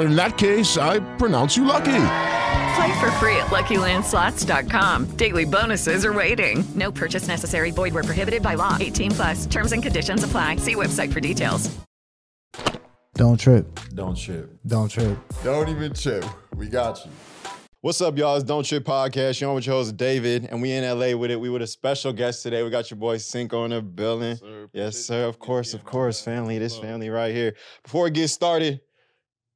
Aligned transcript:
In 0.00 0.16
that 0.16 0.38
case, 0.38 0.76
I 0.76 1.00
pronounce 1.16 1.56
you 1.56 1.64
lucky. 1.64 2.06
Play 2.74 3.00
for 3.00 3.10
free 3.12 3.36
at 3.36 3.46
LuckyLandSlots.com. 3.46 5.16
Daily 5.16 5.44
bonuses 5.44 6.04
are 6.04 6.12
waiting. 6.12 6.64
No 6.74 6.92
purchase 6.92 7.26
necessary. 7.26 7.70
Void 7.70 7.94
where 7.94 8.04
prohibited 8.04 8.42
by 8.42 8.54
law. 8.54 8.76
18 8.80 9.10
plus. 9.10 9.46
Terms 9.46 9.72
and 9.72 9.82
conditions 9.82 10.24
apply. 10.24 10.56
See 10.56 10.74
website 10.74 11.12
for 11.12 11.20
details. 11.20 11.70
Don't 13.14 13.36
trip. 13.36 13.78
Don't 13.94 14.16
trip. 14.16 14.50
Don't 14.66 14.88
trip. 14.88 15.18
Don't 15.44 15.68
even 15.68 15.92
trip. 15.92 16.24
We 16.56 16.68
got 16.68 17.04
you. 17.04 17.10
What's 17.82 18.00
up, 18.00 18.16
y'all? 18.16 18.36
It's 18.36 18.44
Don't 18.44 18.64
Trip 18.64 18.84
Podcast. 18.84 19.40
You're 19.40 19.50
on 19.50 19.56
with 19.56 19.66
your 19.66 19.74
host, 19.76 19.96
David, 19.96 20.48
and 20.50 20.62
we 20.62 20.72
in 20.72 20.84
LA 20.84 21.16
with 21.16 21.30
it. 21.30 21.40
We 21.40 21.50
with 21.50 21.62
a 21.62 21.66
special 21.66 22.12
guest 22.12 22.42
today. 22.42 22.62
We 22.62 22.70
got 22.70 22.90
your 22.90 22.98
boy 22.98 23.16
Cinco 23.16 23.64
in 23.64 23.70
the 23.70 23.82
building. 23.82 24.36
Sir, 24.36 24.68
yes, 24.72 24.96
sir. 24.98 25.24
Of 25.24 25.38
course, 25.38 25.74
of 25.74 25.84
course. 25.84 26.20
Family, 26.22 26.58
this 26.58 26.78
family 26.78 27.10
right 27.10 27.34
here. 27.34 27.54
Before 27.82 28.04
we 28.04 28.10
get 28.10 28.28
started, 28.28 28.80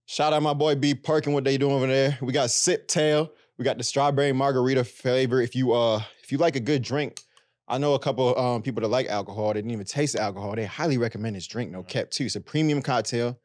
shout 0.06 0.32
out 0.32 0.42
my 0.42 0.54
boy 0.54 0.74
B 0.74 0.94
Perkin, 0.94 1.32
what 1.32 1.44
they 1.44 1.58
doing 1.58 1.74
over 1.74 1.86
there. 1.86 2.18
We 2.20 2.32
got 2.32 2.50
Sip 2.50 2.88
Tail. 2.88 3.30
We 3.58 3.64
got 3.64 3.78
the 3.78 3.84
strawberry 3.84 4.32
margarita 4.32 4.84
flavor. 4.84 5.40
If 5.40 5.54
you 5.54 5.72
uh 5.72 6.02
if 6.22 6.32
you 6.32 6.38
like 6.38 6.56
a 6.56 6.60
good 6.60 6.82
drink, 6.82 7.20
I 7.68 7.78
know 7.78 7.94
a 7.94 7.98
couple 7.98 8.36
um 8.38 8.62
people 8.62 8.82
that 8.82 8.88
like 8.88 9.06
alcohol. 9.06 9.48
They 9.48 9.60
didn't 9.60 9.70
even 9.70 9.86
taste 9.86 10.14
the 10.14 10.22
alcohol. 10.22 10.54
They 10.56 10.64
highly 10.64 10.98
recommend 10.98 11.36
this 11.36 11.46
drink. 11.46 11.70
No 11.70 11.82
cap 11.82 12.10
too. 12.10 12.24
It's 12.24 12.36
a 12.36 12.40
premium 12.40 12.82
cocktail, 12.82 13.38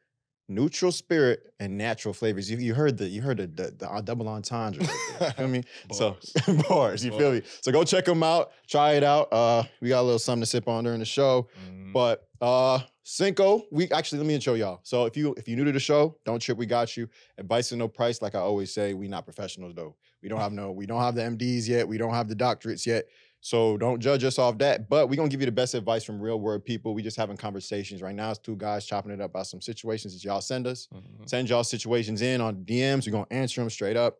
neutral 0.50 0.92
spirit 0.92 1.52
and 1.60 1.78
natural 1.78 2.12
flavors. 2.12 2.50
You, 2.50 2.58
you 2.58 2.74
heard 2.74 2.98
the 2.98 3.06
you 3.06 3.22
heard 3.22 3.38
the 3.38 3.46
the, 3.46 3.70
the 3.78 3.90
uh, 3.90 4.00
double 4.00 4.28
entendre. 4.28 4.80
Right 4.80 4.96
there, 5.18 5.28
you 5.28 5.34
feel 5.34 5.48
me? 5.48 5.62
So 5.92 6.16
bars. 6.68 7.04
You 7.04 7.12
feel 7.16 7.32
me? 7.32 7.42
So 7.62 7.72
go 7.72 7.84
check 7.84 8.04
them 8.04 8.22
out. 8.22 8.50
Try 8.68 8.92
it 8.94 9.04
out. 9.04 9.32
Uh, 9.32 9.62
we 9.80 9.88
got 9.88 10.00
a 10.00 10.02
little 10.02 10.18
something 10.18 10.42
to 10.42 10.46
sip 10.46 10.68
on 10.68 10.84
during 10.84 10.98
the 10.98 11.06
show. 11.06 11.48
Mhm. 11.66 11.92
But 11.92 12.26
uh 12.40 12.80
Cinco, 13.02 13.64
we 13.72 13.90
actually 13.90 14.18
let 14.18 14.28
me 14.28 14.38
show 14.38 14.54
y'all. 14.54 14.78
So 14.84 15.06
if 15.06 15.16
you 15.16 15.34
if 15.36 15.48
you're 15.48 15.56
new 15.56 15.64
to 15.64 15.72
the 15.72 15.80
show, 15.80 16.16
don't 16.24 16.40
trip, 16.40 16.56
we 16.58 16.66
got 16.66 16.96
you. 16.96 17.08
Advice 17.38 17.72
and 17.72 17.78
no 17.80 17.88
price, 17.88 18.22
like 18.22 18.36
I 18.36 18.38
always 18.38 18.72
say, 18.72 18.94
we 18.94 19.08
not 19.08 19.24
professionals 19.24 19.74
though. 19.74 19.96
We 20.22 20.28
don't 20.28 20.38
have 20.38 20.52
no, 20.52 20.70
we 20.70 20.86
don't 20.86 21.00
have 21.00 21.16
the 21.16 21.22
MDs 21.22 21.66
yet, 21.66 21.88
we 21.88 21.98
don't 21.98 22.14
have 22.14 22.28
the 22.28 22.36
doctorates 22.36 22.86
yet. 22.86 23.06
So 23.40 23.76
don't 23.78 24.00
judge 24.00 24.22
us 24.24 24.38
off 24.38 24.58
that. 24.58 24.88
But 24.88 25.08
we're 25.08 25.16
gonna 25.16 25.28
give 25.30 25.40
you 25.40 25.46
the 25.46 25.52
best 25.52 25.74
advice 25.74 26.04
from 26.04 26.20
real 26.20 26.38
world 26.40 26.64
people. 26.64 26.92
We 26.94 27.02
just 27.02 27.16
having 27.16 27.36
conversations 27.36 28.02
right 28.02 28.14
now. 28.14 28.30
It's 28.30 28.38
two 28.38 28.56
guys 28.56 28.84
chopping 28.86 29.12
it 29.12 29.20
up 29.20 29.30
about 29.30 29.46
some 29.46 29.60
situations 29.60 30.12
that 30.14 30.22
y'all 30.24 30.40
send 30.42 30.66
us. 30.66 30.88
Mhm. 30.94 31.28
Send 31.28 31.48
y'all 31.48 31.64
situations 31.64 32.20
in 32.22 32.40
on 32.40 32.64
DMs. 32.64 33.06
We're 33.06 33.12
gonna 33.12 33.26
answer 33.30 33.60
them 33.60 33.70
straight 33.70 33.96
up. 33.96 34.18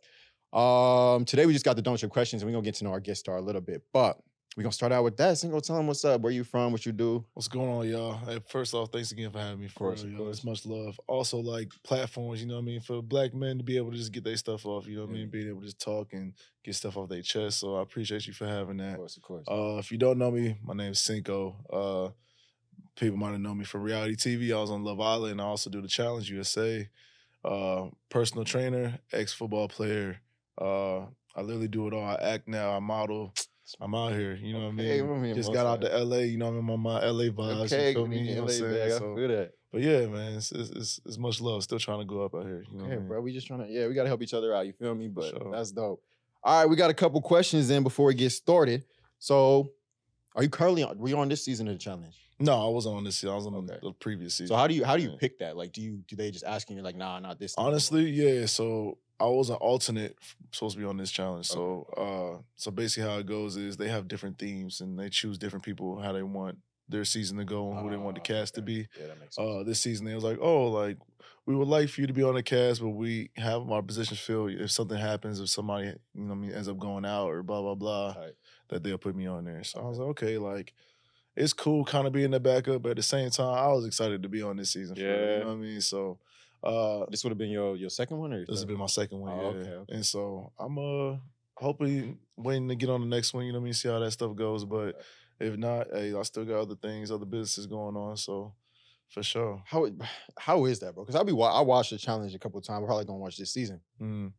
Um, 0.58 1.24
today 1.26 1.46
we 1.46 1.52
just 1.52 1.64
got 1.64 1.76
the 1.76 1.82
don't 1.82 1.96
trip 1.98 2.10
questions, 2.10 2.42
and 2.42 2.50
we're 2.50 2.54
gonna 2.56 2.64
get 2.64 2.74
to 2.76 2.84
know 2.84 2.90
our 2.90 3.00
guest 3.00 3.20
star 3.20 3.36
a 3.36 3.42
little 3.42 3.60
bit. 3.60 3.82
But 3.92 4.18
we're 4.56 4.64
gonna 4.64 4.72
start 4.72 4.90
out 4.90 5.04
with 5.04 5.16
that. 5.16 5.38
Cinco, 5.38 5.60
tell 5.60 5.76
them 5.76 5.86
what's 5.86 6.04
up, 6.04 6.20
where 6.22 6.32
you 6.32 6.42
from, 6.42 6.72
what 6.72 6.84
you 6.84 6.90
do. 6.90 7.24
What's 7.34 7.46
going 7.46 7.68
on, 7.68 7.88
y'all? 7.88 8.18
Hey, 8.26 8.40
first 8.48 8.74
off, 8.74 8.90
thanks 8.90 9.12
again 9.12 9.30
for 9.30 9.38
having 9.38 9.60
me. 9.60 9.68
For 9.68 9.78
course, 9.78 10.02
real, 10.02 10.18
y'all. 10.18 10.28
It's 10.28 10.42
much 10.42 10.66
love. 10.66 10.98
Also, 11.06 11.38
like 11.38 11.70
platforms, 11.84 12.42
you 12.42 12.48
know 12.48 12.54
what 12.54 12.62
I 12.62 12.64
mean, 12.64 12.80
for 12.80 13.00
black 13.00 13.32
men 13.32 13.58
to 13.58 13.64
be 13.64 13.76
able 13.76 13.92
to 13.92 13.96
just 13.96 14.10
get 14.10 14.24
their 14.24 14.36
stuff 14.36 14.66
off, 14.66 14.88
you 14.88 14.96
know 14.96 15.02
what 15.02 15.10
I 15.10 15.14
mean, 15.14 15.28
being 15.28 15.48
able 15.48 15.60
to 15.60 15.66
just 15.66 15.80
talk 15.80 16.12
and 16.12 16.34
get 16.64 16.74
stuff 16.74 16.96
off 16.96 17.08
their 17.08 17.22
chest. 17.22 17.60
So 17.60 17.76
I 17.76 17.82
appreciate 17.82 18.26
you 18.26 18.32
for 18.32 18.46
having 18.46 18.78
that. 18.78 18.92
Of 18.92 18.96
course, 18.96 19.16
of 19.16 19.22
course. 19.22 19.44
Uh, 19.48 19.78
if 19.78 19.92
you 19.92 19.98
don't 19.98 20.18
know 20.18 20.32
me, 20.32 20.56
my 20.64 20.74
name's 20.74 21.00
Cinco. 21.00 21.56
Uh, 21.72 22.12
people 22.96 23.18
might 23.18 23.30
have 23.30 23.40
known 23.40 23.58
me 23.58 23.64
from 23.64 23.82
reality 23.82 24.16
TV. 24.16 24.52
I 24.52 24.60
was 24.60 24.72
on 24.72 24.82
Love 24.82 25.00
Island. 25.00 25.40
I 25.40 25.44
also 25.44 25.70
do 25.70 25.80
the 25.80 25.88
Challenge 25.88 26.28
USA. 26.28 26.88
Uh, 27.44 27.86
personal 28.08 28.44
trainer, 28.44 28.98
ex 29.12 29.32
football 29.32 29.68
player. 29.68 30.20
Uh, 30.60 31.02
I 31.36 31.42
literally 31.42 31.68
do 31.68 31.86
it 31.86 31.94
all. 31.94 32.04
I 32.04 32.16
act 32.16 32.48
now. 32.48 32.72
I 32.72 32.80
model. 32.80 33.32
I'm 33.80 33.94
out 33.94 34.12
here. 34.12 34.34
You 34.34 34.54
know 34.54 34.66
Okay, 34.68 35.02
what 35.02 35.16
I 35.16 35.18
mean? 35.20 35.34
Just 35.34 35.52
got 35.52 35.66
out 35.66 35.80
to 35.82 35.88
LA. 36.04 36.18
You 36.18 36.38
know 36.38 36.46
what 36.46 36.50
I 36.52 36.54
mean? 36.54 36.60
I'm 36.64 36.70
on 36.70 36.80
my 36.80 37.04
LA 37.04 37.24
vibes. 37.24 37.64
okay, 37.66 37.88
you 37.88 37.94
feel 37.94 38.06
me? 38.06 38.18
You 38.20 38.34
know 38.36 38.42
what 38.42 38.52
I'm 38.52 38.58
saying? 38.58 38.72
bag. 38.74 38.92
I 38.92 38.98
So- 38.98 39.16
feel 39.16 39.28
that. 39.28 39.52
but 39.72 39.80
yeah, 39.82 40.06
man, 40.06 40.32
it's, 40.34 40.52
it's, 40.52 40.70
it's, 40.70 41.00
it's 41.04 41.18
much 41.18 41.40
love. 41.40 41.62
Still 41.62 41.78
trying 41.78 42.00
to 42.00 42.04
go 42.04 42.22
up 42.24 42.34
out 42.34 42.44
here. 42.46 42.64
You 42.70 42.78
know 42.78 42.84
Okay, 42.84 42.94
I 42.94 42.96
mean? 42.98 43.08
bro. 43.08 43.20
We 43.20 43.32
just 43.32 43.46
trying 43.46 43.60
to, 43.66 43.68
yeah, 43.70 43.86
we 43.86 43.94
gotta 43.94 44.08
help 44.08 44.22
each 44.22 44.34
other 44.34 44.54
out. 44.54 44.66
You 44.66 44.72
feel 44.72 44.94
me? 44.94 45.08
But 45.08 45.30
sure. 45.30 45.50
that's 45.52 45.70
dope. 45.72 46.02
All 46.42 46.60
right, 46.60 46.68
we 46.70 46.74
got 46.76 46.90
a 46.90 46.94
couple 46.94 47.20
questions 47.20 47.70
in 47.70 47.82
before 47.82 48.06
we 48.06 48.14
get 48.14 48.30
started. 48.30 48.84
So, 49.18 49.72
are 50.34 50.42
you 50.42 50.48
currently 50.48 50.82
on? 50.82 50.96
Were 50.98 51.08
you 51.08 51.18
on 51.18 51.28
this 51.28 51.44
season 51.44 51.68
of 51.68 51.74
the 51.74 51.78
challenge? 51.78 52.16
No, 52.38 52.54
I 52.66 52.68
wasn't 52.70 52.96
on 52.96 53.04
this 53.04 53.16
season. 53.16 53.30
I 53.30 53.34
was 53.36 53.46
on 53.46 53.54
Okay. 53.54 53.76
the 53.82 53.92
previous 53.92 54.32
season. 54.34 54.46
So 54.48 54.56
how 54.56 54.66
do 54.66 54.72
you 54.74 54.82
how 54.84 54.96
do 54.96 55.02
you 55.02 55.10
pick 55.18 55.38
that? 55.40 55.58
Like, 55.58 55.72
do 55.72 55.82
you 55.82 56.02
do 56.08 56.16
they 56.16 56.30
just 56.30 56.44
asking 56.46 56.78
you 56.78 56.82
like, 56.82 56.96
nah, 56.96 57.18
not 57.18 57.38
this? 57.38 57.54
Honestly, 57.58 58.08
yeah. 58.08 58.46
So 58.46 58.96
I 59.20 59.26
was 59.26 59.50
an 59.50 59.56
alternate 59.56 60.16
supposed 60.52 60.76
to 60.76 60.80
be 60.80 60.86
on 60.88 60.96
this 60.96 61.10
challenge. 61.10 61.46
So 61.46 61.86
uh 61.96 62.42
so 62.56 62.70
basically 62.70 63.08
how 63.10 63.18
it 63.18 63.26
goes 63.26 63.56
is 63.56 63.76
they 63.76 63.88
have 63.88 64.08
different 64.08 64.38
themes 64.38 64.80
and 64.80 64.98
they 64.98 65.08
choose 65.10 65.38
different 65.38 65.64
people 65.64 66.00
how 66.00 66.12
they 66.12 66.22
want 66.22 66.58
their 66.88 67.04
season 67.04 67.36
to 67.38 67.44
go 67.44 67.70
and 67.70 67.80
who 67.80 67.90
they 67.90 67.96
want 67.96 68.16
the 68.16 68.20
Ah, 68.20 68.24
cast 68.24 68.54
to 68.56 68.62
be. 68.62 68.88
Yeah, 68.98 69.06
that 69.08 69.20
makes 69.20 69.36
sense. 69.36 69.48
Uh 69.48 69.62
this 69.62 69.80
season 69.80 70.06
they 70.06 70.14
was 70.14 70.24
like, 70.24 70.38
oh, 70.40 70.68
like 70.68 70.96
we 71.46 71.54
would 71.56 71.68
like 71.68 71.88
for 71.88 72.00
you 72.00 72.06
to 72.06 72.12
be 72.12 72.22
on 72.22 72.34
the 72.34 72.42
cast, 72.42 72.80
but 72.80 72.90
we 72.90 73.30
have 73.36 73.68
our 73.70 73.82
positions 73.82 74.20
filled. 74.20 74.50
If 74.52 74.70
something 74.70 74.98
happens, 74.98 75.40
if 75.40 75.48
somebody, 75.48 75.86
you 76.14 76.24
know, 76.24 76.32
I 76.32 76.36
mean, 76.36 76.52
ends 76.52 76.68
up 76.68 76.78
going 76.78 77.04
out 77.04 77.28
or 77.28 77.42
blah 77.42 77.60
blah 77.60 77.74
blah, 77.74 78.08
Alright. 78.12 78.32
that 78.68 78.82
they'll 78.82 78.98
put 78.98 79.14
me 79.16 79.26
on 79.26 79.44
there. 79.44 79.62
So 79.64 79.80
I 79.80 79.88
was 79.88 79.98
like, 79.98 80.08
okay, 80.10 80.38
like 80.38 80.72
it's 81.36 81.52
cool 81.52 81.84
kind 81.84 82.06
of 82.06 82.12
being 82.12 82.32
the 82.32 82.40
backup, 82.40 82.82
but 82.82 82.90
at 82.90 82.96
the 82.96 83.02
same 83.02 83.30
time, 83.30 83.46
I 83.54 83.68
was 83.68 83.86
excited 83.86 84.22
to 84.22 84.28
be 84.28 84.42
on 84.42 84.56
this 84.56 84.70
season. 84.72 84.96
Yeah. 84.96 85.04
you 85.04 85.38
know 85.40 85.46
what 85.46 85.52
I 85.52 85.56
mean? 85.56 85.80
So 85.80 86.18
uh 86.62 87.06
This 87.10 87.24
would 87.24 87.30
have 87.30 87.38
been 87.38 87.50
your 87.50 87.76
your 87.76 87.90
second 87.90 88.18
one, 88.18 88.32
or 88.32 88.40
this 88.40 88.48
has 88.50 88.64
been 88.64 88.78
my 88.78 88.86
second 88.86 89.20
one, 89.20 89.32
Oh, 89.32 89.40
yeah. 89.40 89.46
okay, 89.60 89.70
okay. 89.70 89.94
And 89.94 90.04
so 90.06 90.52
I'm 90.58 90.78
uh 90.78 91.16
hopefully 91.56 92.16
waiting 92.36 92.68
to 92.68 92.74
get 92.74 92.88
on 92.90 93.00
the 93.02 93.06
next 93.06 93.34
one, 93.34 93.44
you 93.44 93.52
know 93.52 93.58
what 93.58 93.64
I 93.64 93.64
mean, 93.64 93.72
see 93.74 93.88
how 93.88 93.98
that 93.98 94.10
stuff 94.12 94.34
goes. 94.34 94.64
But 94.64 95.00
if 95.38 95.56
not, 95.56 95.88
hey, 95.92 96.14
I 96.14 96.22
still 96.22 96.44
got 96.44 96.60
other 96.60 96.74
things, 96.76 97.10
other 97.10 97.26
businesses 97.26 97.66
going 97.66 97.96
on. 97.96 98.16
So 98.16 98.54
for 99.08 99.22
sure. 99.22 99.62
How 99.66 99.86
how 100.38 100.64
is 100.66 100.78
that, 100.80 100.94
bro? 100.94 101.04
Because 101.04 101.20
I 101.20 101.22
be 101.24 101.32
I 101.32 101.60
watched 101.60 101.90
the 101.90 101.98
challenge 101.98 102.34
a 102.34 102.38
couple 102.38 102.58
of 102.58 102.64
times. 102.64 102.82
I 102.82 102.86
probably 102.86 103.04
gonna 103.04 103.18
watch 103.18 103.36
this 103.36 103.52
season. 103.52 103.80
Mm, 104.00 104.32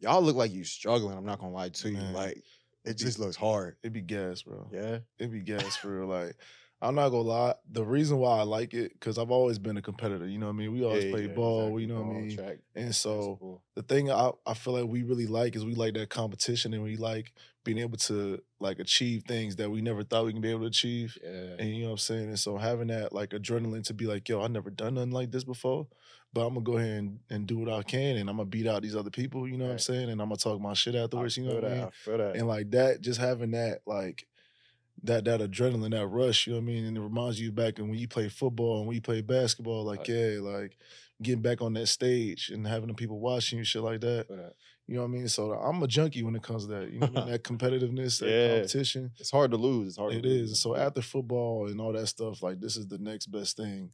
Y'all 0.00 0.22
look 0.22 0.36
like 0.36 0.52
you 0.52 0.62
struggling. 0.64 1.16
I'm 1.16 1.26
not 1.26 1.40
gonna 1.40 1.52
lie 1.52 1.70
to 1.70 1.88
you. 1.88 1.96
Man. 1.96 2.12
Like 2.12 2.42
it 2.84 2.94
just 2.96 3.18
looks 3.18 3.36
hard. 3.36 3.76
It'd 3.82 3.92
be 3.92 4.00
gas, 4.00 4.42
bro. 4.42 4.68
Yeah. 4.72 4.98
it'd 5.18 5.32
be 5.32 5.40
gas 5.40 5.76
for 5.76 5.98
real. 6.00 6.06
Like 6.08 6.36
I'm 6.80 6.94
not 6.94 7.08
gonna 7.08 7.22
lie. 7.22 7.54
The 7.72 7.84
reason 7.84 8.18
why 8.18 8.38
I 8.38 8.42
like 8.42 8.72
it, 8.72 8.92
because 8.92 9.18
I've 9.18 9.30
always 9.32 9.58
been 9.58 9.76
a 9.76 9.82
competitor. 9.82 10.26
You 10.26 10.38
know 10.38 10.46
what 10.46 10.52
I 10.52 10.56
mean? 10.56 10.72
We 10.72 10.84
always 10.84 11.04
Yeah, 11.04 11.10
play 11.10 11.22
yeah, 11.26 11.32
ball. 11.34 11.60
exactly. 11.66 11.82
You 11.82 11.88
know 11.88 12.02
what 12.02 12.16
I 12.16 12.20
mean? 12.20 12.36
track, 12.36 12.58
And 12.76 12.94
so 12.94 13.16
basketball. 13.16 13.62
the 13.74 13.82
thing 13.82 14.10
I, 14.12 14.30
I 14.46 14.54
feel 14.54 14.74
like 14.74 14.86
we 14.86 15.02
really 15.02 15.26
like 15.26 15.56
is 15.56 15.64
we 15.64 15.74
like 15.74 15.94
that 15.94 16.08
competition 16.10 16.72
and 16.74 16.82
we 16.84 16.96
like 16.96 17.32
being 17.64 17.78
able 17.78 17.98
to 17.98 18.40
like 18.60 18.78
achieve 18.78 19.24
things 19.26 19.56
that 19.56 19.68
we 19.70 19.80
never 19.80 20.04
thought 20.04 20.24
we 20.24 20.32
can 20.32 20.40
be 20.40 20.50
able 20.50 20.60
to 20.60 20.66
achieve. 20.66 21.18
yeah. 21.22 21.56
And 21.58 21.68
you 21.68 21.80
know 21.82 21.86
what 21.88 21.92
I'm 21.92 21.98
saying? 21.98 22.28
And 22.28 22.38
so 22.38 22.56
having 22.56 22.86
that 22.88 23.12
like 23.12 23.30
adrenaline 23.30 23.84
to 23.84 23.94
be 23.94 24.06
like, 24.06 24.28
yo, 24.28 24.40
I 24.42 24.46
never 24.46 24.70
done 24.70 24.94
nothing 24.94 25.10
like 25.10 25.32
this 25.32 25.44
before, 25.44 25.88
but 26.32 26.42
I'm 26.46 26.54
gonna 26.54 26.60
go 26.64 26.76
ahead 26.78 26.98
and, 26.98 27.18
and 27.28 27.46
do 27.46 27.58
what 27.58 27.68
I 27.72 27.82
can 27.82 28.16
and 28.18 28.30
I'm 28.30 28.36
gonna 28.36 28.46
beat 28.48 28.68
out 28.68 28.82
these 28.82 28.94
other 28.96 29.10
people, 29.10 29.48
you 29.48 29.58
know 29.58 29.64
what 29.66 29.72
I'm 29.72 29.78
saying? 29.80 30.10
And 30.10 30.22
I'm 30.22 30.28
gonna 30.28 30.36
talk 30.36 30.60
my 30.60 30.74
shit 30.74 30.94
afterwards, 30.94 31.36
you 31.36 31.44
know 31.44 31.56
what 31.56 31.64
I 31.64 31.74
mean? 31.74 31.88
feel 31.92 32.18
that. 32.18 32.36
And 32.36 32.46
like 32.46 32.70
that, 32.70 33.00
just 33.00 33.18
having 33.20 33.50
that 33.50 33.80
like 33.84 34.28
that 35.04 35.24
that 35.24 35.40
adrenaline, 35.40 35.90
that 35.92 36.06
rush, 36.08 36.46
you 36.46 36.52
know 36.54 36.58
what 36.58 36.62
I 36.64 36.66
mean? 36.66 36.84
And 36.84 36.96
it 36.96 37.00
reminds 37.00 37.40
you 37.40 37.52
back 37.52 37.78
and 37.78 37.88
when 37.88 37.98
you 37.98 38.08
play 38.08 38.28
football 38.28 38.78
and 38.78 38.86
when 38.86 38.94
you 38.94 39.00
play 39.00 39.20
basketball, 39.20 39.84
like 39.84 40.00
Right. 40.00 40.08
yeah, 40.08 40.38
like 40.40 40.76
getting 41.22 41.42
back 41.42 41.60
on 41.62 41.72
that 41.74 41.86
stage 41.86 42.50
and 42.50 42.66
having 42.66 42.88
the 42.88 42.94
people 42.94 43.18
watching 43.20 43.58
you, 43.58 43.64
shit 43.64 43.82
like 43.82 44.00
that. 44.00 44.28
That. 44.28 44.54
You 44.86 44.94
know 44.94 45.02
what 45.02 45.08
I 45.08 45.10
mean? 45.10 45.28
So 45.28 45.52
I'm 45.52 45.82
a 45.82 45.86
junkie 45.86 46.22
when 46.22 46.34
it 46.34 46.42
comes 46.42 46.64
to 46.66 46.72
that. 46.72 46.90
You 46.92 47.00
know 47.00 47.06
what 47.08 47.16
I 47.16 47.20
mean? 47.20 47.28
That 47.32 47.44
competitiveness, 47.44 48.20
that 48.20 48.30
Yeah. 48.30 48.48
competition. 48.54 49.10
It's 49.18 49.30
hard 49.30 49.50
to 49.50 49.56
lose. 49.56 49.88
It's 49.88 49.96
hard. 49.98 50.14
It 50.14 50.22
to 50.22 50.28
lose. 50.28 50.60
So 50.60 50.74
after 50.74 51.02
football 51.02 51.68
and 51.68 51.80
all 51.80 51.92
that 51.92 52.06
stuff, 52.06 52.42
like 52.42 52.60
this 52.60 52.76
is 52.76 52.86
the 52.86 52.98
next 52.98 53.26
best 53.26 53.56
thing 53.56 53.90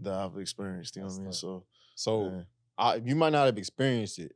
that 0.00 0.12
I've 0.12 0.36
experienced. 0.38 0.96
You 0.96 1.02
know 1.02 1.08
That's 1.08 1.18
what 1.18 1.22
I 1.22 1.24
mean? 1.24 1.32
So 1.32 1.64
So. 1.94 2.44
I, 2.78 2.96
you 2.96 3.14
might 3.14 3.32
not 3.32 3.44
have 3.46 3.58
experienced 3.58 4.18
it, 4.18 4.34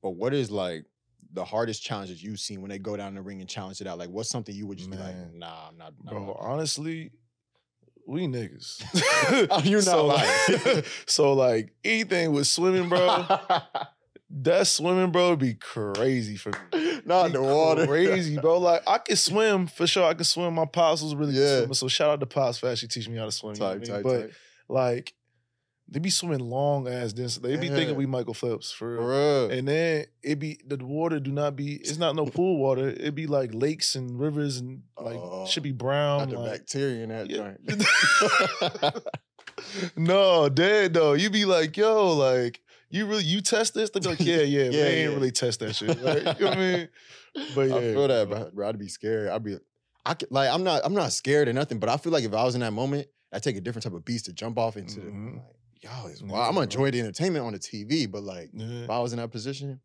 but 0.00 0.10
what 0.10 0.32
is 0.32 0.50
like 0.50 0.86
the 1.34 1.44
hardest 1.44 1.82
challenges 1.82 2.22
you've 2.22 2.40
seen 2.40 2.62
when 2.62 2.70
they 2.70 2.78
go 2.78 2.96
down 2.96 3.14
the 3.14 3.20
ring 3.22 3.40
and 3.40 3.48
challenge 3.48 3.80
it 3.82 3.86
out? 3.86 3.98
Like, 3.98 4.08
what's 4.08 4.30
something 4.30 4.54
you 4.54 4.66
would 4.66 4.78
just 4.78 4.90
be 4.90 4.96
like, 4.96 5.14
nah, 5.34 5.68
I'm 5.68 5.76
not, 5.76 5.92
not 6.02 6.12
bro, 6.14 6.22
about 6.24 6.38
that." 6.38 6.46
honestly, 6.46 7.10
we 8.06 8.26
niggas. 8.26 8.82
Oh, 9.50 9.60
you're 9.64 9.78
not 9.80 9.84
so, 9.84 10.06
lying. 10.06 10.30
Like, 10.64 10.86
so 11.06 11.32
like 11.32 11.72
anything 11.84 12.32
with 12.32 12.46
swimming, 12.46 12.88
bro. 12.88 13.24
that 14.30 14.66
swimming, 14.66 15.10
bro, 15.10 15.36
be 15.36 15.54
crazy 15.54 16.36
for 16.36 16.50
me. 16.72 17.00
Not 17.06 17.28
Be 17.28 17.32
the 17.34 17.42
water. 17.42 17.86
Crazy, 17.86 18.38
bro. 18.38 18.58
Like 18.58 18.82
I 18.86 18.98
can 18.98 19.16
swim 19.16 19.66
for 19.66 19.86
sure. 19.86 20.04
I 20.04 20.14
can 20.14 20.24
swim. 20.24 20.54
My 20.54 20.66
pops 20.66 21.02
was 21.02 21.14
really 21.14 21.32
Yeah. 21.34 21.40
good 21.40 21.58
swimmer. 21.60 21.74
So 21.74 21.88
shout 21.88 22.10
out 22.10 22.20
to 22.20 22.26
pops 22.26 22.58
for 22.58 22.68
actually 22.68 22.88
teaching 22.88 23.12
me 23.12 23.18
how 23.18 23.24
to 23.26 23.32
swim. 23.32 23.54
you 23.54 23.60
know 23.60 23.66
Type, 23.74 23.80
what 23.80 23.88
I 23.88 23.92
mean? 23.94 24.02
type, 24.02 24.02
but 24.04 24.20
type. 24.28 24.34
like 24.68 25.14
they 25.88 25.98
be 26.00 26.10
swimming 26.10 26.40
long 26.40 26.88
ass 26.88 27.12
distance. 27.12 27.38
They 27.38 27.56
be 27.56 27.68
thinking 27.68 27.94
we 27.96 28.06
Michael 28.06 28.34
Phelps 28.34 28.70
for 28.72 28.94
real. 28.94 29.04
Real. 29.06 29.50
And 29.50 29.68
then 29.68 30.06
it 30.22 30.38
be 30.38 30.58
the 30.66 30.76
water 30.84 31.20
do 31.20 31.30
not 31.30 31.56
be. 31.56 31.74
It's 31.76 31.98
not 31.98 32.16
no 32.16 32.24
pool 32.36 32.58
water. 32.58 32.88
It 32.88 33.14
be 33.14 33.26
like 33.26 33.52
lakes 33.54 33.94
and 33.94 34.18
rivers 34.18 34.56
and 34.58 34.82
like 34.98 35.16
Oh. 35.16 35.46
should 35.46 35.62
be 35.62 35.72
brown. 35.72 36.30
Not 36.30 36.30
the 36.30 36.36
bacteria 36.50 37.02
in 37.04 37.08
that 37.10 37.28
Yeah. 37.30 37.52
joint. 38.80 39.04
no, 39.96 40.48
dead 40.48 40.94
though. 40.94 41.12
You 41.12 41.30
be 41.30 41.44
like, 41.44 41.76
yo, 41.76 42.12
like 42.12 42.60
you 42.90 43.06
really 43.06 43.24
you 43.24 43.40
test 43.40 43.74
this? 43.74 43.90
They 43.90 44.00
be 44.00 44.08
like, 44.08 44.20
yeah, 44.20 44.36
yeah, 44.42 44.64
Yeah, 44.64 44.70
we 44.70 44.88
ain't 44.90 45.14
really 45.14 45.30
test 45.32 45.60
that 45.60 45.74
shit. 45.76 46.00
Right? 46.02 46.18
You 46.38 46.44
know 46.44 46.50
what 46.50 46.58
I 46.58 46.76
mean? 46.76 46.88
But 47.54 47.68
yeah, 47.68 47.74
I 47.76 47.80
feel 47.80 48.08
that, 48.08 48.28
bro. 48.28 48.50
bro. 48.52 48.68
I'd 48.68 48.78
be 48.78 48.88
scared. 48.88 49.28
I'd 49.28 49.42
be, 49.42 49.58
I 50.06 50.14
could, 50.14 50.30
like, 50.30 50.48
I'm 50.50 50.62
not, 50.62 50.82
I'm 50.84 50.94
not 50.94 51.12
scared 51.12 51.48
or 51.48 51.52
nothing, 51.52 51.78
but 51.78 51.88
I 51.88 51.96
feel 51.96 52.12
like 52.12 52.24
if 52.24 52.32
I 52.32 52.44
was 52.44 52.54
in 52.54 52.60
that 52.60 52.72
moment, 52.72 53.08
I'd 53.32 53.42
take 53.42 53.56
a 53.56 53.60
different 53.60 53.82
type 53.84 53.92
of 53.94 54.04
beast 54.04 54.26
to 54.26 54.32
jump 54.32 54.58
off 54.58 54.76
into. 54.76 55.00
The, 55.00 55.06
Mhm. 55.10 55.34
like, 55.34 55.42
it's 56.06 56.20
Yeah, 56.22 56.28
wild. 56.32 56.46
I'm 56.48 56.54
gonna 56.54 56.64
enjoy 56.64 56.90
the 56.90 57.00
entertainment 57.00 57.44
on 57.44 57.52
the 57.52 57.58
TV, 57.58 58.10
but 58.10 58.22
like, 58.22 58.50
Yeah. 58.52 58.84
if 58.84 58.90
I 58.90 58.98
was 59.00 59.12
in 59.12 59.18
that 59.18 59.30
position, 59.30 59.80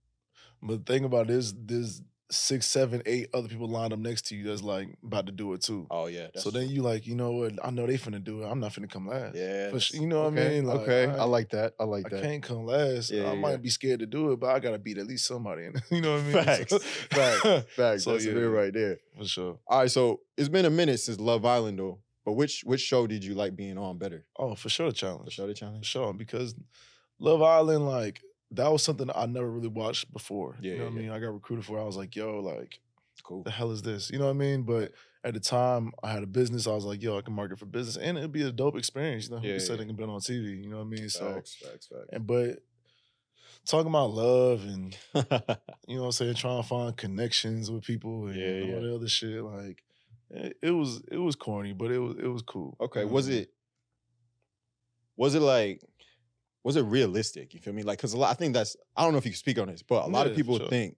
But 0.62 0.86
the 0.86 0.94
thing 0.94 1.06
about 1.06 1.28
this, 1.28 1.54
there's 1.58 2.02
six, 2.32 2.68
seven, 2.68 3.02
eight 3.08 3.28
other 3.34 3.48
people 3.48 3.68
lined 3.68 3.92
up 3.92 3.98
next 3.98 4.28
to 4.28 4.36
you 4.36 4.44
that's 4.44 4.62
like 4.62 4.88
about 5.04 5.26
to 5.26 5.32
do 5.32 5.52
it 5.54 5.62
too. 5.64 5.88
oh 5.90 6.06
yeah. 6.06 6.28
so 6.36 6.52
then 6.52 6.70
you 6.70 6.84
like, 6.84 7.08
you 7.08 7.16
know 7.16 7.32
what? 7.32 7.54
I 7.66 7.72
know 7.72 7.88
they 7.88 7.98
finna 7.98 8.24
do 8.24 8.44
it. 8.44 8.46
I'm 8.46 8.60
not 8.60 8.72
finna 8.74 8.88
come 8.90 9.08
last. 9.08 9.36
yeah, 9.36 9.72
For 9.72 9.96
you 9.98 10.06
know 10.06 10.24
what 10.26 10.34
I 10.38 10.50
mean? 10.50 10.66
Like, 10.66 10.82
okay, 10.82 11.06
I- 11.08 11.18
I 11.20 11.24
like 11.24 11.50
that. 11.52 11.74
I 11.80 11.86
like 11.86 12.06
I 12.06 12.10
that. 12.10 12.22
can't 12.22 12.44
come 12.44 12.66
last. 12.66 13.10
Yeah, 13.10 13.24
I 13.24 13.34
yeah, 13.34 13.40
might 13.40 13.62
be 13.64 13.70
scared 13.70 14.02
to 14.02 14.06
do 14.06 14.32
it, 14.34 14.40
but 14.40 14.54
I 14.54 14.60
gotta 14.60 14.78
beat 14.78 14.98
at 15.00 15.08
least 15.08 15.26
somebody. 15.26 15.64
in 15.66 15.76
it. 15.78 15.82
you 15.92 16.02
know 16.02 16.14
what 16.18 16.20
I 16.22 16.24
mean? 16.24 16.34
Facts, 16.44 16.84
facts, 17.10 17.42
Facts. 17.76 18.04
So, 18.04 18.12
that's 18.12 18.26
yeah. 18.26 18.34
right 18.34 18.74
there. 18.74 19.00
For 19.18 19.26
sure. 19.26 19.60
All 19.66 19.80
right, 19.80 19.90
so 19.90 20.20
it's 20.38 20.50
been 20.50 20.66
a 20.66 20.70
minute 20.70 21.00
since 21.00 21.20
Love 21.20 21.46
Island 21.46 21.80
though. 21.80 22.00
But 22.30 22.34
which 22.36 22.62
which 22.64 22.82
show 22.82 23.08
did 23.08 23.24
you 23.24 23.34
like 23.34 23.56
being 23.56 23.80
on 23.80 23.98
better? 23.98 24.24
Oh, 24.38 24.54
for 24.54 24.70
sure, 24.70 24.86
the 24.86 24.92
The 24.92 24.98
challenge. 25.00 25.32
show 25.34 25.48
the 25.48 25.54
For 25.56 25.60
challenge. 25.62 25.86
sure, 25.88 26.14
because 26.14 26.54
Love 27.18 27.42
Island, 27.42 27.88
like 27.88 28.22
that 28.52 28.72
was 28.72 28.84
something 28.84 29.10
I 29.16 29.26
never 29.26 29.50
really 29.50 29.68
watched 29.68 30.14
before. 30.14 30.56
Yeah, 30.62 30.74
you 30.74 30.78
know 30.78 30.84
yeah, 30.84 30.90
what 30.92 30.96
I 31.00 31.02
mean? 31.02 31.10
I 31.10 31.20
got 31.20 31.34
recruited 31.34 31.66
for. 31.66 31.80
it. 31.80 31.82
I 31.82 31.86
was 31.86 31.98
like, 31.98 32.16
yo, 32.16 32.40
like 32.40 32.80
Cool. 33.24 33.42
the 33.42 33.50
hell 33.50 33.72
is 33.72 33.82
this? 33.82 34.12
You 34.12 34.20
know 34.20 34.26
what 34.26 34.32
I 34.32 34.46
mean? 34.46 34.62
But 34.62 34.92
at 35.24 35.34
the 35.34 35.40
time, 35.40 35.92
I 36.04 36.12
had 36.12 36.22
a 36.22 36.28
business. 36.28 36.68
I 36.68 36.72
was 36.76 36.86
like, 36.86 37.02
yo, 37.02 37.18
I 37.18 37.22
can 37.22 37.34
market 37.34 37.58
for 37.58 37.66
business, 37.66 37.98
and 37.98 38.16
it'd 38.16 38.32
be 38.32 38.44
a 38.44 38.52
dope 38.52 38.78
experience. 38.78 39.28
You 39.28 39.36
know, 39.38 39.42
Yeah, 39.42 39.54
yeah, 39.54 39.60
said 39.60 39.80
it 39.80 39.86
can 39.88 39.96
on 40.12 40.20
TV. 40.22 40.64
You 40.64 40.70
know 40.70 40.78
what 40.78 40.84
I 40.84 40.90
mean? 40.90 41.10
So, 41.10 41.34
Facts, 41.34 41.56
facts, 41.56 41.88
facts. 41.88 42.10
and 42.14 42.28
but 42.28 42.60
talking 43.66 43.90
about 43.90 44.12
love 44.12 44.64
and 44.66 44.96
you 45.88 45.96
know 45.96 46.02
what 46.02 46.06
I'm 46.06 46.12
saying, 46.12 46.36
trying 46.36 46.62
to 46.62 46.68
find 46.68 46.96
connections 46.96 47.72
with 47.72 47.84
people 47.84 48.28
and 48.28 48.36
Yeah, 48.36 48.62
all 48.62 48.68
yeah. 48.68 48.80
the 48.88 48.96
other 48.96 49.08
shit, 49.10 49.44
like 49.44 49.84
it, 50.32 50.58
it 50.62 50.72
was 50.72 51.02
it 51.12 51.18
was 51.18 51.36
corny, 51.36 51.74
but 51.74 51.92
it 51.92 52.00
was 52.00 52.16
it 52.18 52.28
was 52.28 52.42
cool. 52.42 52.78
Okay, 52.80 53.06
was 53.06 53.26
what 53.26 53.32
I 53.32 53.36
mean? 53.36 53.44
it 53.44 53.50
was 55.18 55.36
it 55.36 55.42
like 55.42 55.82
was 56.64 56.76
it 56.76 56.84
realistic? 56.84 57.54
You 57.54 57.60
feel 57.60 57.74
me? 57.74 57.84
Like, 57.84 58.00
cause 58.00 58.14
a 58.14 58.18
lot, 58.18 58.32
I 58.32 58.34
think 58.34 58.54
that's 58.54 58.76
I 58.96 59.04
don't 59.04 59.12
know 59.14 59.18
if 59.18 59.26
you 59.26 59.32
can 59.32 59.38
speak 59.38 59.60
on 59.60 59.68
this, 59.68 59.82
but 59.82 60.06
a 60.06 60.08
lot 60.08 60.26
Yeah, 60.26 60.32
of 60.32 60.36
people 60.36 60.58
sure. 60.58 60.68
think 60.68 60.98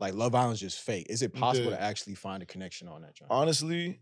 like 0.00 0.14
Love 0.14 0.34
Island's 0.34 0.60
just 0.60 0.80
fake. 0.80 1.06
Is 1.08 1.22
it 1.22 1.32
possible 1.32 1.70
Yeah. 1.70 1.76
to 1.76 1.82
actually 1.82 2.14
find 2.14 2.42
a 2.42 2.46
connection 2.46 2.88
on 2.88 3.02
that? 3.02 3.14
John? 3.14 3.28
Honestly, 3.30 4.00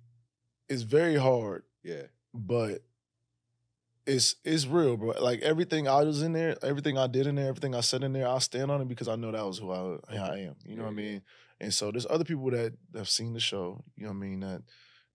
it's 0.68 0.82
very 0.82 1.16
hard, 1.16 1.64
yeah, 1.82 2.02
but 2.34 2.82
it's 4.06 4.36
it's 4.44 4.66
real, 4.66 4.96
bro. 4.96 5.14
Like 5.20 5.42
everything 5.42 5.88
I 5.88 6.02
was 6.04 6.22
in 6.22 6.32
there, 6.32 6.56
everything 6.62 6.96
I 6.96 7.06
did 7.06 7.26
in 7.26 7.34
there, 7.34 7.48
everything 7.48 7.74
I 7.74 7.80
said 7.80 8.02
in 8.04 8.12
there, 8.12 8.28
I 8.28 8.38
stand 8.38 8.70
on 8.70 8.80
it 8.80 8.88
because 8.88 9.08
I 9.08 9.16
know 9.16 9.32
that 9.32 9.44
was 9.44 9.58
who 9.58 9.72
I, 9.72 9.98
I 10.16 10.38
am. 10.38 10.54
You 10.64 10.76
know 10.76 10.84
what 10.84 10.90
I 10.90 10.94
mean? 10.94 11.22
And 11.60 11.72
so 11.72 11.90
there's 11.90 12.06
other 12.08 12.24
people 12.24 12.50
that 12.50 12.74
have 12.94 13.08
seen 13.08 13.32
the 13.32 13.40
show, 13.40 13.82
you 13.96 14.04
know 14.04 14.10
what 14.10 14.16
I 14.16 14.18
mean, 14.20 14.40
that 14.40 14.62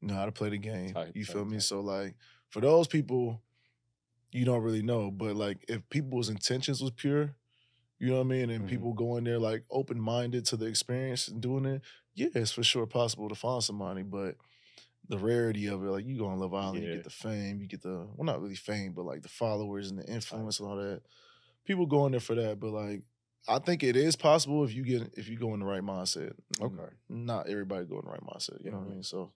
know 0.01 0.15
how 0.15 0.25
to 0.25 0.31
play 0.31 0.49
the 0.49 0.57
game. 0.57 0.93
Tight, 0.93 1.11
you 1.13 1.23
tight, 1.25 1.31
feel 1.33 1.45
me? 1.45 1.57
tight. 1.57 1.63
So 1.63 1.79
like 1.81 2.15
for 2.49 2.61
those 2.61 2.88
people, 2.88 3.41
you 4.31 4.45
don't 4.45 4.63
really 4.63 4.81
know. 4.81 5.11
But 5.11 5.35
like 5.35 5.63
if 5.67 5.88
people's 5.89 6.29
intentions 6.29 6.81
was 6.81 6.91
pure, 6.91 7.35
you 7.99 8.09
know 8.09 8.15
what 8.15 8.21
I 8.25 8.29
mean, 8.29 8.49
and 8.49 8.63
Mhm. 8.65 8.67
people 8.69 8.93
go 8.93 9.17
in 9.17 9.23
there 9.23 9.39
like 9.39 9.65
open 9.69 9.99
minded 9.99 10.45
to 10.47 10.57
the 10.57 10.65
experience 10.65 11.27
and 11.27 11.41
doing 11.41 11.65
it, 11.65 11.81
yeah, 12.15 12.29
it's 12.33 12.51
for 12.51 12.63
sure 12.63 12.88
possible 12.88 13.29
to 13.29 13.35
find 13.35 13.63
somebody, 13.63 14.01
but 14.03 14.35
the 15.07 15.17
rarity 15.17 15.67
of 15.67 15.83
it, 15.83 15.89
like 15.89 16.05
you 16.05 16.17
go 16.17 16.27
on 16.27 16.39
Love 16.39 16.53
Island, 16.53 16.83
you 16.83 16.89
get 16.95 17.03
the 17.03 17.09
fame, 17.09 17.61
you 17.61 17.67
get 17.67 17.81
the 17.81 18.07
well, 18.15 18.25
not 18.25 18.41
really 18.41 18.55
fame, 18.55 18.93
but 18.93 19.05
like 19.05 19.21
the 19.21 19.29
followers 19.29 19.89
and 19.89 19.99
the 19.99 20.05
influence 20.05 20.59
and 20.59 20.69
all 20.69 20.77
that. 20.77 21.01
People 21.65 21.85
go 21.85 22.05
in 22.05 22.11
there 22.11 22.21
for 22.21 22.35
that, 22.35 22.59
but 22.59 22.71
like 22.71 23.03
I 23.47 23.59
think 23.59 23.83
it 23.83 23.95
is 23.95 24.15
possible 24.15 24.63
if 24.63 24.73
you 24.73 24.83
get 24.83 25.13
if 25.17 25.27
you 25.27 25.38
go 25.38 25.53
in 25.53 25.59
the 25.59 25.65
right 25.65 25.81
mindset. 25.81 26.33
Okay. 26.61 26.93
Not 27.09 27.49
everybody 27.49 27.85
go 27.85 27.99
in 27.99 28.05
the 28.05 28.11
right 28.11 28.23
mindset. 28.23 28.63
You 28.63 28.71
know 28.71 28.77
what 28.77 28.88
I 28.88 28.93
mean? 28.93 29.03
So 29.03 29.31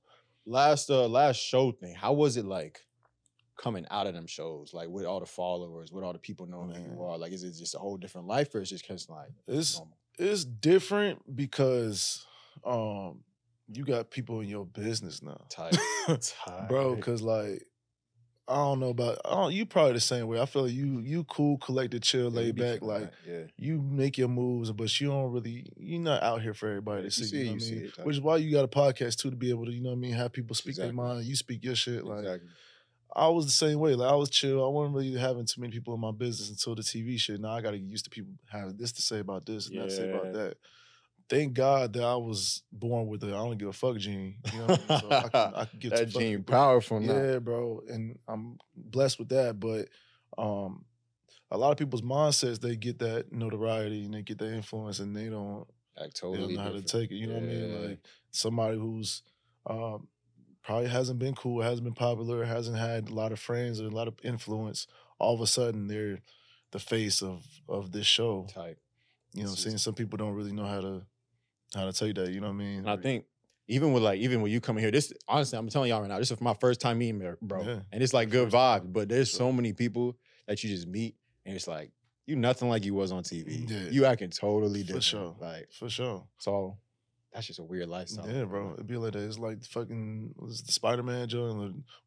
last 0.46 0.90
uh 0.90 1.08
last 1.08 1.38
show 1.38 1.72
thing. 1.72 1.96
How 1.96 2.14
was 2.14 2.38
it 2.38 2.46
like 2.46 2.82
coming 3.58 3.86
out 3.90 4.08
of 4.08 4.14
them 4.14 4.28
shows? 4.28 4.74
Like 4.74 4.90
with 4.90 5.06
all 5.06 5.20
the 5.20 5.26
followers, 5.26 5.92
with 5.92 6.04
all 6.04 6.14
the 6.14 6.20
people 6.20 6.46
knowing 6.46 6.72
who 6.74 6.96
you 6.96 7.04
are. 7.04 7.18
Like, 7.18 7.32
is 7.32 7.44
it 7.44 7.56
just 7.58 7.76
a 7.76 7.80
whole 7.80 7.98
different 7.98 8.28
life, 8.28 8.54
or 8.54 8.62
is 8.62 8.72
it 8.72 8.76
just 8.76 8.88
kind 8.88 9.00
of 9.00 9.10
like 9.10 9.30
it's 9.48 9.78
normal? 9.78 9.98
it's 10.20 10.46
different 10.46 11.36
because 11.36 12.26
um 12.64 13.20
you 13.68 13.84
got 13.84 14.12
people 14.12 14.42
in 14.42 14.48
your 14.48 14.66
business 14.66 15.24
now. 15.24 15.42
Tight. 15.50 15.76
Bro, 16.70 16.98
cause 16.98 17.22
like 17.22 17.64
I 18.48 18.56
don't 18.56 18.80
know 18.80 18.90
about 18.90 19.20
I 19.26 19.50
you 19.50 19.66
probably 19.66 19.94
the 19.94 20.00
same 20.00 20.28
way. 20.28 20.40
I 20.40 20.46
feel 20.46 20.64
like 20.64 20.74
you 20.74 21.00
you 21.00 21.24
cool, 21.24 21.58
collected, 21.58 22.04
chill, 22.04 22.26
Yeah, 22.32 22.38
laid 22.42 22.56
back, 22.56 22.82
like 22.84 23.12
yeah. 23.28 23.44
you 23.58 23.82
make 23.82 24.18
your 24.20 24.28
moves, 24.28 24.72
but 24.72 25.00
you 25.02 25.08
don't 25.08 25.32
really 25.32 25.66
you're 25.78 26.00
not 26.02 26.22
out 26.22 26.42
here 26.44 26.54
for 26.54 26.70
everybody 26.70 27.04
Yeah, 27.04 27.10
to 27.10 27.22
you 27.22 27.26
see. 27.26 27.26
see 27.26 27.38
you 27.40 27.46
know 27.46 27.52
what 27.54 27.64
I 27.64 27.72
mean? 27.72 28.06
Which 28.06 28.16
is 28.18 28.22
why 28.22 28.38
you 28.38 28.52
got 28.52 28.64
a 28.64 28.68
podcast 28.68 29.18
too 29.18 29.32
to 29.32 29.36
be 29.36 29.50
able 29.50 29.66
to, 29.66 29.72
you 29.72 29.82
know 29.82 29.90
what 29.90 29.96
I 29.96 30.00
mean, 30.00 30.14
have 30.14 30.32
people 30.32 30.56
speak 30.56 30.74
Exactly. 30.74 30.96
their 30.96 31.06
mind, 31.06 31.26
you 31.26 31.36
speak 31.36 31.64
your 31.64 31.76
shit. 31.76 32.06
Like 32.06 32.20
exactly. 32.20 32.50
I 33.16 33.30
was 33.30 33.46
the 33.46 33.52
same 33.52 33.80
way. 33.80 33.96
Like 33.96 34.12
I 34.12 34.16
was 34.16 34.30
chill. 34.30 34.64
I 34.64 34.68
wasn't 34.68 34.96
really 34.96 35.18
having 35.18 35.46
too 35.46 35.62
many 35.62 35.72
people 35.74 35.94
in 35.96 36.02
my 36.02 36.12
business 36.12 36.50
until 36.50 36.76
the 36.76 36.82
TV 36.84 37.18
shit. 37.20 37.40
Now 37.40 37.54
I 37.54 37.62
gotta 37.62 37.80
get 37.80 37.90
used 37.90 38.04
to 38.06 38.12
people 38.12 38.34
having 38.48 38.78
this 38.78 38.92
to 38.92 39.02
say 39.02 39.20
about 39.20 39.46
this 39.46 39.70
and 39.70 39.80
that 39.80 39.86
to 39.86 39.96
say 39.96 40.12
about 40.12 40.34
that. 40.34 40.58
Thank 41.28 41.54
God 41.54 41.94
that 41.94 42.04
I 42.04 42.16
was 42.16 42.62
born 42.72 43.08
with 43.08 43.24
a 43.24 43.28
I 43.28 43.32
don't 43.32 43.58
give 43.58 43.70
a 43.70 43.74
fuck 43.74 43.98
gene. 43.98 44.36
You 44.54 44.60
know 44.60 44.66
what 44.66 44.82
I 44.90 44.94
mean? 44.94 45.00
So 45.02 45.12
I 45.12 45.22
can, 45.30 45.54
I 45.56 45.66
can 45.66 45.80
get 45.80 45.92
that 45.92 46.10
gene 46.10 46.44
powerful 46.44 47.00
now. 47.00 47.14
Yeah, 47.14 47.40
bro. 47.40 47.82
And 47.90 48.20
I'm 48.28 48.58
blessed 48.76 49.20
with 49.20 49.30
that. 49.30 49.60
But 49.60 49.88
um 50.38 50.86
a 51.52 51.58
lot 51.58 51.72
of 51.72 51.78
people's 51.78 52.02
mindsets, 52.02 52.60
they 52.60 52.76
get 52.76 53.00
that 53.00 53.32
notoriety 53.32 54.06
and 54.06 54.14
they 54.14 54.22
get 54.22 54.38
that 54.40 54.54
influence 54.54 55.00
and 55.00 55.16
they 55.16 55.30
don't 55.30 55.66
Like 56.00 56.14
they 56.14 56.22
don't 56.22 56.34
totally 56.34 56.56
know 56.56 56.62
how 56.62 56.72
to 56.72 56.82
take 56.82 57.12
it. 57.12 57.16
You 57.16 57.28
know 57.28 57.36
what 57.36 57.44
I 57.44 57.48
mean? 57.48 57.90
Like 57.90 58.00
somebody 58.32 58.78
who's 58.78 59.24
um, 59.68 60.08
probably 60.64 60.90
hasn't 60.90 61.20
been 61.20 61.36
cool, 61.36 61.62
hasn't 61.62 61.84
been 61.84 61.94
popular, 61.94 62.44
hasn't 62.44 62.78
had 62.78 63.10
a 63.10 63.14
lot 63.14 63.32
of 63.32 63.40
friends 63.40 63.80
or 63.82 63.86
a 63.86 63.90
lot 63.90 64.08
of 64.08 64.16
influence. 64.24 64.88
All 65.18 65.34
of 65.34 65.42
a 65.42 65.48
sudden, 65.48 65.88
they're 65.88 66.20
the 66.72 66.80
face 66.80 67.22
of 67.22 67.46
of 67.70 67.92
this 67.92 68.06
show. 68.06 68.48
Tight. 68.54 68.78
You 69.34 69.44
know, 69.44 69.50
what 69.50 69.52
I'm 69.52 69.58
saying 69.58 69.78
some 69.80 69.94
people 69.94 70.18
don't 70.18 70.34
really 70.34 70.54
know 70.54 70.66
how 70.66 70.82
to 70.82 71.02
how 71.76 71.86
to 71.86 71.94
take 71.94 72.16
that. 72.16 72.32
You 72.32 72.40
know 72.42 72.48
what 72.48 72.54
I 72.54 72.58
mean? 72.58 72.80
And 72.80 72.90
I 72.90 72.98
think 72.98 73.26
even 73.68 73.94
with 73.94 74.04
like 74.04 74.20
even 74.20 74.42
when 74.42 74.52
you 74.52 74.62
come 74.62 74.78
in 74.78 74.84
here, 74.84 74.92
this 74.92 75.12
honestly, 75.28 75.58
I'm 75.58 75.68
telling 75.70 75.90
y'all 75.90 76.02
right 76.02 76.10
now, 76.10 76.20
this 76.20 76.32
is 76.32 76.42
my 76.42 76.54
first 76.56 76.80
time 76.82 76.98
meeting 77.00 77.20
her, 77.22 77.38
bro. 77.42 77.64
Yeah. 77.64 77.80
And 77.92 78.02
it's 78.04 78.14
like 78.14 78.30
good 78.30 78.50
vibes, 78.50 78.92
but 78.92 79.10
there's 79.10 79.32
so 79.32 79.52
many 79.52 79.74
people 79.74 80.18
that 80.48 80.64
you 80.64 80.70
just 80.70 80.88
meet, 80.88 81.16
and 81.46 81.56
it's 81.56 81.68
like 81.68 81.92
you 82.28 82.36
nothing 82.36 82.70
like 82.70 82.86
you 82.86 82.94
was 82.94 83.12
on 83.12 83.24
TV. 83.24 83.70
Yeah. 83.70 83.90
You 83.92 84.06
acting 84.06 84.30
totally 84.32 84.82
different. 84.82 85.04
for 85.04 85.10
sure, 85.10 85.36
Like 85.40 85.72
for 85.72 85.90
sure. 85.90 86.24
so, 86.40 86.78
that's 87.34 87.48
just 87.48 87.60
a 87.60 87.64
weird 87.64 87.90
lifestyle. 87.90 88.30
Yeah, 88.30 88.46
bro. 88.46 88.74
It'd 88.76 88.88
be 88.88 88.96
like 88.98 89.14
that. 89.14 89.24
It's 89.24 89.38
like 89.38 89.64
fucking 89.66 90.34
what's 90.38 90.62
the 90.62 90.72
Spider 90.72 91.04
Man 91.04 91.28
joint 91.28 91.58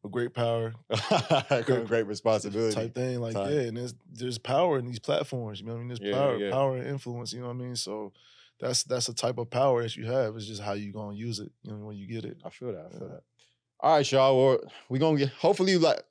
with, 0.01 0.11
great 0.11 0.33
power 0.33 0.73
great, 1.65 1.85
great 1.87 2.07
responsibility. 2.07 2.73
type 2.73 2.95
thing. 2.95 3.19
Like 3.19 3.35
yeah, 3.35 3.61
and 3.61 3.77
there's 3.77 3.93
there's 4.11 4.37
power 4.37 4.79
in 4.79 4.85
these 4.87 4.99
platforms. 4.99 5.59
You 5.59 5.67
know 5.67 5.73
what 5.73 5.77
I 5.77 5.79
mean? 5.81 5.87
There's 5.89 5.99
Yeah, 6.01 6.13
power, 6.15 6.37
yeah. 6.37 6.51
power 6.51 6.77
and 6.77 6.87
influence. 6.87 7.31
You 7.33 7.41
know 7.41 7.47
what 7.47 7.53
I 7.53 7.57
mean? 7.57 7.75
So 7.75 8.11
that's 8.59 8.83
that's 8.83 9.09
a 9.09 9.13
type 9.13 9.37
of 9.37 9.49
power 9.49 9.81
that 9.83 9.95
you 9.95 10.05
have. 10.05 10.35
It's 10.35 10.45
just 10.45 10.61
how 10.61 10.73
you 10.73 10.91
gonna 10.91 11.15
use 11.15 11.39
it. 11.39 11.51
You 11.63 11.71
know 11.73 11.85
when 11.85 11.97
you 11.97 12.07
get 12.07 12.25
it. 12.25 12.37
I 12.45 12.49
feel 12.49 12.71
that. 12.73 12.85
I 12.87 12.89
feel 12.89 13.07
Yeah. 13.07 13.13
that. 13.15 13.23
All 13.81 13.95
right, 13.95 14.11
y'all. 14.11 14.37
Well, 14.37 14.59
we 14.89 14.99
gonna 14.99 15.17
get. 15.17 15.29
Hopefully, 15.29 15.77
like. 15.77 16.01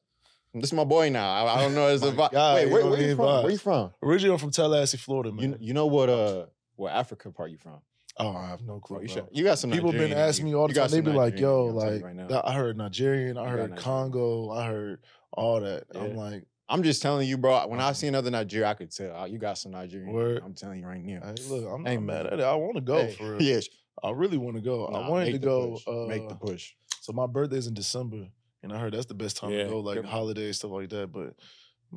This 0.55 0.71
is 0.71 0.73
my 0.73 0.85
boy 0.85 1.11
now. 1.11 1.31
I, 1.45 1.57
I 1.59 1.62
don't 1.62 1.75
know. 1.75 1.88
It's 1.88 2.02
a 2.05 2.11
vibe. 2.11 2.33
guy, 2.33 2.55
Wait, 2.64 2.73
where, 2.73 2.87
where 2.87 3.00
you 3.00 3.14
from? 3.14 3.43
Where 3.43 3.52
you 3.52 3.59
from? 3.59 3.93
Originally, 4.02 4.33
I'm 4.33 4.38
from 4.38 4.50
Tallahassee, 4.50 4.97
Florida, 4.97 5.31
man. 5.31 5.50
You 5.52 5.57
you 5.61 5.75
know 5.75 5.87
what? 5.87 6.09
Uh, 6.09 6.47
what 6.76 6.90
Africa 6.93 7.31
part 7.31 7.50
you 7.50 7.59
from? 7.59 7.81
oh, 8.21 8.35
I 8.35 8.47
have 8.49 8.62
no 8.62 8.81
clue. 8.81 8.97
Bro, 8.97 9.02
you, 9.02 9.09
should- 9.09 9.28
you 9.31 9.45
got 9.45 9.59
some. 9.59 9.71
People 9.71 9.93
been 9.93 10.00
Nigerian 10.00 10.19
in 10.19 10.28
asking 10.28 10.47
me 10.47 10.55
all 10.55 10.67
the 10.67 10.75
time. 10.75 10.88
They 10.90 11.00
be 11.02 11.11
like, 11.12 11.35
Nigerian 11.35 11.37
in 11.37 11.43
"Yo, 11.43 11.64
you, 11.64 11.69
I'm 11.69 11.78
telling 12.00 12.17
like 12.19 12.31
right 12.33 12.45
I 12.47 12.52
heard 12.55 12.76
Nigerian, 12.78 13.37
I 13.38 13.49
heard 13.50 13.76
Congo, 13.76 14.50
I 14.50 14.67
heard 14.67 15.00
all 15.33 15.61
that." 15.61 15.85
Yeah. 15.95 16.00
I'm 16.00 16.17
like, 16.17 16.45
I'm 16.68 16.82
just 16.82 17.00
telling 17.00 17.26
you, 17.28 17.38
bro. 17.38 17.66
When 17.66 17.80
I 17.80 17.92
see 17.92 18.06
another 18.08 18.28
other 18.28 18.30
Nigeria, 18.30 18.68
I 18.68 18.75
could 18.75 18.90
tell 18.90 19.16
uh, 19.16 19.25
you 19.26 19.38
got 19.38 19.56
some 19.58 19.72
Nigerian. 19.72 20.12
Word. 20.12 20.42
I'm 20.44 20.54
telling 20.54 20.80
you 20.80 20.87
right 20.87 21.02
now. 21.02 21.20
hey, 21.25 21.34
"Look, 21.48 21.64
I'm 21.72 21.84
Hey, 21.84 21.96
mad 21.96 22.26
at 22.26 22.34
it. 22.40 22.44
I 22.44 22.54
want 22.56 22.75
to 22.76 22.80
go 22.82 23.06
Hey, 23.06 23.12
for 23.14 23.32
real. 23.38 23.42
Yes. 23.42 23.68
I 24.02 24.10
really 24.10 24.38
want 24.38 24.56
to 24.56 24.62
go. 24.62 24.87
Nah, 24.90 25.00
I 25.06 25.08
wanted 25.08 25.32
to 25.32 25.38
go. 25.38 25.80
Uh, 25.87 26.06
make 26.06 26.28
the 26.28 26.34
push. 26.34 26.72
So 27.00 27.12
my 27.12 27.26
birthday's 27.26 27.66
in 27.66 27.75
December, 27.75 28.28
and 28.62 28.72
I 28.72 28.78
heard 28.78 28.92
that's 28.92 29.06
the 29.06 29.14
best 29.14 29.37
time 29.38 29.50
Yeah, 29.50 29.64
to 29.64 29.70
go, 29.70 29.80
like 29.80 30.04
holidays 30.04 30.58
stuff 30.58 30.70
like 30.72 30.90
that. 30.90 31.10
But 31.10 31.34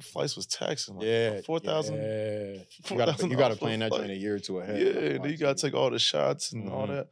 flights 0.01 0.35
was 0.35 0.45
taxing, 0.47 0.95
like 0.95 1.05
yeah, 1.07 1.41
four 1.41 1.59
thousand. 1.59 1.97
Yeah. 1.97 2.63
You 2.89 3.29
you 3.29 3.37
gotta 3.37 3.55
plan 3.55 3.79
that 3.79 3.93
in 3.93 4.09
a 4.09 4.13
year 4.13 4.35
or 4.35 4.39
two 4.39 4.59
ahead. 4.59 4.79
Yeah, 4.79 5.17
then 5.17 5.25
you 5.29 5.37
gotta 5.37 5.55
take 5.55 5.73
all 5.73 5.89
the 5.89 5.99
shots 5.99 6.53
and 6.53 6.69
all 6.69 6.87
Mhm. 6.87 6.95
that. 6.95 7.07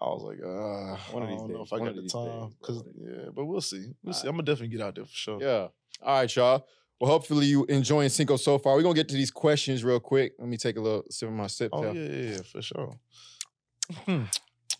I 0.00 0.04
was 0.06 0.22
like, 0.22 0.38
uh, 0.40 1.12
One 1.12 1.22
I 1.24 1.26
don't 1.36 1.48
know 1.48 1.58
days, 1.58 1.66
if 1.66 1.72
I 1.72 1.78
one 1.78 1.86
got 1.94 1.96
the 1.96 2.08
time. 2.08 2.48
days, 2.48 2.56
Cause 2.62 2.84
yeah, 3.00 3.30
but 3.34 3.46
we'll 3.46 3.60
see. 3.60 3.92
We'll 4.02 4.12
see. 4.12 4.18
Alright. 4.18 4.24
I'm 4.26 4.32
gonna 4.32 4.42
definitely 4.44 4.76
get 4.76 4.86
out 4.86 4.94
there 4.94 5.04
for 5.06 5.10
sure. 5.12 5.40
Yeah. 5.40 5.68
All 6.02 6.20
right, 6.20 6.36
y'all. 6.36 6.66
Well, 7.00 7.10
hopefully 7.10 7.46
you 7.46 7.64
enjoying 7.66 8.08
Cinco 8.08 8.36
so 8.36 8.58
far. 8.58 8.74
We're 8.74 8.82
gonna 8.82 8.94
get 8.94 9.08
to 9.10 9.14
these 9.14 9.30
questions 9.30 9.84
real 9.84 10.00
quick. 10.00 10.32
Let 10.38 10.48
me 10.48 10.56
take 10.56 10.76
a 10.76 10.80
little 10.80 11.04
sip 11.10 11.28
of 11.28 11.34
my 11.34 11.46
sip. 11.46 11.70
Oh 11.72 11.82
Phil. 11.82 11.94
yeah, 11.94 12.10
yeah, 12.10 12.30
yeah, 12.30 12.42
for 12.42 12.62
sure. 12.62 12.98
Hmm. 14.04 14.22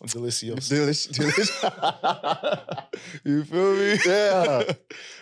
Delicious. 0.05 0.69
Delicious, 0.69 1.05
delicious. 1.07 1.61
you 3.25 3.43
feel 3.43 3.73
me? 3.75 3.97
Yeah. 4.05 4.63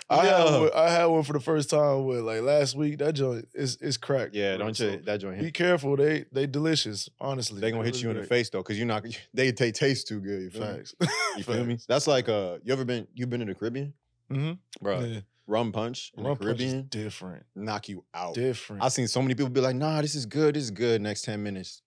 I, 0.08 0.26
had 0.26 0.44
one, 0.44 0.70
I 0.76 0.90
had 0.92 1.06
one 1.06 1.24
for 1.24 1.34
the 1.34 1.40
first 1.40 1.72
time 1.72 2.06
with 2.06 2.20
like 2.20 2.42
last 2.42 2.76
week. 2.76 3.00
That 3.00 3.14
joint 3.14 3.48
is 3.56 3.78
is 3.78 3.98
cracked. 3.98 4.36
yeah, 4.36 4.56
bro. 4.56 4.66
don't 4.66 4.78
So 4.78 4.92
you? 4.92 4.98
That 4.98 5.18
joint. 5.18 5.42
Be 5.42 5.52
careful. 5.52 5.98
They 5.98 6.26
they 6.32 6.46
delicious. 6.46 7.10
Honestly, 7.20 7.60
They 7.60 7.72
gonna 7.72 7.86
hit 7.86 7.96
really 7.96 8.04
you 8.04 8.10
in 8.12 8.18
the 8.18 8.24
face 8.24 8.52
though, 8.52 8.60
because 8.60 8.78
you're 8.78 8.86
not. 8.86 9.04
They 9.34 9.50
they 9.50 9.72
taste 9.72 10.08
too 10.08 10.20
good. 10.20 10.44
You 10.44 10.50
feel 10.52 10.62
me? 10.62 10.78
Facts. 10.78 10.96
You 11.38 11.44
feel 11.44 11.66
me? 11.66 11.78
That's 11.88 12.06
like 12.06 12.30
uh, 12.30 12.58
you 12.64 12.72
ever 12.72 12.86
been? 12.86 13.08
You 13.16 13.26
been 13.26 13.42
in 13.42 13.48
the 13.48 13.56
Caribbean, 13.56 13.94
Mm 14.32 14.38
hmm 14.38 14.52
bro? 14.84 15.00
Yeah. 15.00 15.20
Rum 15.48 15.72
punch 15.72 16.12
in 16.18 16.24
Rum 16.24 16.34
the 16.34 16.46
punch 16.46 16.58
Caribbean 16.60 16.88
different. 16.90 17.44
knock 17.56 17.88
you 17.90 18.04
out. 18.14 18.36
Different. 18.36 18.84
I've 18.84 18.92
seen 18.92 19.08
so 19.08 19.22
many 19.22 19.34
people 19.34 19.50
be 19.50 19.62
like, 19.62 19.76
"Nah, 19.76 20.02
this 20.02 20.14
is 20.16 20.26
good. 20.26 20.56
This 20.56 20.64
is 20.64 20.72
good." 20.72 21.02
Next 21.02 21.22
ten 21.24 21.42
minutes, 21.42 21.82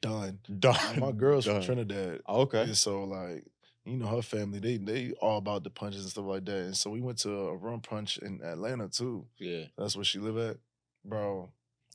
done. 0.00 0.38
done. 0.58 1.00
My 1.00 1.12
girl's 1.16 1.46
Done. 1.46 1.56
from 1.56 1.64
Trinidad. 1.64 2.20
Okay. 2.28 2.62
And 2.62 2.76
so 2.76 3.04
like, 3.04 3.44
you 3.86 3.96
know, 3.96 4.06
her 4.06 4.22
family, 4.22 4.58
they 4.58 4.76
they 4.76 5.12
all 5.20 5.38
about 5.38 5.64
the 5.64 5.70
punches 5.70 6.02
and 6.02 6.10
stuff 6.10 6.26
like 6.26 6.44
that. 6.44 6.56
And 6.56 6.76
so 6.76 6.90
we 6.90 7.00
went 7.00 7.18
to 7.18 7.30
a 7.32 7.56
rum 7.56 7.80
punch 7.80 8.18
in 8.18 8.40
Atlanta 8.42 8.88
too. 8.88 9.26
Yeah, 9.38 9.64
That's 9.78 9.96
where 9.96 10.04
she 10.04 10.18
live 10.18 10.36
at. 10.36 10.58
Bro, 11.02 11.48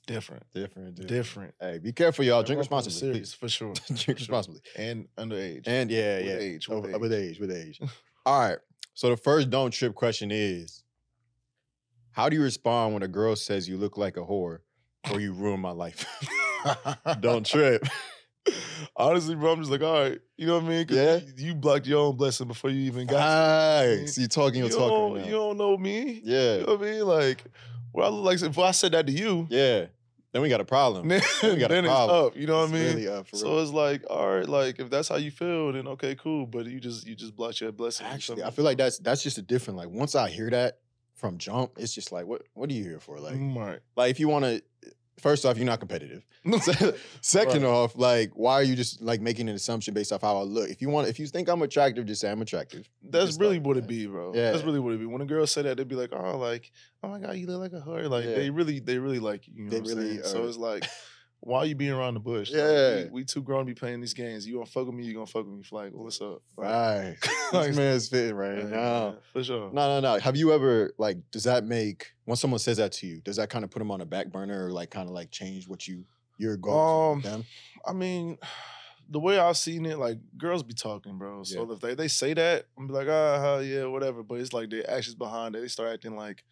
different. 0.08 0.44
different, 0.56 0.96
different. 0.96 1.08
Different. 1.10 1.54
Hey, 1.62 1.78
be 1.78 1.92
careful, 1.92 2.26
y'all. 2.26 2.42
Drink 2.42 2.58
responsibly, 2.58 2.98
serious, 2.98 3.34
for 3.36 3.48
sure. 3.48 3.76
for 3.88 3.94
Drink 3.94 4.00
sure. 4.00 4.16
responsibly. 4.16 4.62
And 4.76 5.08
underage. 5.20 5.68
And 5.68 5.92
yeah, 5.92 6.18
With 6.18 6.26
yeah, 6.26 6.34
age, 6.38 6.68
with 6.68 6.78
Over- 6.80 6.90
age. 6.90 7.00
with 7.00 7.14
age, 7.14 7.40
with 7.40 7.52
age. 7.56 7.80
All 8.26 8.40
right. 8.40 8.58
So 8.96 9.10
the 9.10 9.18
first 9.18 9.52
don't 9.52 9.70
trip 9.72 9.94
question 9.94 10.32
is, 10.32 10.82
how 12.16 12.30
do 12.30 12.38
you 12.38 12.42
respond 12.42 12.94
when 12.94 13.04
a 13.04 13.10
girl 13.10 13.36
says 13.36 13.68
you 13.68 13.76
look 13.76 13.98
like 13.98 14.16
a 14.16 14.22
whore 14.22 14.60
or 15.12 15.20
you 15.20 15.34
ruin 15.34 15.60
my 15.60 15.72
life? 15.72 16.06
don't 17.20 17.46
trip. 17.46 17.86
Honestly, 18.96 19.36
bro, 19.36 19.52
I'm 19.52 19.60
just 19.60 19.70
like, 19.70 19.82
all 19.82 20.02
right, 20.02 20.20
you 20.38 20.48
know 20.48 20.56
what 20.56 20.64
I 20.64 20.70
mean? 20.70 20.86
Yeah. 20.90 21.18
You, 21.18 21.48
you 21.48 21.56
blocked 21.56 21.88
your 21.88 22.00
own 22.00 22.16
blessing 22.16 22.48
before 22.48 22.70
you 22.70 22.84
even 22.86 23.06
got. 23.06 23.20
Nice. 23.86 24.18
You 24.18 24.30
talking 24.30 24.60
you 24.64 24.70
your 24.70 24.80
talk 24.80 24.90
don't, 24.90 25.18
now. 25.18 25.26
you 25.26 25.32
don't 25.32 25.58
know 25.58 25.78
me. 25.78 26.22
Yeah. 26.24 26.56
You 26.56 26.60
know 26.62 26.76
what 26.78 26.88
I 26.88 26.92
mean? 26.92 27.06
Like, 27.06 27.44
what 27.92 28.06
I 28.06 28.08
look 28.08 28.24
like 28.24 28.42
if 28.42 28.58
I 28.58 28.72
said 28.72 28.94
that 28.94 29.08
to 29.08 29.12
you, 29.12 29.48
Yeah. 29.50 29.88
Then 30.32 30.42
we 30.42 30.48
got 30.50 30.62
a 30.62 30.66
problem. 30.78 31.10
then, 31.10 31.22
we 31.44 31.56
got 31.58 31.72
a 31.72 31.74
then 31.74 31.86
it's 31.86 31.94
problem. 31.94 32.26
up. 32.28 32.38
You 32.38 32.48
know 32.48 32.60
what 32.60 32.70
I 32.70 32.74
mean? 32.74 32.96
really 32.96 33.08
up, 33.10 33.28
so 33.34 33.60
it's 33.60 33.72
like, 33.72 34.04
all 34.10 34.36
right, 34.36 34.48
like 34.48 34.80
if 34.80 34.90
that's 34.90 35.08
how 35.10 35.16
you 35.16 35.32
feel, 35.32 35.72
then 35.72 35.88
okay, 35.88 36.16
cool. 36.16 36.46
But 36.46 36.66
you 36.66 36.82
just 36.82 37.08
you 37.08 37.16
just 37.16 37.36
blocked 37.38 37.62
your 37.62 37.72
blessing. 37.72 38.06
Actually, 38.06 38.44
I 38.44 38.52
feel 38.52 38.66
like 38.66 38.78
that's 38.78 39.00
that's 39.00 39.24
just 39.24 39.38
a 39.38 39.42
different. 39.42 39.78
Like 39.78 39.90
once 39.90 40.14
I 40.14 40.30
hear 40.30 40.50
that 40.50 40.80
from 41.16 41.38
jump, 41.38 41.72
it's 41.78 41.94
just 41.94 42.12
like, 42.12 42.26
what 42.28 42.44
what 42.54 42.70
are 42.70 42.74
you 42.74 42.84
here 42.84 43.00
for? 43.00 43.20
Like, 43.20 43.36
right. 43.40 43.80
like 43.96 44.12
if 44.12 44.20
you 44.20 44.28
want 44.28 44.46
to, 44.46 44.62
first 45.20 45.46
off, 45.46 45.58
you're 45.58 45.66
not 45.66 45.80
competitive. 45.80 46.26
Second 47.22 47.64
Right. 47.64 47.70
off, 47.70 47.96
like 47.98 48.32
why 48.34 48.54
are 48.54 48.64
you 48.64 48.76
just 48.76 49.02
like 49.02 49.22
making 49.22 49.50
an 49.50 49.56
assumption 49.56 49.94
based 49.94 50.12
off 50.12 50.22
how 50.22 50.38
I 50.38 50.44
look? 50.44 50.70
If 50.70 50.82
you 50.82 50.90
want, 50.90 51.08
if 51.08 51.20
you 51.20 51.26
think 51.28 51.48
I'm 51.50 51.62
attractive, 51.62 52.06
just 52.06 52.22
say 52.22 52.30
I'm 52.30 52.42
attractive. 52.42 52.88
That's 53.04 53.28
Just 53.28 53.40
really 53.40 53.58
like 53.58 53.66
what 53.66 53.78
it 53.78 53.88
be, 53.88 54.06
bro. 54.06 54.34
Yeah. 54.36 54.52
That's 54.52 54.64
really 54.64 54.80
what 54.80 54.94
it 54.94 55.00
be. 55.00 55.06
When 55.06 55.22
a 55.22 55.26
girl 55.26 55.48
say 55.48 55.64
that, 55.64 55.78
they'd 55.78 55.88
be 55.88 55.96
like, 55.96 56.12
"Oh, 56.14 56.38
like, 56.38 56.72
oh 57.04 57.08
my 57.10 57.20
god, 57.20 57.36
you 57.38 57.48
look 57.48 57.60
like 57.72 57.82
a 57.82 57.84
whore." 57.86 58.08
Like 58.10 58.26
Yeah. 58.26 58.36
they 58.36 58.50
really, 58.50 58.80
they 58.80 58.98
really 59.00 59.20
like 59.20 59.48
you. 59.48 59.54
you 59.56 59.64
know 59.66 59.70
They 59.72 59.80
really 59.82 60.18
saying? 60.18 60.24
So 60.26 60.46
it's 60.48 60.58
like, 60.58 60.86
why 61.46 61.60
are 61.60 61.66
you 61.68 61.76
being 61.76 61.92
around 61.92 62.16
the 62.16 62.20
bush? 62.20 62.50
Like, 62.52 62.60
Yeah. 62.60 63.04
we, 63.04 63.10
we 63.12 63.24
too 63.24 63.44
grown 63.44 63.60
to 63.60 63.66
be 63.66 63.76
playing 63.76 64.02
these 64.02 64.16
games. 64.16 64.48
You 64.48 64.56
gonna 64.56 64.66
fuck 64.66 64.88
with 64.88 64.96
me? 64.96 65.04
You 65.04 65.14
gonna 65.14 65.28
fuck 65.28 65.46
with 65.46 65.54
me? 65.54 65.64
Like, 65.72 65.92
what's 65.94 66.20
up? 66.20 66.42
Right. 66.58 67.16
Like, 67.54 67.68
this 67.68 67.78
man's 67.78 68.10
fitting 68.10 68.36
right 68.36 68.58
yeah, 68.58 68.64
now. 68.64 69.06
yeah, 69.06 69.12
for 69.32 69.44
sure. 69.44 69.72
No, 69.72 69.88
no, 69.88 70.00
no. 70.00 70.20
Have 70.20 70.36
you 70.36 70.52
ever 70.52 70.92
like? 70.98 71.18
Does 71.30 71.44
that 71.44 71.64
make 71.64 72.14
once 72.26 72.42
someone 72.42 72.58
says 72.60 72.78
that 72.78 72.92
to 72.94 73.08
you? 73.08 73.22
Does 73.22 73.36
that 73.36 73.52
kind 73.52 73.64
of 73.64 73.70
put 73.70 73.78
them 73.78 73.92
on 73.92 74.02
a 74.02 74.06
back 74.06 74.32
burner 74.32 74.66
or 74.66 74.72
like 74.72 74.90
kind 74.90 75.08
of 75.08 75.14
like 75.14 75.30
change 75.30 75.68
what 75.68 75.88
you 75.88 76.04
your 76.40 76.58
goal 76.58 77.22
Um? 77.24 77.46
I 77.86 77.94
mean, 77.94 78.40
the 79.10 79.20
way 79.20 79.38
I've 79.38 79.58
seen 79.58 79.86
it, 79.86 80.00
like 80.00 80.18
girls 80.40 80.64
be 80.64 80.74
talking, 80.74 81.20
bro. 81.20 81.44
So 81.44 81.72
if 81.72 81.80
they, 81.80 81.94
they 81.94 82.08
say 82.08 82.34
that, 82.34 82.66
I'm 82.76 82.88
be 82.88 82.94
like, 82.94 83.08
ah, 83.08 83.60
yeah, 83.60 83.86
whatever. 83.86 84.24
But 84.24 84.40
it's 84.40 84.52
like 84.52 84.72
the 84.72 84.90
actions 84.92 85.14
behind 85.16 85.56
it. 85.56 85.62
They 85.62 85.68
start 85.68 85.94
acting 85.94 86.16
like, 86.16 86.44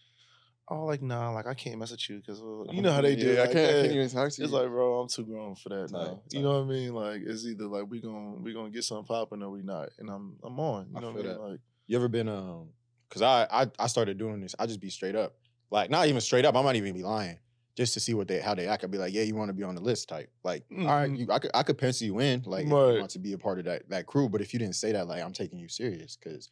oh, 0.74 0.86
like 0.86 1.01
nah, 1.01 1.32
like 1.32 1.48
I 1.48 1.53
can't 1.53 1.77
mess 1.80 1.92
with 1.92 2.10
you 2.10 2.18
because 2.18 2.39
you 2.72 2.82
know 2.82 2.92
how 2.92 3.01
they 3.01 3.15
do. 3.15 3.34
Yeah, 3.34 3.42
like, 3.42 3.50
I 3.50 3.53
can't, 3.53 3.70
I 3.70 3.82
can't 3.82 3.94
even 3.94 4.10
talk 4.10 4.32
to 4.32 4.42
you. 4.42 4.46
It's 4.46 4.53
like, 4.53 4.68
bro, 4.68 5.01
I'm 5.01 5.08
too 5.08 5.24
grown 5.24 5.56
for 5.56 5.70
that 5.70 5.92
now. 5.92 6.22
You 6.32 6.42
know 6.42 6.62
what 6.62 6.65
I 6.65 6.75
mean? 6.75 6.94
Like, 6.94 7.22
it's 7.25 7.46
either 7.46 7.65
like 7.65 7.86
we 7.89 8.01
gonna 8.01 8.36
we 8.42 8.53
gonna 8.53 8.70
get 8.70 8.84
something 8.84 9.06
popping 9.06 9.44
or 9.44 9.50
we 9.50 9.62
not, 9.62 9.89
and 10.00 10.10
I'm 10.10 10.38
I'm 10.44 10.60
on. 10.60 10.88
You 10.94 11.01
know 11.01 11.12
what 11.12 11.13
I 11.13 11.24
mean? 11.24 11.27
that. 11.27 11.42
Like, 11.42 11.60
You 11.88 11.98
ever 11.98 12.08
been 12.08 12.27
um? 12.27 12.70
Cause 13.10 13.22
I 13.22 13.48
I 13.51 13.68
I 13.77 13.88
started 13.88 14.18
doing 14.18 14.42
this. 14.42 14.56
I 14.58 14.65
just 14.65 14.82
be 14.82 14.89
straight 14.89 15.15
up, 15.15 15.36
like 15.70 15.89
not 15.89 16.08
even 16.08 16.20
straight 16.20 16.46
up. 16.46 16.56
I 16.56 16.63
might 16.63 16.75
even 16.75 16.94
be 16.94 17.03
lying, 17.03 17.38
just 17.75 17.94
to 17.94 18.00
see 18.00 18.15
what 18.15 18.27
they 18.27 18.39
how 18.39 18.56
they 18.56 18.68
act. 18.68 18.84
I'd 18.84 18.89
be 18.89 18.98
like, 18.98 19.13
yeah, 19.13 19.22
you 19.22 19.36
want 19.36 19.50
to 19.50 19.53
be 19.53 19.62
on 19.63 19.75
the 19.75 19.82
list 19.82 20.10
type. 20.10 20.32
Like, 20.44 20.63
all 20.75 20.86
right, 20.86 21.12
you, 21.12 21.27
I 21.30 21.38
could 21.38 21.51
I 21.53 21.62
could 21.62 21.77
pencil 21.77 22.08
you 22.08 22.20
in, 22.20 22.42
like 22.48 22.63
if 22.63 22.70
you 22.70 22.75
want 22.75 23.12
to 23.12 23.20
be 23.20 23.34
a 23.34 23.38
part 23.38 23.60
of 23.60 23.65
that 23.65 23.88
that 23.89 24.08
crew. 24.08 24.30
But 24.30 24.42
if 24.42 24.51
you 24.51 24.58
didn't 24.58 24.75
say 24.75 24.92
that, 24.94 25.08
like 25.08 25.22
I'm 25.22 25.32
taking 25.32 25.60
you 25.60 25.68
serious, 25.68 26.18
cause 26.24 26.50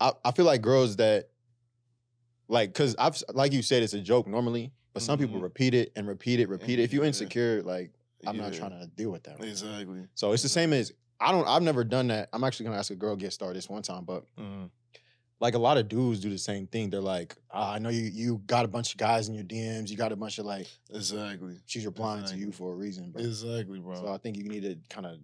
I 0.00 0.12
I 0.24 0.32
feel 0.32 0.46
like 0.46 0.62
girls 0.62 0.96
that 0.96 1.28
like, 2.50 2.74
cause 2.74 2.94
I've 2.98 3.22
like 3.32 3.52
you 3.52 3.62
said, 3.62 3.82
it's 3.82 3.94
a 3.94 4.00
joke 4.00 4.26
normally, 4.26 4.72
but 4.92 5.02
some 5.02 5.18
people 5.18 5.38
Mhm. 5.38 5.42
repeat 5.42 5.72
it 5.74 5.92
and 5.96 6.06
repeat 6.06 6.40
it, 6.40 6.48
repeat 6.48 6.78
it. 6.78 6.82
If 6.82 6.92
you 6.92 7.00
Yeah. 7.02 7.06
insecure, 7.08 7.62
like 7.62 7.92
I'm 8.26 8.36
not 8.36 8.52
yeah, 8.52 8.58
trying 8.58 8.72
to 8.80 8.86
deal 8.88 9.10
with 9.10 9.22
that. 9.22 9.32
right 9.38 9.40
now. 9.40 9.46
Exactly. 9.50 10.04
So 10.14 10.32
it's 10.32 10.42
the 10.42 10.48
same 10.48 10.72
as 10.72 10.92
I 11.20 11.32
don't. 11.32 11.46
I've 11.46 11.62
never 11.62 11.84
done 11.84 12.08
that. 12.08 12.28
I'm 12.32 12.44
actually 12.44 12.64
gonna 12.66 12.78
ask 12.78 12.90
a 12.90 12.96
girl 12.96 13.14
get 13.16 13.32
started 13.32 13.56
this 13.56 13.68
one 13.68 13.82
time, 13.82 14.04
but 14.04 14.24
Mhm. 14.36 14.70
like 15.40 15.54
a 15.54 15.58
lot 15.58 15.78
of 15.78 15.88
dudes 15.88 16.20
do 16.20 16.28
the 16.28 16.38
same 16.38 16.66
thing. 16.66 16.90
They're 16.90 17.00
like, 17.00 17.36
ah, 17.50 17.72
I 17.74 17.78
know 17.78 17.88
you 17.88 18.02
you 18.02 18.38
got 18.46 18.64
a 18.64 18.68
bunch 18.68 18.92
of 18.92 18.98
guys 18.98 19.28
in 19.28 19.34
your 19.34 19.44
DMs. 19.44 19.90
You 19.90 19.96
got 19.96 20.12
a 20.12 20.16
bunch 20.16 20.38
of 20.38 20.44
like 20.46 20.66
Exactly. 20.92 21.56
she's 21.66 21.86
replying 21.86 22.24
to 22.26 22.36
you 22.36 22.52
for 22.52 22.72
a 22.72 22.74
reason. 22.74 23.10
Bro. 23.12 23.22
Exactly, 23.22 23.78
bro. 23.78 23.94
So 23.94 24.08
I 24.12 24.18
think 24.18 24.36
you 24.36 24.44
need 24.44 24.62
to 24.64 24.76
kind 24.88 25.06
of 25.06 25.18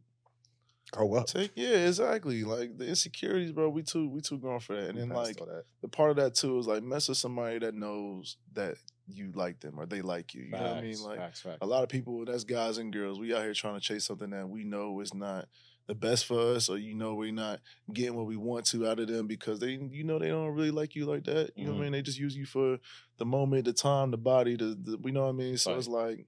grow 0.96 1.14
up. 1.14 1.26
Take 1.26 1.52
yeah, 1.54 1.86
exactly. 1.86 2.44
Like 2.44 2.78
the 2.78 2.86
insecurities, 2.86 3.52
bro. 3.52 3.68
We 3.68 3.82
too 3.82 4.08
we 4.08 4.20
too 4.20 4.38
grown 4.38 4.60
for 4.60 4.74
that. 4.74 4.90
And 4.90 4.98
then 4.98 5.08
like 5.10 5.38
the 5.82 5.88
part 5.88 6.10
of 6.10 6.16
that 6.16 6.34
too 6.34 6.58
is 6.58 6.66
like 6.66 6.82
mess 6.82 7.08
with 7.08 7.18
somebody 7.18 7.58
that 7.58 7.74
knows 7.74 8.36
that 8.54 8.76
you 9.08 9.32
like 9.34 9.60
them 9.60 9.78
or 9.78 9.86
they 9.86 10.02
like 10.02 10.34
you. 10.34 10.44
You 10.44 10.50
know 10.50 10.58
what 10.58 10.76
I 10.76 10.82
mean? 10.82 11.00
Like 11.02 11.18
facts, 11.18 11.40
facts. 11.40 11.58
a 11.60 11.66
lot 11.66 11.82
of 11.82 11.88
people, 11.88 12.24
that's 12.24 12.44
guys 12.44 12.78
and 12.78 12.92
girls. 12.92 13.18
We 13.18 13.34
out 13.34 13.42
here 13.42 13.54
trying 13.54 13.74
to 13.74 13.80
chase 13.80 14.04
something 14.04 14.30
that 14.30 14.48
we 14.48 14.64
know 14.64 15.00
is 15.00 15.14
not 15.14 15.46
the 15.86 15.94
best 15.94 16.26
for 16.26 16.54
us, 16.54 16.68
or 16.68 16.78
you 16.78 16.94
know 16.94 17.14
we're 17.14 17.32
not 17.32 17.60
getting 17.92 18.16
what 18.16 18.26
we 18.26 18.36
want 18.36 18.66
to 18.66 18.88
out 18.88 18.98
of 18.98 19.06
them 19.06 19.26
because 19.28 19.60
they, 19.60 19.78
you 19.90 20.02
know, 20.02 20.18
they 20.18 20.28
don't 20.28 20.54
really 20.54 20.72
like 20.72 20.96
you 20.96 21.06
like 21.06 21.24
that. 21.24 21.52
You 21.54 21.66
know 21.66 21.72
what. 21.72 21.76
I 21.76 21.78
mm-hmm. 21.78 21.82
mean? 21.82 21.92
They 21.92 22.02
just 22.02 22.18
use 22.18 22.36
you 22.36 22.44
for 22.44 22.78
the 23.18 23.24
moment, 23.24 23.66
the 23.66 23.72
time, 23.72 24.10
the 24.10 24.16
body, 24.16 24.56
the, 24.56 24.76
the 24.80 24.98
you 25.04 25.12
know 25.12 25.22
what 25.22 25.28
I 25.28 25.32
mean. 25.32 25.56
So 25.56 25.70
Right. 25.70 25.78
it's 25.78 25.88
like 25.88 26.26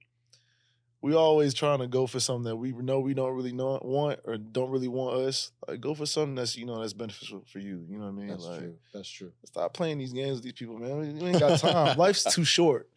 we 1.01 1.15
always 1.15 1.53
trying 1.53 1.79
to 1.79 1.87
go 1.87 2.05
for 2.07 2.19
something 2.19 2.43
that 2.43 2.57
we 2.57 2.71
know 2.73 2.99
we 2.99 3.13
don't 3.13 3.33
really 3.33 3.53
know, 3.53 3.79
want 3.83 4.19
or 4.25 4.37
don't 4.37 4.69
really 4.69 4.89
want 4.89 5.15
us. 5.15 5.51
Like 5.67 5.79
go 5.79 5.93
for 5.93 6.05
something 6.05 6.35
that's 6.35 6.57
you 6.57 6.65
know 6.65 6.79
that's 6.81 6.93
beneficial 6.93 7.43
for 7.51 7.59
you. 7.59 7.85
You 7.89 7.97
know 7.97 8.05
what 8.05 8.09
I 8.09 8.13
mean? 8.13 8.27
That's 8.27 8.45
like 8.45 8.59
true. 8.59 8.75
That's 8.93 9.09
true. 9.09 9.31
stop 9.45 9.73
playing 9.73 9.97
these 9.97 10.11
games 10.11 10.35
with 10.35 10.43
these 10.43 10.53
people, 10.53 10.77
man. 10.77 11.15
You 11.17 11.27
ain't 11.27 11.39
got 11.39 11.59
time. 11.59 11.97
Life's 11.97 12.23
too 12.33 12.43
short. 12.43 12.89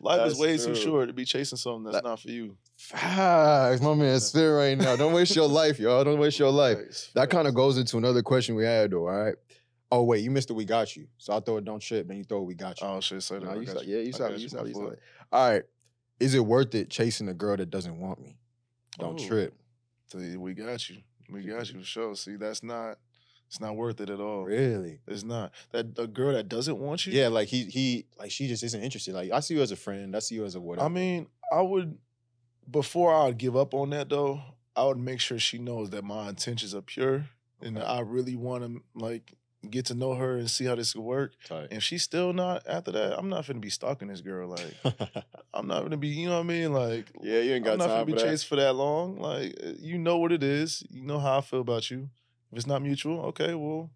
Life 0.00 0.18
That's 0.18 0.32
is 0.34 0.38
way 0.38 0.56
too 0.56 0.74
short 0.74 1.08
to 1.08 1.12
be 1.12 1.24
chasing 1.24 1.58
something 1.58 1.84
that's 1.84 1.96
That- 1.96 2.04
not 2.04 2.20
for 2.20 2.30
you. 2.30 2.56
Facts, 2.78 3.82
my 3.82 3.92
man, 3.94 4.18
spit 4.20 4.50
right 4.50 4.76
now. 4.76 4.96
Don't 4.96 5.12
waste 5.12 5.36
your 5.36 5.46
life, 5.62 5.78
y'all. 5.78 6.02
Don't 6.02 6.18
waste 6.18 6.38
your 6.38 6.50
life. 6.50 6.78
Facts, 6.78 7.10
That 7.14 7.28
kind 7.28 7.46
of 7.46 7.54
goes 7.54 7.76
into 7.76 7.98
another 7.98 8.22
question 8.22 8.54
we 8.54 8.64
had, 8.64 8.90
though. 8.90 9.06
All 9.06 9.22
right. 9.24 9.34
Oh 9.92 10.04
wait, 10.04 10.22
you 10.22 10.30
missed 10.30 10.48
the 10.48 10.54
we 10.54 10.64
got 10.64 10.96
you. 10.96 11.06
So 11.18 11.36
I 11.36 11.40
throw 11.40 11.56
it 11.56 11.64
don't 11.64 11.80
trip, 11.80 12.06
then 12.06 12.16
you 12.16 12.24
throw 12.24 12.38
it 12.38 12.44
we 12.44 12.54
got 12.54 12.80
you. 12.80 12.86
Oh 12.86 13.00
shit, 13.00 13.20
that. 13.22 13.42
No, 13.42 13.50
I 13.50 13.54
you 13.56 13.66
got 13.66 13.76
saw, 13.76 13.82
yeah, 13.82 13.98
you 13.98 14.08
I 14.08 14.10
saw, 14.12 14.28
got 14.28 14.38
you 14.38 14.48
saw, 14.48 14.62
my 14.62 14.68
you 14.68 14.74
saw. 14.74 14.86
it. 14.88 14.98
All 15.32 15.50
right. 15.50 15.62
Is 16.20 16.34
it 16.34 16.40
worth 16.44 16.74
it 16.74 16.90
chasing 16.90 17.28
a 17.28 17.34
girl 17.34 17.56
that 17.56 17.70
doesn't 17.70 17.98
want 17.98 18.20
me? 18.20 18.36
Don't 18.98 19.18
Oh. 19.20 19.26
trip. 19.26 19.54
We 20.14 20.54
got 20.54 20.88
you. 20.90 20.98
We 21.30 21.42
got 21.42 21.72
you 21.72 21.78
for 21.80 21.84
sure. 21.84 22.14
See, 22.16 22.36
that's 22.36 22.62
not. 22.62 22.98
It's 23.46 23.60
not 23.60 23.74
worth 23.76 24.00
it 24.00 24.10
at 24.10 24.20
all. 24.20 24.44
Really? 24.44 25.00
It's 25.08 25.24
not 25.24 25.52
that 25.72 25.98
a 25.98 26.06
girl 26.06 26.32
that 26.34 26.48
doesn't 26.48 26.78
want 26.78 27.06
you. 27.06 27.12
Yeah, 27.12 27.28
like 27.28 27.48
he 27.48 27.64
he 27.64 28.06
like 28.18 28.30
she 28.30 28.46
just 28.46 28.62
isn't 28.62 28.80
interested. 28.82 29.14
Like 29.14 29.32
I 29.32 29.40
see 29.40 29.54
you 29.54 29.62
as 29.62 29.72
a 29.72 29.76
friend. 29.76 30.14
I 30.14 30.20
see 30.20 30.36
you 30.36 30.44
as 30.44 30.54
a 30.54 30.60
whatever. 30.60 30.86
I 30.86 30.88
mean, 30.88 31.26
I 31.52 31.60
would 31.62 31.98
before 32.70 33.12
I 33.14 33.24
would 33.26 33.38
give 33.38 33.56
up 33.56 33.74
on 33.74 33.90
that 33.90 34.08
though. 34.08 34.40
I 34.76 34.84
would 34.84 34.98
make 34.98 35.18
sure 35.20 35.38
she 35.38 35.58
knows 35.58 35.90
that 35.90 36.04
my 36.04 36.28
intentions 36.28 36.74
are 36.74 36.80
pure 36.82 37.26
and. 37.60 37.78
I 37.78 38.00
really 38.00 38.36
want 38.36 38.62
to 38.64 38.82
like 38.94 39.32
get 39.68 39.86
to 39.86 39.94
know 39.94 40.14
her 40.14 40.36
and 40.36 40.50
see 40.50 40.64
how 40.64 40.74
this 40.74 40.92
could 40.94 41.02
work. 41.02 41.32
Tight. 41.44 41.64
And 41.64 41.72
if 41.74 41.82
she's 41.82 42.02
still 42.02 42.32
not 42.32 42.66
after 42.66 42.90
that, 42.92 43.18
I'm 43.18 43.28
not 43.28 43.46
gonna 43.46 43.58
be 43.60 43.70
stalking 43.70 44.08
this 44.08 44.20
girl. 44.20 44.48
Like 44.48 44.74
I'm 45.54 45.66
not 45.66 45.82
gonna 45.82 45.96
be, 45.96 46.08
you 46.08 46.28
know 46.28 46.36
what 46.36 46.44
I 46.44 46.48
mean? 46.48 46.72
Like 46.72 47.10
yeah, 47.22 47.40
you 47.40 47.52
ain't 47.54 47.64
got 47.64 47.72
I'm 47.72 47.78
not 47.78 47.86
time 47.88 48.06
gonna 48.06 48.16
be 48.16 48.22
chased 48.22 48.46
for 48.46 48.56
that 48.56 48.74
long. 48.74 49.18
Like 49.18 49.54
uh, 49.62 49.72
you 49.78 49.98
know 49.98 50.18
what 50.18 50.32
it 50.32 50.42
is. 50.42 50.82
You 50.90 51.02
know 51.02 51.18
how 51.18 51.38
I 51.38 51.40
feel 51.42 51.60
about 51.60 51.90
you. 51.90 52.08
If 52.52 52.58
it's 52.58 52.66
not 52.66 52.82
mutual, 52.82 53.20
okay, 53.26 53.54
well, 53.54 53.90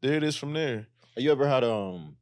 there 0.00 0.14
it 0.14 0.22
is 0.22 0.36
from 0.36 0.52
there. 0.52 0.86
Have 1.14 1.24
you 1.24 1.30
ever 1.32 1.46
had 1.46 1.64
um 1.64 2.16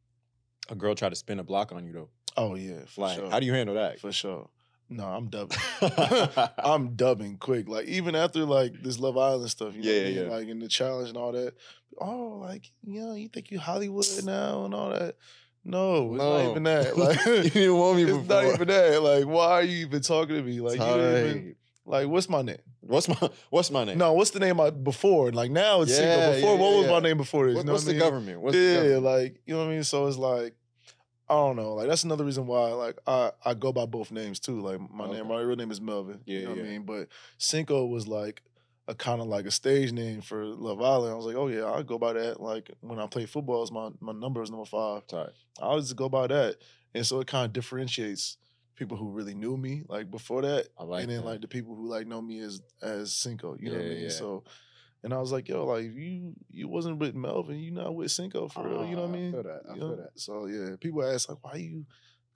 a 0.68 0.75
girl 0.75 0.94
try 0.94 1.08
to 1.08 1.16
spin 1.16 1.38
a 1.38 1.44
block 1.44 1.72
on 1.72 1.87
you 1.87 1.92
though? 1.92 2.08
Oh 2.37 2.54
yeah, 2.54 2.80
Like, 2.96 3.18
sure. 3.18 3.30
how 3.30 3.40
do 3.40 3.46
you 3.46 3.52
handle 3.54 3.75
that? 3.76 3.98
For 3.98 4.12
sure. 4.12 4.48
No, 4.90 5.04
I'm 5.04 5.28
dubbing. 5.28 5.59
I'm 6.59 6.95
dubbing 6.95 7.37
quick. 7.38 7.68
Like 7.68 7.87
even 7.87 8.14
after 8.14 8.45
like 8.45 8.83
this 8.83 8.99
Love 8.99 9.16
Island 9.18 9.50
stuff, 9.50 9.75
you 9.75 9.83
know 9.83 9.90
Yeah, 9.90 10.00
I 10.00 10.04
mean? 10.04 10.14
yeah. 10.14 10.23
Like 10.37 10.49
in 10.49 10.59
the 10.61 10.68
challenge 10.68 11.09
and 11.09 11.18
all 11.18 11.33
that. 11.33 11.54
Oh, 12.00 12.38
like 12.40 12.71
you 12.85 13.00
know, 13.00 13.14
you 13.14 13.28
think 13.28 13.50
you 13.50 13.59
Hollywood 13.59 14.07
now 14.25 14.64
and 14.64 14.75
all 14.75 14.90
that. 14.90 15.16
No, 15.64 16.14
it's 16.14 16.23
not 16.25 16.50
even 16.50 16.62
that. 16.62 16.97
Like 16.97 17.25
you 17.26 17.50
didn't 17.50 17.76
want 17.76 17.97
me 17.97 18.04
it's 18.04 18.12
before. 18.12 18.42
not 18.42 18.54
even 18.54 18.68
that. 18.68 19.02
Like, 19.02 19.25
why 19.26 19.45
are 19.52 19.62
you 19.62 19.78
even 19.87 20.00
talking 20.00 20.37
to 20.37 20.42
me? 20.42 20.61
Like, 20.61 20.78
you 20.78 20.85
didn't 20.87 21.26
even, 21.30 21.45
Tight. 21.45 21.57
like, 21.85 22.09
what's 22.09 22.28
my 22.28 22.40
name? 22.42 22.57
What's 22.80 23.09
my 23.09 23.30
What's 23.50 23.71
my 23.71 23.85
name? 23.85 23.99
No, 23.99 24.14
what's 24.14 24.30
the 24.30 24.40
name 24.40 24.59
I 24.61 24.71
before? 24.71 25.30
Like 25.33 25.50
now 25.50 25.83
it's 25.83 25.90
Yeah, 25.90 25.97
Cinco. 26.14 26.35
Before, 26.37 26.54
yeah, 26.54 26.61
what 26.62 26.78
was 26.78 26.87
my 26.90 27.00
name 27.00 27.16
before 27.18 27.47
this? 27.49 27.57
What- 27.57 27.61
you 27.62 27.66
know 27.66 27.73
what's 27.73 27.85
what 27.85 27.92
the 27.92 27.99
mean? 27.99 28.09
government? 28.09 28.40
What's 28.40 28.57
the 28.57 28.62
yeah, 28.62 28.75
government? 28.76 29.02
like 29.02 29.40
you 29.45 29.54
know 29.54 29.61
what 29.61 29.66
I 29.66 29.75
mean. 29.75 29.85
So 29.85 30.07
it's 30.07 30.16
like 30.16 30.54
I 31.30 31.35
don't 31.35 31.56
know. 31.56 31.75
Like 31.75 31.88
that's 31.88 32.04
another 32.04 32.25
reason 32.25 32.47
why 32.47 32.73
like 32.73 32.99
I 33.06 33.32
I 33.44 33.54
go 33.54 33.73
by 33.73 33.87
both 33.87 34.11
names 34.11 34.40
too. 34.40 34.61
Like 34.61 34.80
my 34.90 35.11
name, 35.11 35.28
my 35.28 35.40
real 35.40 35.56
name 35.56 35.70
is 35.70 35.80
Melvin. 35.80 36.20
Yeah, 36.25 36.38
you 36.38 36.44
know 36.47 36.50
what 36.52 36.61
I 36.61 36.62
mean. 36.62 36.82
But 36.85 37.08
Cinco 37.37 37.87
was 37.87 38.08
like 38.08 38.42
a 38.87 38.94
kind 38.94 39.20
of 39.20 39.26
like 39.26 39.44
a 39.44 39.50
stage 39.50 39.92
name 39.92 40.23
for 40.23 40.44
Love 40.44 40.80
Island. 40.80 41.12
I 41.12 41.16
was 41.16 41.26
like, 41.26 41.37
oh 41.37 41.49
yeah, 41.49 41.64
I'll 41.64 41.82
go 41.82 41.99
by 41.99 42.14
that. 42.14 42.40
Like 42.40 42.70
when 42.80 42.99
I 42.99 43.06
play 43.06 43.26
football, 43.26 43.62
it's 43.62 43.70
my 43.70 43.90
my 44.00 44.12
number 44.12 44.42
is 44.42 44.50
number 44.50 44.64
five. 44.64 45.06
Tight. 45.06 45.30
I 45.61 45.64
always 45.66 45.92
go 45.92 46.08
by 46.08 46.26
that, 46.28 46.56
and 46.94 47.06
so 47.06 47.20
it 47.20 47.26
kind 47.26 47.44
of 47.44 47.52
differentiates 47.52 48.38
people 48.75 48.97
who 48.97 49.11
really 49.11 49.35
knew 49.35 49.56
me 49.56 49.82
like 49.88 50.11
before 50.11 50.40
that, 50.42 50.68
I 50.78 50.85
like 50.85 51.02
and 51.02 51.11
then 51.11 51.20
that. 51.20 51.26
like 51.26 51.40
the 51.42 51.49
people 51.49 51.75
who 51.75 51.88
like 51.88 52.06
know 52.06 52.23
me 52.23 52.38
as 52.40 52.62
as 52.80 53.12
Cinco. 53.12 53.56
You 53.61 53.70
know 53.70 53.76
what 53.76 53.85
I 53.85 53.88
Yeah, 53.88 53.94
mean? 53.94 54.02
yeah. 54.04 54.08
So. 54.11 54.44
And 55.05 55.14
I 55.14 55.19
was 55.19 55.31
like, 55.31 55.49
yo, 55.49 55.64
like 55.64 55.85
you, 55.85 56.35
you 56.50 56.69
wasn't 56.69 56.99
with 56.99 57.14
Melvin, 57.14 57.59
you 57.61 57.71
not 57.71 57.95
with 57.95 58.11
Cinco 58.11 58.49
for 58.49 58.69
real. 58.69 58.85
You 58.85 58.97
know 58.97 59.02
what 59.02 59.11
Ah, 59.11 59.12
I 59.12 59.17
I 59.17 59.21
mean? 59.21 59.33
feel 59.33 59.43
that, 59.45 59.61
I 59.69 59.75
You 59.75 59.81
feel 59.81 59.88
know? 59.90 59.97
that. 59.97 60.11
So 60.17 60.47
yeah, 60.47 60.76
people 60.81 61.05
ask 61.05 61.28
like, 61.28 61.38
why 61.43 61.55
you 61.55 61.87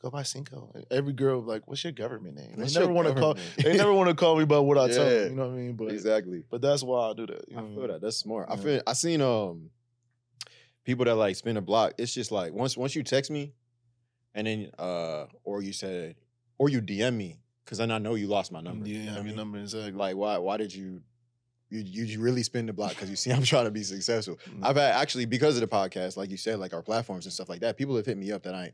go 0.01 0.11
by 0.11 0.23
Cinco? 0.23 0.71
And 0.75 0.85
every 0.91 1.13
girl 1.13 1.41
like, 1.43 1.67
what's 1.67 1.83
your 1.83 1.93
government 1.93 2.37
name? 2.37 2.53
What's 2.55 2.73
they 2.73 2.81
never 2.81 2.93
want 2.93 3.09
to 3.09 3.15
call. 3.15 3.35
They 3.65 3.77
never 3.77 3.93
want 3.93 4.11
to 4.11 4.15
call 4.15 4.37
me 4.37 4.45
by 4.45 4.59
what 4.61 4.79
I 4.79 4.89
tell 4.89 5.07
them. 5.07 5.31
You 5.31 5.37
know 5.37 5.47
what 5.49 5.55
I 5.55 5.57
mean? 5.57 5.73
But 5.75 5.89
exactly. 5.91 6.45
but 6.51 6.61
that's 6.63 6.83
why 6.85 7.11
I 7.11 7.15
do 7.15 7.27
that. 7.27 7.45
You 7.49 7.57
know 7.57 7.63
I 7.63 7.67
feel 7.67 7.79
mean? 7.81 7.89
that. 7.89 8.01
That's 8.01 8.17
smart. 8.19 8.47
I 8.49 8.55
Yeah. 8.55 8.61
feel. 8.63 8.83
I 8.87 8.93
seen 8.93 9.21
um 9.21 9.71
people 10.85 11.05
that 11.05 11.15
like 11.17 11.37
spin 11.37 11.57
a 11.57 11.61
block. 11.61 11.95
It's 11.99 12.15
just 12.15 12.31
like 12.33 12.53
once 12.53 12.77
once 12.77 12.95
you 12.95 13.03
text 13.03 13.31
me, 13.31 13.53
and 14.35 14.47
then 14.47 14.71
uh 14.79 15.27
or 15.45 15.63
you 15.63 15.73
said 15.73 16.17
or 16.59 16.69
you 16.69 16.81
DM 16.81 17.17
me 17.17 17.41
because 17.65 17.79
then 17.79 17.91
I 17.91 17.99
know 17.99 18.15
you 18.15 18.29
lost 18.29 18.53
my 18.53 18.61
number. 18.61 18.87
Yeah, 18.87 18.99
You 19.01 19.11
know 19.13 19.19
I 19.19 19.23
mean? 19.23 19.37
number 19.37 19.59
exactly. 19.59 19.93
Like 19.93 20.17
why 20.17 20.39
why 20.39 20.57
did 20.57 20.73
you 20.75 21.03
you 21.81 22.05
you 22.05 22.21
really 22.21 22.43
spin 22.43 22.67
the 22.67 22.73
block 22.73 22.91
because 22.91 23.09
you 23.09 23.17
see 23.17 23.31
I'm 23.31 23.43
trying 23.43 23.65
to 23.65 23.71
be 23.71 23.83
successful. 23.83 24.39
Mm. 24.49 24.61
I've 24.63 24.77
had 24.77 24.93
actually 24.95 25.25
because 25.25 25.57
of 25.57 25.61
the 25.61 25.69
podcast, 25.69 26.17
like 26.17 26.31
you 26.31 26.37
said, 26.37 26.59
like 26.59 26.75
our 26.75 26.83
platforms 26.83 27.27
and 27.27 27.33
stuff 27.33 27.49
like 27.49 27.61
that. 27.61 27.77
People 27.77 27.97
have 27.97 28.07
hit 28.07 28.17
me 28.17 28.33
up 28.33 28.43
that 28.43 28.55
I 28.55 28.73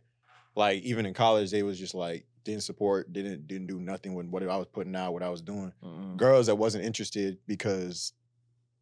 like 0.55 0.83
even 0.83 1.07
in 1.07 1.15
college 1.15 1.51
they 1.51 1.63
was 1.63 1.79
just 1.79 1.95
like 1.95 2.27
didn't 2.45 2.63
support, 2.63 3.13
didn't 3.13 3.47
didn't 3.47 3.67
do 3.67 3.79
nothing 3.79 4.15
with 4.15 4.27
what 4.27 4.43
I 4.43 4.57
was 4.57 4.67
putting 4.67 4.97
out, 4.97 5.13
what 5.13 5.23
I 5.23 5.29
was 5.29 5.43
doing. 5.43 5.73
Mm-mm. 5.85 6.17
Girls 6.17 6.47
that 6.47 6.57
wasn't 6.57 6.85
interested 6.85 7.39
because 7.47 8.13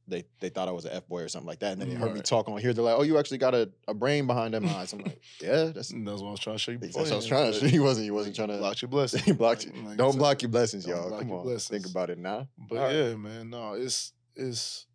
they 0.09 0.25
they 0.41 0.49
thought 0.49 0.69
I 0.69 0.73
was 0.73 0.85
an 0.85 0.93
F 0.93 1.07
boy 1.09 1.23
or 1.23 1.29
something 1.29 1.47
like 1.49 1.59
that, 1.61 1.73
and 1.73 1.81
then 1.81 1.89
they 1.89 1.95
heard 1.97 2.11
me 2.13 2.15
Right. 2.17 2.25
talk 2.25 2.49
on 2.49 2.59
here. 2.59 2.73
They're 2.73 2.85
like, 2.85 2.97
"Oh, 2.99 3.03
you 3.03 3.19
actually 3.19 3.39
got 3.39 3.55
a, 3.55 3.71
a 3.89 3.95
brain 3.95 4.27
behind 4.27 4.55
them 4.55 4.67
eyes." 4.69 4.93
I'm 4.93 5.01
like, 5.01 5.21
"Yeah, 5.43 5.65
that's 5.75 5.89
That's 5.93 5.93
what 6.23 6.29
I 6.29 6.31
was 6.31 6.41
trying 6.41 6.57
to 6.57 6.59
show 6.63 6.73
you. 6.73 6.79
that's 6.79 6.97
what 6.97 7.11
I 7.13 7.17
was 7.17 7.27
trying 7.27 7.53
to." 7.53 7.61
but 7.61 7.71
He 7.77 7.79
wasn't. 7.81 8.05
He 8.05 8.11
wasn't 8.11 8.37
trying 8.37 8.49
to. 8.55 8.59
block 8.59 8.81
your 8.83 8.89
blessings. 8.89 9.23
He 9.25 9.33
blocked 9.33 9.65
you. 9.67 9.73
Like- 9.85 9.97
Don't 9.97 10.17
block 10.17 10.43
your 10.43 10.51
blessings, 10.51 10.87
y'all. 10.87 11.11
Come 11.19 11.33
on, 11.33 11.43
blessings. 11.45 11.69
think 11.69 11.87
about 11.91 12.11
it 12.11 12.19
now. 12.19 12.49
But 12.57 12.77
right. 12.79 12.95
yeah, 12.95 13.15
man, 13.17 13.51
no, 13.51 13.73
it's 13.75 14.13
it's 14.35 14.87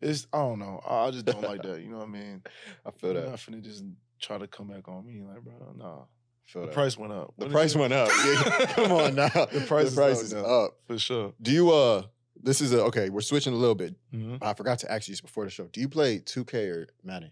it's 0.00 0.26
I 0.32 0.38
don't 0.38 0.58
know. 0.58 0.80
I 0.86 1.06
I 1.06 1.10
just 1.12 1.24
don't 1.26 1.42
like 1.42 1.62
that. 1.62 1.80
You 1.80 1.88
know 1.88 1.98
what 1.98 2.08
I 2.08 2.10
mean? 2.10 2.42
I 2.84 2.90
feel 2.90 3.12
You're 3.12 3.22
that. 3.22 3.30
not 3.30 3.38
finna 3.38 3.62
just 3.62 3.84
try 4.20 4.38
to 4.38 4.46
come 4.46 4.68
back 4.68 4.86
on 4.88 5.06
me, 5.06 5.22
like, 5.22 5.42
bro. 5.42 5.54
Nah, 5.76 6.02
feel 6.44 6.62
the 6.62 6.66
that. 6.68 6.74
price 6.74 6.98
went 6.98 7.12
up. 7.12 7.32
The 7.38 7.46
What 7.46 7.48
is 7.48 7.52
price 7.52 7.74
went 7.76 7.92
up. 7.92 8.08
Yeah, 8.24 8.66
come 8.74 8.92
on 8.92 9.14
now. 9.14 9.28
The 9.28 9.64
price, 9.66 9.90
the 9.90 9.96
price 9.96 10.18
is, 10.20 10.32
is 10.32 10.34
up, 10.34 10.46
up. 10.46 10.70
for 10.86 10.98
sure. 10.98 11.32
Do 11.40 11.50
you 11.52 11.70
uh? 11.70 12.02
This 12.42 12.60
is 12.60 12.72
a 12.72 12.82
okay. 12.84 13.08
We're 13.10 13.20
switching 13.20 13.52
a 13.52 13.56
little 13.56 13.74
bit. 13.74 13.94
Mhm. 14.14 14.38
I 14.42 14.54
forgot 14.54 14.78
to 14.80 14.90
ask 14.92 15.08
you 15.08 15.12
this 15.12 15.20
before 15.20 15.44
the 15.44 15.50
show. 15.50 15.64
Do 15.72 15.80
you 15.80 15.88
play 15.88 16.18
2K 16.18 16.68
or 16.70 16.86
Madden? 17.04 17.30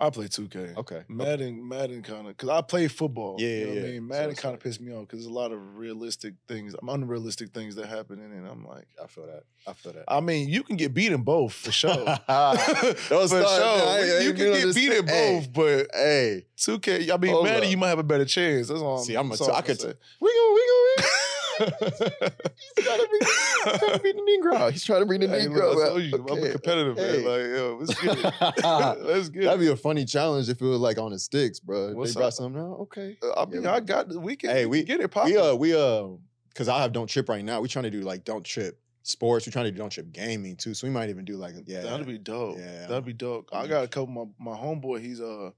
I 0.00 0.10
play 0.10 0.26
2K. 0.26 0.76
Okay. 0.78 1.02
Madden, 1.06 1.68
Madden 1.68 2.02
kind 2.02 2.26
of, 2.26 2.36
cause 2.36 2.48
I 2.48 2.60
play 2.62 2.88
football. 2.88 3.36
Yeah, 3.38 3.46
you 3.48 3.66
know 3.66 3.72
yeah, 3.74 3.80
what 3.82 3.88
I 3.88 3.92
mean, 3.92 4.08
Madden 4.08 4.30
it's 4.30 4.40
kind 4.40 4.52
of 4.52 4.58
like- 4.58 4.64
pissed 4.64 4.80
me 4.80 4.92
off 4.92 5.02
because 5.06 5.20
there's 5.20 5.26
a 5.30 5.32
lot 5.32 5.52
of 5.52 5.76
realistic 5.76 6.34
things, 6.48 6.74
unrealistic 6.88 7.50
things 7.54 7.76
that 7.76 7.86
happen 7.86 8.18
in 8.18 8.32
it. 8.32 8.36
And 8.38 8.48
I'm 8.48 8.66
like, 8.66 8.88
I 9.00 9.06
feel 9.06 9.26
that. 9.26 9.44
I 9.64 9.74
feel 9.74 9.92
that. 9.92 10.04
I 10.08 10.18
mean, 10.18 10.48
you 10.48 10.64
can 10.64 10.76
get 10.76 10.92
beat 10.92 11.12
in 11.12 11.22
both 11.22 11.52
for 11.52 11.70
sure. 11.70 11.94
Don't 11.94 12.16
for 12.16 13.28
start, 13.28 13.28
sure. 13.28 13.38
I 13.38 13.98
ain't- 14.00 14.02
I 14.02 14.20
you 14.22 14.28
ain't 14.30 14.36
can 14.36 14.52
get 14.52 14.62
this 14.64 14.74
beat 14.74 14.92
in 14.92 15.06
thing. 15.06 15.38
both, 15.40 15.52
but 15.52 15.86
hey, 15.94 16.46
2K, 16.56 17.10
I 17.12 17.16
mean, 17.18 17.30
Hold 17.32 17.44
Madden, 17.44 17.64
up. 17.64 17.70
you 17.70 17.76
might 17.76 17.88
have 17.90 18.00
a 18.00 18.02
better 18.02 18.24
chance. 18.24 18.68
That's 18.68 18.80
all. 18.80 18.98
See, 18.98 19.14
I'm 19.14 19.26
a 19.30 19.36
that's 19.36 19.42
I 19.48 19.52
I'm 19.58 19.62
could 19.62 19.78
gonna 19.78 19.92
t- 19.92 19.98
we 20.20 20.30
go, 20.32 20.52
we 20.54 20.66
go. 20.66 21.04
say. 21.06 21.66
He's 22.76 22.84
trying 22.86 22.98
to 22.98 23.06
bring, 23.08 23.20
he's 23.20 23.51
trying 23.62 23.92
to 23.92 23.98
bring 24.00 24.16
the 24.16 24.22
Negro. 24.42 24.70
He's 24.70 24.84
trying 24.84 25.00
to 25.00 25.06
bring 25.06 25.20
the 25.20 25.28
Hey, 25.28 25.46
Negro 25.46 25.74
look, 25.74 25.78
I 25.78 25.82
out. 25.82 25.88
told 25.88 26.02
you, 26.02 26.14
I'm 26.14 26.42
a 26.44 26.50
competitive 26.52 26.96
Hey. 26.96 27.22
man. 27.22 27.24
Like, 27.24 27.58
yo, 27.58 27.76
let's 27.80 28.00
get 28.02 28.18
it. 28.18 29.04
let's 29.06 29.28
get 29.28 29.42
That'd 29.44 29.60
it. 29.60 29.64
be 29.64 29.70
a 29.70 29.76
funny 29.76 30.04
challenge 30.04 30.48
if 30.48 30.60
it 30.60 30.64
was 30.66 30.78
like 30.80 30.98
on 30.98 31.12
the 31.12 31.18
sticks, 31.18 31.60
bro. 31.60 31.88
If 31.88 31.94
What's 31.96 32.14
they 32.14 32.18
brought 32.20 32.26
up? 32.28 32.32
something 32.34 32.60
out. 32.60 32.78
Okay. 32.80 33.16
I 33.36 33.44
mean, 33.46 33.62
Yeah, 33.62 33.74
I 33.74 33.80
got 33.80 34.08
the 34.08 34.20
weekend. 34.20 34.52
Hey, 34.52 34.66
we 34.66 34.78
we- 34.78 34.84
get 34.84 35.00
it 35.00 35.08
popping. 35.08 35.34
We 35.34 35.38
uh 35.40 35.54
we 35.54 35.74
uh 35.74 36.08
because 36.48 36.68
I 36.68 36.82
have 36.82 36.92
don't 36.92 37.06
trip 37.08 37.28
right 37.28 37.44
now. 37.44 37.60
We're 37.60 37.66
trying 37.68 37.84
to 37.84 37.90
do 37.90 38.00
like 38.02 38.24
don't 38.24 38.44
trip 38.44 38.78
sports. 39.04 39.46
We're 39.46 39.52
trying 39.52 39.64
to 39.66 39.70
do 39.72 39.78
don't 39.78 39.90
trip 39.90 40.12
gaming 40.12 40.56
too. 40.56 40.74
So 40.74 40.86
we 40.86 40.92
might 40.92 41.08
even 41.10 41.24
do 41.24 41.36
like 41.36 41.54
yeah. 41.66 41.80
That'd 41.82 42.06
be 42.06 42.18
dope. 42.18 42.58
Yeah. 42.58 42.86
That'd 42.88 43.04
be 43.04 43.12
dope. 43.14 43.48
I 43.52 43.66
got 43.66 43.84
a 43.84 43.88
couple. 43.88 44.08
My 44.38 44.52
my 44.52 44.56
homeboy, 44.58 45.00
he's 45.00 45.20
uh 45.20 45.50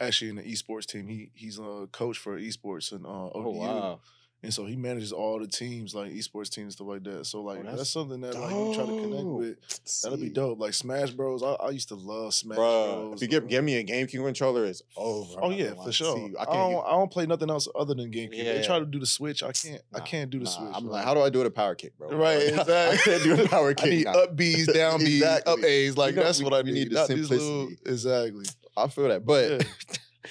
actually 0.00 0.30
in 0.30 0.36
the 0.36 0.42
esports 0.42 0.86
team. 0.86 1.06
He 1.06 1.30
he's 1.34 1.58
a 1.58 1.86
coach 1.92 2.18
for 2.18 2.38
esports 2.40 2.90
and 2.92 3.04
uh, 3.06 3.08
ODU, 3.28 3.32
oh 3.34 3.50
wow. 3.50 4.00
And 4.42 4.54
so 4.54 4.64
he 4.64 4.74
manages 4.74 5.12
all 5.12 5.38
the 5.38 5.46
teams 5.46 5.94
like 5.94 6.12
esports 6.12 6.48
teams 6.48 6.56
and 6.64 6.72
stuff 6.72 6.86
like 6.86 7.04
that. 7.04 7.26
So 7.26 7.42
like 7.42 7.58
Oh, 7.60 7.62
that's, 7.64 7.76
that's 7.76 7.90
something 7.90 8.20
that 8.22 8.34
like 8.34 8.50
you 8.50 8.74
try 8.74 8.84
to 8.86 8.90
connect 8.90 9.22
dope. 9.22 9.38
with. 9.38 10.00
That'd 10.02 10.20
be 10.20 10.30
dope. 10.30 10.58
Like 10.58 10.72
Smash 10.74 11.10
Bros. 11.10 11.42
I, 11.42 11.52
I 11.52 11.70
used 11.70 11.88
to 11.88 11.94
love 11.94 12.32
Smash 12.32 12.56
Bro, 12.56 13.08
Bros. 13.10 13.14
if 13.16 13.22
you 13.22 13.28
give, 13.28 13.48
give 13.48 13.62
me 13.62 13.76
a 13.76 13.84
GameCube 13.84 14.24
controller, 14.24 14.64
it's 14.64 14.82
over. 14.96 15.38
Oh 15.42 15.50
yeah, 15.50 15.74
for 15.74 15.92
sure. 15.92 16.16
I, 16.38 16.42
I 16.42 16.44
can't. 16.46 16.48
don't. 16.56 16.70
use- 16.72 16.82
I 16.86 16.90
don't 16.92 17.10
play 17.10 17.26
nothing 17.26 17.50
else 17.50 17.68
other 17.78 17.94
than 17.94 18.10
GameCube. 18.10 18.30
They 18.44 18.62
try 18.64 18.78
to 18.78 18.86
do 18.86 18.98
the 18.98 19.06
Switch. 19.06 19.42
I 19.42 19.52
can't. 19.52 19.82
I 19.94 20.00
can't 20.00 20.30
do 20.30 20.38
the 20.38 20.44
nah, 20.46 20.50
Switch. 20.50 20.70
I'm 20.74 20.84
bro. 20.84 20.92
like, 20.92 21.04
how 21.04 21.12
do 21.14 21.20
I 21.20 21.28
do 21.30 21.42
the 21.44 21.50
power 21.50 21.74
kick, 21.74 21.98
bro? 21.98 22.08
Right, 22.16 22.42
Exactly. 22.48 22.74
I 22.74 22.96
can't 22.96 23.22
do 23.22 23.36
the 23.36 23.48
power 23.48 23.74
kick. 23.74 23.84
I 23.84 23.88
kick. 23.88 23.92
need 23.98 24.04
now. 24.06 24.12
up 24.22 24.36
B's, 24.36 24.66
down 24.72 24.98
B's, 25.00 25.22
up 25.22 25.62
A's. 25.62 25.96
Like 25.98 26.12
You 26.12 26.16
know, 26.16 26.24
that's 26.24 26.38
we- 26.38 26.44
what 26.44 26.54
I 26.54 26.62
need. 26.62 26.72
need 26.74 26.90
the 26.90 26.94
Not 26.94 27.08
these 27.08 27.28
little- 27.30 27.68
simplicity. 27.68 27.90
exactly. 27.90 28.44
I 28.76 28.88
feel 28.88 29.08
that, 29.08 29.26
but 29.26 29.66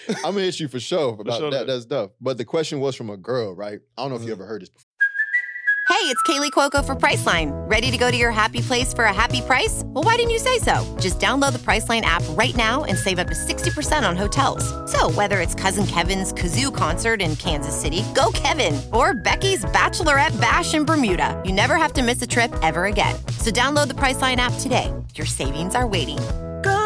I'm 0.26 0.34
gonna 0.34 0.42
hit 0.42 0.60
you 0.60 0.68
for 0.68 0.80
sure 0.80 1.14
about 1.20 1.38
sure, 1.40 1.52
that. 1.52 1.68
man. 1.68 1.68
That's 1.68 1.86
tough. 1.86 2.12
But 2.20 2.38
the 2.38 2.46
question 2.46 2.80
was 2.80 2.96
from 2.96 3.10
a 3.10 3.18
girl, 3.18 3.54
right? 3.56 3.80
I 3.98 4.02
don't 4.02 4.10
know 4.10 4.16
if 4.16 4.24
you 4.24 4.30
Mhm. 4.30 4.34
ever 4.34 4.46
heard 4.46 4.62
this 4.62 4.70
before. 4.70 4.86
Hey, 5.90 6.06
it's 6.06 6.22
Kaley 6.22 6.52
Cuoco 6.52 6.86
for 6.86 6.96
Priceline. 6.96 7.50
Ready 7.70 7.90
to 7.90 7.98
go 7.98 8.12
to 8.12 8.16
your 8.16 8.30
happy 8.30 8.62
place 8.62 8.94
for 8.94 9.06
a 9.06 9.14
happy 9.14 9.42
price? 9.42 9.82
Well, 9.88 10.04
why 10.04 10.18
didn't 10.18 10.30
you 10.30 10.38
say 10.38 10.60
so? 10.60 10.86
Just 11.00 11.20
download 11.20 11.52
the 11.52 11.58
Priceline 11.60 12.02
app 12.02 12.22
right 12.38 12.56
now 12.56 12.84
and 12.84 12.96
save 12.96 13.18
up 13.18 13.28
to 13.28 13.34
60% 13.36 14.06
on 14.08 14.16
hotels. 14.16 14.64
So, 14.92 15.10
whether 15.12 15.42
it's 15.42 15.56
Cousin 15.56 15.88
Kevin's 15.88 16.32
Kazoo 16.32 16.74
concert 16.74 17.22
in 17.24 17.36
Kansas 17.38 17.76
City, 17.76 18.04
go 18.14 18.32
Kevin, 18.34 18.80
or 18.94 19.16
Becky's 19.16 19.66
Bachelorette 19.66 20.40
Bash 20.40 20.76
in 20.76 20.86
Bermuda, 20.86 21.42
you 21.44 21.52
never 21.52 21.76
have 21.76 21.94
to 21.94 22.04
miss 22.04 22.22
a 22.22 22.28
trip 22.28 22.54
ever 22.62 22.86
again. 22.86 23.16
So, 23.40 23.50
download 23.50 23.88
the 23.88 23.96
Priceline 23.96 24.38
app 24.38 24.54
today. 24.60 24.94
Your 25.16 25.26
savings 25.26 25.74
are 25.74 25.88
waiting. 25.88 26.20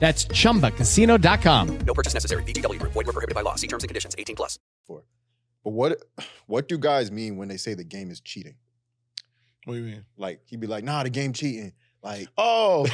That's 0.00 0.24
chumbacasino.com. 0.24 1.78
No 1.86 1.94
purchase 1.94 2.14
necessary. 2.14 2.42
VGW 2.44 2.80
Group. 2.80 2.92
Void 2.94 3.06
were 3.06 3.12
prohibited 3.12 3.34
by 3.36 3.42
law. 3.42 3.54
See 3.54 3.66
terms 3.68 3.84
and 3.84 3.88
conditions. 3.88 4.16
18 4.18 4.34
plus. 4.34 4.58
But 4.88 5.04
what 5.74 5.98
what 6.46 6.68
do 6.68 6.78
guys 6.78 7.12
mean 7.12 7.36
when 7.36 7.48
they 7.48 7.58
say 7.58 7.74
the 7.74 7.84
game 7.84 8.10
is 8.10 8.20
cheating? 8.22 8.54
What 9.66 9.74
do 9.74 9.80
you 9.80 9.84
mean? 9.84 10.04
Like 10.16 10.40
he'd 10.46 10.58
be 10.58 10.66
like, 10.66 10.84
nah, 10.84 11.02
the 11.02 11.10
game 11.10 11.34
cheating. 11.34 11.72
Like 12.02 12.28
Oh. 12.38 12.86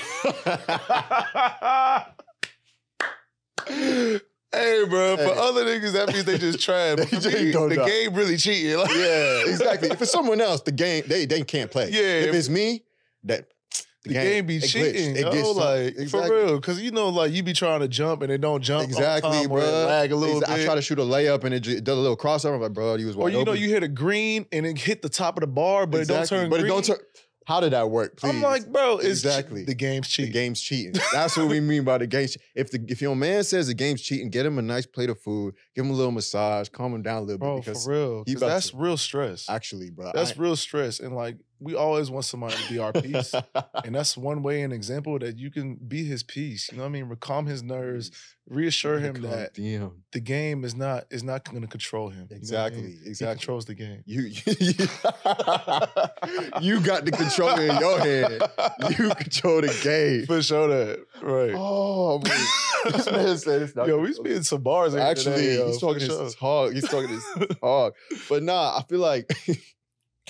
Hey, 3.68 4.84
bro. 4.88 5.16
For 5.16 5.22
Hey. 5.24 5.34
other 5.38 5.64
niggas, 5.64 5.92
that 5.92 6.08
means 6.08 6.24
they 6.24 6.38
just 6.38 6.60
tried. 6.60 6.96
But 6.98 7.10
They 7.10 7.16
for 7.16 7.22
just 7.22 7.36
me, 7.36 7.50
the 7.52 7.74
know. 7.76 7.86
game 7.86 8.14
really 8.14 8.36
cheating. 8.36 8.78
Like, 8.78 8.90
yeah, 8.94 9.42
exactly. 9.46 9.88
if 9.92 10.00
it's 10.02 10.10
someone 10.10 10.40
else, 10.40 10.62
the 10.62 10.72
game 10.72 11.04
they 11.06 11.26
they 11.26 11.42
can't 11.42 11.70
play. 11.70 11.90
Yeah, 11.90 12.00
If 12.00 12.28
if- 12.30 12.34
it's 12.34 12.48
me, 12.48 12.84
that 13.24 13.48
the 14.08 14.14
game, 14.14 14.46
be 14.46 14.56
it 14.56 14.60
cheating. 14.62 15.16
It 15.16 15.20
yo, 15.20 15.32
gets 15.32 15.48
like 15.54 15.80
exactly. 15.98 16.28
for 16.30 16.34
real, 16.46 16.56
because 16.60 16.80
you 16.82 16.90
know, 16.90 17.08
like 17.08 17.32
you 17.32 17.42
be 17.42 17.52
trying 17.52 17.80
to 17.80 17.88
jump 17.88 18.22
and 18.22 18.30
it 18.32 18.40
don't 18.40 18.62
jump 18.62 18.84
Exactly, 18.84 19.30
time, 19.42 19.50
or 19.52 19.58
it 19.58 19.62
bro. 19.62 19.86
lag 19.86 20.12
a 20.12 20.16
little 20.16 20.40
Exa- 20.40 20.46
bit. 20.46 20.60
I 20.60 20.64
try 20.64 20.74
to 20.74 20.82
shoot 20.82 20.98
a 20.98 21.02
layup 21.02 21.44
and 21.44 21.54
it, 21.54 21.66
it 21.66 21.84
does 21.84 21.96
a 21.96 22.00
little 22.00 22.16
crossover. 22.16 22.54
I'm 22.54 22.60
like, 22.60 22.72
bro, 22.72 22.94
you 22.96 23.06
was 23.06 23.16
or 23.16 23.30
you 23.30 23.44
know, 23.44 23.52
you 23.52 23.68
hit 23.68 23.82
a 23.82 23.88
green 23.88 24.46
and 24.52 24.64
it 24.66 24.78
hit 24.78 25.02
the 25.02 25.08
top 25.08 25.36
of 25.36 25.42
the 25.42 25.46
bar, 25.46 25.86
but 25.86 26.00
Exactly, 26.02 26.14
it 26.14 26.40
don't 26.40 26.40
turn. 26.42 26.50
But 26.50 26.56
green. 26.60 26.66
it 26.66 26.68
don't 26.74 26.84
turn. 26.84 26.96
How 27.46 27.60
did 27.60 27.74
that 27.74 27.90
work? 27.90 28.16
Please. 28.16 28.30
I'm 28.30 28.42
like, 28.42 28.66
bro, 28.72 28.96
it's 28.96 29.06
exactly 29.06 29.64
the 29.64 29.74
game's 29.76 30.08
cheating. 30.08 30.32
the 30.32 30.36
game's 30.36 30.60
cheating. 30.60 31.00
That's 31.12 31.36
what 31.36 31.46
we 31.46 31.60
mean 31.60 31.84
by 31.84 31.98
the 31.98 32.06
game. 32.08 32.26
If 32.56 32.72
the 32.72 32.84
if 32.88 33.00
your 33.00 33.14
man 33.14 33.44
says 33.44 33.68
the 33.68 33.74
game's 33.74 34.02
cheating, 34.02 34.30
get 34.30 34.44
him 34.44 34.58
a 34.58 34.62
nice 34.62 34.84
plate 34.84 35.10
of 35.10 35.20
food, 35.20 35.54
give 35.76 35.84
him 35.84 35.92
a 35.92 35.94
little 35.94 36.10
massage, 36.10 36.68
calm 36.70 36.92
him 36.92 37.02
down 37.02 37.18
a 37.18 37.20
little 37.20 37.38
bro, 37.38 37.56
bit 37.58 37.66
because 37.66 37.84
for 37.84 37.90
real. 37.92 38.24
that's 38.40 38.70
to- 38.70 38.76
real 38.76 38.96
stress. 38.96 39.48
actually, 39.48 39.90
bro. 39.90 40.10
That's 40.12 40.32
I- 40.32 40.42
real 40.42 40.56
stress, 40.56 40.98
and 40.98 41.14
like 41.14 41.36
we 41.58 41.74
always 41.74 42.10
want 42.10 42.24
somebody 42.24 42.54
to 42.54 42.72
be 42.72 42.78
our 42.78 42.92
peace, 42.92 43.34
and 43.84 43.94
that's 43.98 44.16
one 44.16 44.42
way, 44.42 44.62
an 44.62 44.72
example 44.72 45.18
that 45.18 45.38
you 45.38 45.50
can 45.50 45.76
be 45.76 46.04
his 46.04 46.22
peace. 46.22 46.68
You 46.70 46.78
know 46.78 46.84
what 46.84 46.90
I 46.90 46.92
mean? 46.92 47.16
Calm 47.20 47.46
his 47.46 47.62
nerves, 47.62 48.10
reassure 48.48 48.98
him 48.98 49.14
that 49.22 49.54
down. 49.54 50.02
the 50.12 50.20
game 50.20 50.64
is 50.64 50.74
not 50.74 51.04
is 51.10 51.22
not 51.22 51.44
going 51.44 51.62
to 51.62 51.68
control 51.68 52.10
him. 52.10 52.28
You 52.30 52.52
know 52.52 52.58
I 52.58 52.70
mean? 52.70 52.78
Exactly, 52.80 52.82
He 53.02 53.08
exactly. 53.08 53.36
controls 53.38 53.64
the 53.64 53.74
game. 53.74 54.02
You 54.04 54.22
you, 54.22 54.42
you 56.60 56.80
got 56.80 57.04
the 57.04 57.12
control 57.12 57.58
in 57.58 57.76
your 57.78 57.98
hand. 57.98 58.42
You 58.90 59.10
control 59.14 59.60
the 59.62 59.78
game. 59.82 60.26
For 60.26 60.42
sure, 60.42 60.68
that 60.68 60.98
right. 61.22 61.54
Oh 61.56 62.18
man, 62.18 62.92
this 62.92 63.10
man 63.10 63.38
said 63.38 63.62
it's 63.62 63.74
not. 63.74 63.88
Yo, 63.88 63.98
we 63.98 64.12
spitting 64.12 64.42
some 64.42 64.62
bars. 64.62 64.94
Actually, 64.94 65.36
today, 65.36 65.54
yo, 65.56 65.66
he's 65.68 65.80
talking 65.80 66.06
sure. 66.06 66.22
his 66.24 66.34
hog. 66.34 66.74
He's 66.74 66.88
talking 66.88 67.08
his 67.08 67.24
hog. 67.62 67.94
But 68.28 68.42
nah, 68.42 68.76
I 68.76 68.82
feel 68.88 69.00
like 69.00 69.30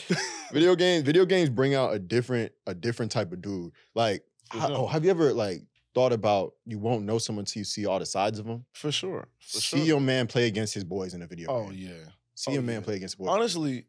video 0.53 0.75
games. 0.77 1.05
Video 1.05 1.25
games 1.25 1.51
bring 1.51 1.75
out 1.75 1.95
a 1.95 1.99
different, 1.99 2.53
a 2.67 2.75
different 2.75 3.13
type 3.13 3.33
of 3.33 3.41
dude. 3.41 3.73
Like, 3.95 4.23
how- 4.51 4.73
oh, 4.73 4.87
have 4.87 5.05
you 5.05 5.11
ever 5.11 5.33
like 5.33 5.63
thought 5.95 6.13
about 6.13 6.53
you 6.67 6.79
won't 6.79 7.05
know 7.05 7.19
someone 7.19 7.43
until 7.43 7.61
you 7.61 7.65
see 7.65 7.87
all 7.87 7.99
the 7.99 8.07
sides 8.07 8.39
of 8.39 8.47
them? 8.47 8.65
For 8.73 8.93
sure. 8.93 9.29
For 9.41 9.59
see 9.61 9.77
sure. 9.79 9.87
your 9.87 10.01
man 10.01 10.27
play 10.27 10.47
against 10.47 10.75
his 10.75 10.85
boys 10.85 11.15
in 11.15 11.23
a 11.23 11.27
video. 11.27 11.49
Oh 11.51 11.71
game. 11.71 11.79
yeah. 11.79 12.11
See 12.35 12.51
Oh, 12.51 12.55
your 12.55 12.63
man 12.63 12.77
yeah. 12.77 12.85
play 12.85 12.97
against 12.97 13.19
boys. 13.19 13.29
Honestly, 13.29 13.87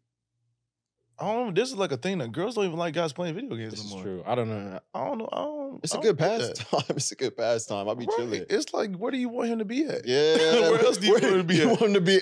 I 1.19 1.25
don't 1.33 1.47
know. 1.47 1.51
This 1.61 1.69
is 1.69 1.75
like 1.75 1.91
a 1.91 1.97
thing 1.97 2.19
that 2.19 2.31
girls 2.31 2.55
don't 2.55 2.65
even 2.65 2.77
like 2.77 2.93
guys 2.93 3.11
playing 3.11 3.33
video 3.35 3.55
games 3.55 3.71
this 3.71 3.83
is 3.83 3.93
no 3.93 4.01
true. 4.01 4.23
I 4.25 4.35
don't 4.35 4.49
know. 4.49 4.79
I 4.93 5.05
don't 5.07 5.17
know. 5.17 5.29
I 5.31 5.37
don't. 5.41 5.79
It's 5.83 5.93
I 5.93 5.97
a 5.97 6.01
don't 6.01 6.15
good 6.15 6.17
pastime. 6.19 6.81
It's 6.95 7.11
a 7.11 7.15
good 7.15 7.35
pastime. 7.35 7.89
I'll 7.89 7.95
be 7.95 8.05
Right. 8.05 8.17
chilling. 8.17 8.45
It's 8.49 8.73
like, 8.73 8.95
where 8.95 9.11
do 9.11 9.17
you 9.17 9.27
want 9.29 9.49
him 9.49 9.59
to 9.59 9.65
be 9.65 9.83
at? 9.85 10.05
Yeah. 10.07 10.37
Where 10.69 10.79
else 10.79 10.97
do 10.97 11.07
you 11.07 11.13
want 11.13 11.23
him 11.25 11.37
to 11.39 11.43
be 11.43 11.55
You 11.55 11.63
at? 11.63 11.67
want 11.69 11.81
him 11.81 11.93
to 11.95 12.01
be? 12.01 12.19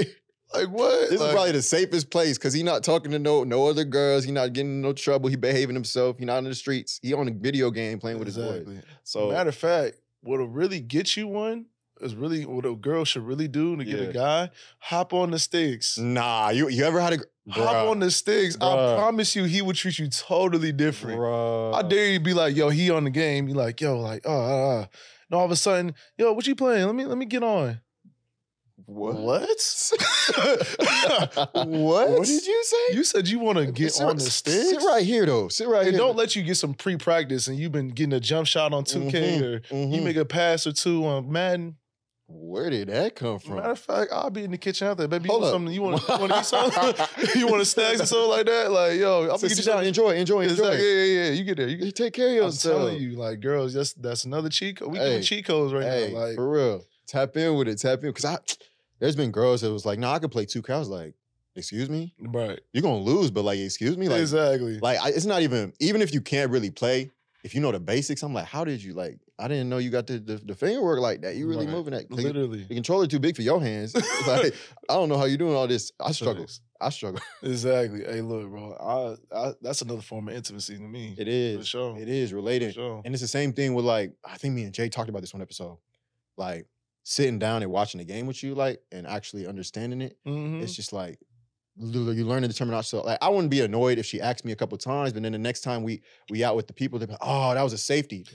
Like 0.58 0.70
what? 0.70 1.10
This 1.10 1.20
Like, 1.20 1.30
is 1.30 1.34
probably 1.34 1.52
the 1.52 1.62
safest 1.62 2.10
place 2.10 2.38
because 2.38 2.54
he's 2.54 2.64
not 2.64 2.84
talking 2.84 3.12
to 3.12 3.20
no 3.20 3.44
no 3.44 3.68
other 3.68 3.84
girls. 3.84 4.24
He 4.24 4.32
not 4.32 4.54
getting 4.54 4.72
in 4.72 4.82
no 4.82 4.94
trouble. 4.94 5.30
He 5.30 5.36
behaving 5.36 5.76
himself. 5.76 6.18
He 6.20 6.26
not 6.26 6.38
in 6.40 6.46
the 6.46 6.56
streets. 6.56 7.00
He 7.02 7.14
on 7.14 7.28
a 7.28 7.32
video 7.32 7.72
game 7.72 8.00
playing 8.00 8.20
with 8.20 8.28
his 8.28 8.38
boys. 8.38 8.66
So 9.04 9.32
matter 9.32 9.50
of 9.50 9.56
fact, 9.56 9.98
what'll 10.22 10.48
really 10.48 10.80
get 10.80 11.16
you 11.18 11.28
one 11.28 11.66
is 12.02 12.14
really 12.14 12.46
what 12.46 12.66
a 12.66 12.76
girl 12.76 13.06
should 13.06 13.24
really 13.24 13.48
do 13.48 13.76
to 13.78 13.86
get 13.86 14.00
Yeah. 14.00 14.08
a 14.08 14.14
guy. 14.14 14.50
Hop 14.80 15.14
on 15.14 15.32
the 15.32 15.40
sticks. 15.40 15.98
nah, 15.98 16.50
you 16.50 16.68
you 16.70 16.84
ever 16.84 17.00
had 17.00 17.14
a 17.14 17.18
Hop 17.52 17.88
on 17.90 18.00
the 18.00 18.10
sticks. 18.10 18.56
I 18.60 18.96
promise 18.98 19.36
you, 19.36 19.44
he 19.44 19.62
would 19.62 19.76
treat 19.76 20.00
you 20.00 20.10
totally 20.10 20.72
different. 20.72 21.20
Bruh. 21.20 21.76
I 21.76 21.88
dare 21.88 22.10
you 22.12 22.20
be 22.20 22.34
like, 22.34 22.56
yo, 22.56 22.70
he 22.70 22.90
on 22.90 23.04
the 23.04 23.12
game. 23.12 23.48
You 23.48 23.54
like, 23.54 23.80
yo, 23.82 24.00
like, 24.00 24.24
oh, 24.26 24.34
uh, 24.34 24.80
uh. 24.82 24.86
And 25.30 25.38
all 25.38 25.46
of 25.46 25.52
a 25.52 25.56
sudden, 25.56 25.94
yo, 26.18 26.34
what 26.34 26.48
you 26.48 26.56
playing? 26.56 26.88
Let 26.88 26.96
me 26.96 27.06
let 27.06 27.18
me 27.20 27.26
get 27.26 27.44
on. 27.44 27.82
What? 28.88 29.16
What? 29.16 29.50
what? 31.54 32.10
What 32.10 32.26
did 32.26 32.46
you 32.46 32.64
say? 32.64 32.78
You 32.96 33.04
said 33.04 33.28
you 33.28 33.40
want 33.40 33.58
to 33.58 33.72
get 33.72 33.94
sit, 33.94 34.06
on 34.06 34.16
the 34.18 34.22
sticks. 34.22 34.70
Sit 34.70 34.82
right 34.84 35.04
here 35.04 35.26
though. 35.26 35.48
Sit 35.48 35.68
right 35.68 35.82
And 35.84 35.90
here. 35.92 35.98
don't 35.98 36.16
let 36.16 36.36
you 36.36 36.44
get 36.44 36.56
some 36.56 36.74
pre-practice 36.74 37.48
and 37.48 37.58
you've 37.58 37.72
been 37.72 37.90
getting 37.90 38.14
a 38.14 38.20
jump 38.20 38.48
shot 38.48 38.74
on 38.74 38.84
2K 38.84 39.12
Mhm, 39.12 39.42
or 39.42 39.76
you 39.76 40.02
mhm. 40.02 40.04
make 40.04 40.18
a 40.18 40.26
pass 40.26 40.68
or 40.68 40.72
two 40.72 41.06
on 41.06 41.32
Madden. 41.32 41.76
Where 42.28 42.72
did 42.72 42.90
that 42.90 43.16
come 43.16 43.38
from? 43.38 43.58
Matter 43.58 43.72
of 43.72 43.80
fact, 43.80 44.12
I'll 44.12 44.32
be 44.32 44.44
in 44.44 44.50
the 44.52 44.58
kitchen 44.58 44.88
out 44.88 44.98
there. 44.98 45.08
Baby, 45.08 45.26
you 45.26 45.30
Hold 45.32 45.42
want 45.44 45.50
up. 45.50 45.56
something? 45.56 45.74
You 45.76 45.82
want, 45.84 46.02
you 46.02 46.28
to 46.28 46.40
eat 46.40 46.46
something? 46.46 47.06
you 47.40 47.48
want 47.48 47.62
a 47.62 47.66
snacks 47.66 48.02
or 48.02 48.06
something 48.08 48.30
like 48.30 48.46
that? 48.48 48.72
Like, 48.72 49.00
yo, 49.00 49.30
I'm 49.32 49.38
Sit, 49.38 49.64
gonna 49.66 49.78
down. 49.82 49.86
Enjoy. 49.88 50.10
Enjoy. 50.16 50.42
Enjoy. 50.42 50.64
like, 50.64 50.80
yeah, 50.80 50.86
yeah, 50.86 51.04
yeah. 51.26 51.30
You 51.30 51.44
get 51.44 51.58
there. 51.58 51.68
You 51.68 51.78
You 51.78 51.86
get 51.86 51.96
take 51.96 52.14
care 52.14 52.30
of 52.30 52.34
I'm 52.38 52.44
yourself. 52.46 52.78
telling 52.80 53.00
you, 53.02 53.12
like, 53.16 53.42
girls, 53.42 53.74
that's 53.76 53.94
that's 53.94 54.26
another 54.26 54.50
cheat 54.50 54.78
code. 54.78 54.92
We 54.92 54.98
Hey, 54.98 55.12
doing 55.12 55.22
cheat 55.22 55.46
codes 55.46 55.72
right 55.72 55.84
hey, 55.84 56.12
now. 56.14 56.20
Like, 56.20 56.36
for 56.36 56.50
real. 56.50 56.84
Tap 57.08 57.38
in 57.38 57.56
with 57.58 57.68
it. 57.68 57.80
Tap 57.80 58.04
in. 58.04 58.12
Cause 58.12 58.26
I 58.26 58.38
there's 59.00 59.16
been 59.16 59.32
girls 59.32 59.62
that 59.62 59.72
was 59.72 59.86
like, 59.86 60.00
nah, 60.00 60.14
I 60.14 60.20
could 60.20 60.32
play 60.32 60.46
2K. 60.46 60.70
I 60.74 60.80
was 60.80 60.90
like, 60.90 61.14
excuse 61.56 61.90
me? 61.90 62.14
right. 62.20 62.60
You're 62.74 62.84
gonna 62.84 62.98
lose, 63.00 63.32
but 63.32 63.44
like, 63.44 63.60
excuse 63.60 63.98
me? 63.98 64.08
Like, 64.10 64.22
exactly. 64.22 64.80
like 64.80 65.00
I, 65.00 65.10
it's 65.10 65.26
not 65.26 65.42
even 65.42 65.74
even 65.80 66.02
if 66.02 66.14
you 66.14 66.22
can't 66.22 66.52
really 66.52 66.70
play, 66.72 67.12
if 67.44 67.54
you 67.56 67.62
know 67.62 67.72
the 67.72 67.80
basics, 67.80 68.24
I'm 68.24 68.34
like, 68.34 68.46
how 68.46 68.64
did 68.64 68.84
you 68.84 68.94
like? 68.94 69.20
I 69.38 69.50
didn't 69.50 69.68
know 69.68 69.80
you 69.80 69.90
got 69.90 70.08
the 70.08 70.18
the, 70.20 70.36
the 70.38 70.56
finger 70.56 70.82
work 70.82 71.00
like 71.00 71.22
that. 71.22 71.36
You 71.36 71.48
really 71.48 71.66
Right. 71.66 71.76
moving 71.76 71.92
that? 71.94 72.10
Like, 72.10 72.26
Literally. 72.26 72.64
the 72.64 72.74
controller 72.74 73.06
too 73.06 73.20
big 73.20 73.36
for 73.36 73.42
your 73.42 73.62
hands. 73.62 73.94
like, 74.28 74.54
I 74.90 74.94
don't 74.94 75.10
know 75.10 75.18
how 75.18 75.26
you 75.26 75.38
doing 75.38 75.54
all 75.54 75.68
this. 75.68 75.92
I 76.00 76.12
struggle. 76.14 76.46
I 76.80 76.90
struggle. 76.90 77.22
Exactly. 77.44 78.04
Hey, 78.06 78.22
look, 78.22 78.50
bro. 78.50 79.18
I, 79.32 79.38
I 79.38 79.54
that's 79.62 79.82
another 79.82 80.02
form 80.02 80.28
of 80.30 80.36
intimacy 80.36 80.76
to 80.76 80.82
me. 80.82 81.16
It 81.18 81.28
is. 81.28 81.60
For 81.60 81.66
sure. 81.66 81.98
It 81.98 82.08
is 82.10 82.34
related. 82.34 82.74
sure. 82.74 83.02
And 83.06 83.14
it's 83.14 83.22
the 83.22 83.28
same 83.28 83.52
thing 83.54 83.74
with 83.74 83.86
like, 83.86 84.14
I 84.26 84.38
think 84.38 84.54
me 84.56 84.64
and 84.64 84.74
Jay 84.74 84.88
talked 84.90 85.10
about 85.10 85.22
this 85.22 85.34
one 85.34 85.42
episode. 85.42 85.78
Like 86.38 86.66
sitting 87.06 87.38
down 87.38 87.62
and 87.62 87.72
watching 87.72 88.00
the 88.00 88.04
game 88.04 88.26
with 88.26 88.44
you, 88.44 88.56
like, 88.56 88.82
and 88.92 89.06
actually 89.06 89.46
understanding 89.46 90.02
it. 90.02 90.18
Mhm. 90.26 90.62
It's 90.62 90.76
just 90.76 90.92
like 90.92 91.20
you 91.78 92.26
learn 92.26 92.42
the 92.42 92.52
terminology. 92.52 92.88
So 92.88 93.02
like 93.02 93.20
I 93.22 93.30
wouldn't 93.30 93.52
be 93.52 93.62
annoyed 93.62 94.00
if 94.00 94.06
she 94.06 94.20
asked 94.20 94.44
me 94.44 94.52
a 94.52 94.56
couple 94.56 94.78
times, 94.78 95.14
but 95.14 95.22
then 95.24 95.32
the 95.32 95.38
next 95.38 95.62
time 95.62 95.84
we 95.84 96.02
we 96.30 96.44
out 96.44 96.56
with 96.56 96.68
the 96.68 96.74
people, 96.74 97.00
they're 97.00 97.08
like, 97.08 97.18
oh, 97.22 97.54
that 97.54 97.62
was 97.62 97.74
a 97.74 97.78
safety. 97.78 98.26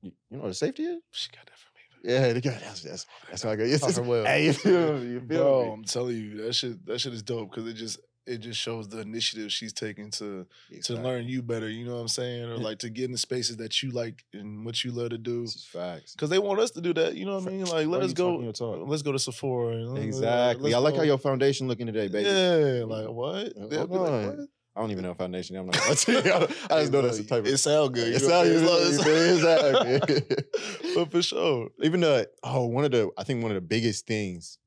You, 0.00 0.12
you 0.30 0.36
know 0.36 0.42
what 0.44 0.50
a 0.50 0.54
safety 0.54 0.84
is? 0.84 1.02
She 1.12 1.30
got 1.30 1.44
that 1.46 1.58
from 1.58 1.72
me. 1.74 2.12
Yeah, 2.12 2.32
they 2.32 2.40
got 2.40 2.60
that's 2.60 2.82
that's 2.82 3.06
that's 3.28 3.42
how 3.42 3.50
I 3.50 3.56
go. 3.56 3.64
It's, 3.66 3.96
her 3.96 4.02
well. 4.02 4.24
Hey, 4.24 4.46
you 4.46 4.52
feel 4.54 4.98
me? 4.98 5.06
You 5.12 5.20
feel 5.20 5.26
Bro, 5.26 5.64
me? 5.66 5.72
I'm 5.72 5.84
telling 5.84 6.16
you, 6.16 6.42
that 6.44 6.54
shit 6.54 6.86
that 6.86 7.00
shit 7.00 7.12
is 7.12 7.22
dope 7.22 7.50
because 7.50 7.68
it 7.68 7.74
just 7.74 7.98
it 8.26 8.38
just 8.38 8.60
shows 8.60 8.88
the 8.88 9.00
initiative 9.00 9.52
she's 9.52 9.72
taking 9.72 10.10
to 10.12 10.46
to 10.84 10.94
learn 10.94 11.26
you 11.26 11.42
better. 11.42 11.68
You 11.68 11.84
know 11.84 11.94
what 11.94 12.00
I'm 12.00 12.08
saying, 12.08 12.44
or 12.44 12.56
like 12.56 12.78
to 12.80 12.90
get 12.90 13.04
in 13.04 13.12
the 13.12 13.18
spaces 13.18 13.56
that 13.58 13.82
you 13.82 13.90
like 13.90 14.24
and 14.32 14.64
what 14.64 14.82
you 14.84 14.92
love 14.92 15.10
to 15.10 15.18
do. 15.18 15.46
Facts. 15.46 16.12
Because 16.12 16.30
they 16.30 16.38
want 16.38 16.60
us 16.60 16.70
to 16.72 16.80
do 16.80 16.94
that. 16.94 17.14
You 17.14 17.26
know 17.26 17.38
what 17.38 17.46
I 17.46 17.50
mean? 17.50 17.64
Like, 17.66 17.86
let 17.86 18.02
us 18.02 18.12
go. 18.12 18.30
talking 18.32 18.44
your 18.44 18.52
talk. 18.52 18.88
Let's 18.88 19.02
go 19.02 19.12
to 19.12 19.18
Sephora. 19.18 19.76
and, 19.76 19.98
uh, 19.98 20.00
Exactly. 20.00 20.64
let's 20.72 20.76
I 20.76 20.78
like 20.78 20.96
how 20.96 21.02
your 21.02 21.18
foundation 21.18 21.68
looking 21.68 21.86
today, 21.86 22.08
baby. 22.08 22.28
Yeah, 22.28 22.84
like 22.86 23.08
what? 23.08 23.52
Hold 23.56 23.70
They'll 23.70 23.80
like, 23.86 23.90
what? 23.90 24.48
I 24.76 24.80
don't 24.80 24.90
even 24.90 25.04
know 25.04 25.14
foundation. 25.14 25.54
I'm 25.56 25.66
not 25.66 25.76
gonna 25.76 25.88
lie 25.88 25.94
to 25.94 26.12
you. 26.12 26.18
I 26.70 26.80
just 26.80 26.92
know 26.92 27.02
that's 27.02 27.18
the 27.18 27.24
type 27.24 27.40
of 27.40 27.46
It 27.46 27.58
sound 27.58 27.94
good. 27.94 28.12
It 28.12 28.20
sound 28.20 28.48
what 28.64 28.82
I'm 28.82 28.92
saying? 28.92 29.04
good. 29.04 29.20
As 29.36 29.44
long 29.44 29.94
as- 30.00 30.00
Exactly. 30.08 30.94
but 30.96 31.10
for 31.12 31.22
sure. 31.22 31.68
Even 31.82 32.00
the 32.00 32.28
oh, 32.42 32.66
one 32.66 32.84
of 32.84 32.90
the 32.90 33.08
I 33.16 33.22
think 33.22 33.42
one 33.42 33.52
of 33.52 33.56
the 33.56 33.60
biggest 33.60 34.06
things 34.06 34.58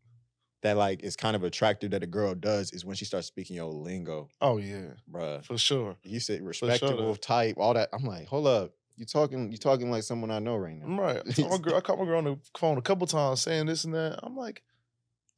that 0.67 0.77
like 0.77 1.01
is 1.03 1.15
kind 1.15 1.35
of 1.35 1.43
attractive 1.43 1.91
that 1.91 2.03
a 2.03 2.07
girl 2.07 2.35
does 2.35 2.71
is 2.71 2.85
when 2.85 2.95
she 2.95 3.05
starts 3.05 3.27
speaking 3.27 3.55
your 3.55 3.71
lingo, 3.71 4.29
Oh 4.41 4.57
yeah, 4.57 4.91
bruh. 5.11 5.43
for 5.43 5.57
sure. 5.57 5.95
You 6.03 6.19
said 6.19 6.41
respectable 6.41 6.97
though. 6.97 7.13
type, 7.15 7.55
all 7.57 7.73
that. 7.73 7.89
I'm 7.93 8.03
like, 8.03 8.27
hold 8.27 8.47
up. 8.47 8.73
You 8.95 9.05
talking 9.05 9.51
you 9.51 9.57
talking 9.57 9.89
like 9.91 10.03
someone 10.03 10.31
I 10.31 10.39
know 10.39 10.55
right 10.57 10.75
now. 10.75 10.85
I'm 10.85 10.99
right. 10.99 11.21
I 11.25 11.31
caught 11.33 11.51
my 11.51 11.57
girl, 11.61 11.75
I 11.75 11.81
caught 11.81 11.99
my 11.99 12.05
girl 12.05 12.17
on 12.17 12.23
the 12.25 12.39
phone 12.57 12.77
a 12.77 12.81
couple 12.81 13.05
times 13.07 13.41
saying 13.41 13.65
this 13.67 13.83
and 13.85 13.93
that. 13.93 14.19
I'm 14.23 14.35
like, 14.35 14.63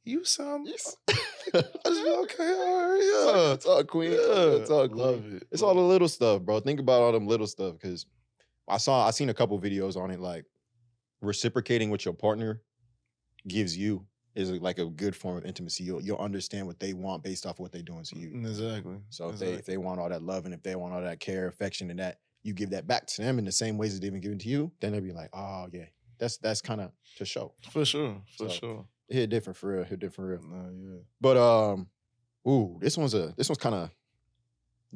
you 0.04 0.24
sound. 0.24 0.66
I 0.68 0.72
just 0.72 0.96
be 2.04 2.08
okay, 2.08 2.52
all 2.54 2.90
right, 2.90 3.34
yeah. 3.46 3.52
It's 3.52 3.66
all 3.66 3.84
queen. 3.84 4.12
Yeah, 4.12 4.18
It's 4.60 4.70
all 4.70 4.88
queen. 4.88 4.98
love 4.98 5.32
it. 5.34 5.46
It's 5.50 5.62
all 5.62 5.74
the 5.74 5.80
little 5.80 6.08
stuff, 6.08 6.40
bro. 6.42 6.60
Think 6.60 6.80
about 6.80 7.02
all 7.02 7.12
them 7.12 7.26
little 7.26 7.46
stuff 7.46 7.74
because 7.74 8.06
I 8.68 8.78
saw 8.78 9.06
I 9.06 9.10
seen 9.10 9.28
a 9.28 9.34
couple 9.34 9.60
videos 9.60 9.96
on 9.96 10.10
it. 10.10 10.20
Like 10.20 10.44
reciprocating 11.20 11.90
with 11.90 12.04
your 12.04 12.14
partner 12.14 12.62
gives 13.46 13.76
you 13.76 14.06
is 14.34 14.50
like 14.52 14.78
a 14.78 14.86
good 14.86 15.14
form 15.16 15.36
of 15.38 15.44
intimacy. 15.44 15.84
You'll 15.84 16.00
you'll 16.02 16.18
understand 16.18 16.66
what 16.66 16.78
they 16.78 16.92
want 16.92 17.22
based 17.22 17.46
off 17.46 17.58
what 17.58 17.72
they're 17.72 17.82
doing 17.82 18.04
to 18.04 18.18
you. 18.18 18.30
Exactly. 18.40 18.98
So 19.10 19.30
if 19.30 19.38
they 19.38 19.52
if 19.52 19.66
they 19.66 19.76
want 19.76 20.00
all 20.00 20.08
that 20.08 20.22
love 20.22 20.44
and 20.44 20.54
if 20.54 20.62
they 20.62 20.74
want 20.76 20.94
all 20.94 21.02
that 21.02 21.20
care, 21.20 21.48
affection, 21.48 21.90
and 21.90 21.98
that 21.98 22.18
you 22.42 22.54
give 22.54 22.70
that 22.70 22.86
back 22.86 23.06
to 23.06 23.22
them 23.22 23.38
in 23.38 23.44
the 23.44 23.52
same 23.52 23.76
ways 23.76 23.94
that 23.94 24.00
they've 24.00 24.12
been 24.12 24.20
given 24.20 24.38
to 24.38 24.48
you, 24.48 24.70
then 24.80 24.92
they'll 24.92 25.00
be 25.00 25.12
like, 25.12 25.30
oh 25.34 25.66
yeah, 25.72 25.86
that's 26.18 26.38
that's 26.38 26.60
kind 26.62 26.80
of 26.80 26.92
to 27.16 27.24
show. 27.24 27.52
for 27.70 27.84
sure, 27.84 28.22
for 28.38 28.48
So, 28.48 28.54
sure. 28.54 28.86
It 29.08 29.14
hit 29.16 29.30
different 29.30 29.56
for 29.56 29.74
real. 29.74 29.84
Hit 29.84 29.98
different 29.98 30.14
for 30.14 30.26
real. 30.28 30.42
No, 30.42 30.70
yeah. 30.94 31.00
But 31.20 31.36
um, 31.36 31.88
ooh, 32.48 32.78
this 32.80 32.96
one's 32.96 33.14
a 33.14 33.34
this 33.36 33.48
one's 33.48 33.58
kind 33.58 33.74
of 33.74 33.90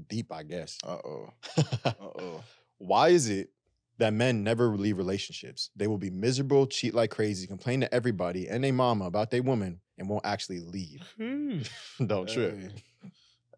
deep, 0.08 0.30
I 0.32 0.42
guess. 0.44 0.78
Uh 0.86 0.98
oh. 1.04 1.30
Uh 1.84 1.92
oh. 2.00 2.44
Why 2.78 3.08
is 3.08 3.28
it 3.28 3.50
that 3.98 4.12
men 4.12 4.42
never 4.44 4.68
leave 4.76 4.98
relationships? 4.98 5.70
They 5.76 5.86
will 5.86 5.98
be 5.98 6.10
miserable, 6.10 6.66
cheat 6.66 6.94
like 6.94 7.10
crazy, 7.10 7.46
complain 7.46 7.80
to 7.82 7.94
everybody 7.94 8.48
and 8.48 8.62
their 8.64 8.72
mama 8.72 9.06
about 9.06 9.30
their 9.30 9.42
woman, 9.42 9.80
and 9.98 10.08
won't 10.08 10.26
actually 10.26 10.60
leave. 10.60 11.02
Don't 12.06 12.28
trip. 12.28 12.58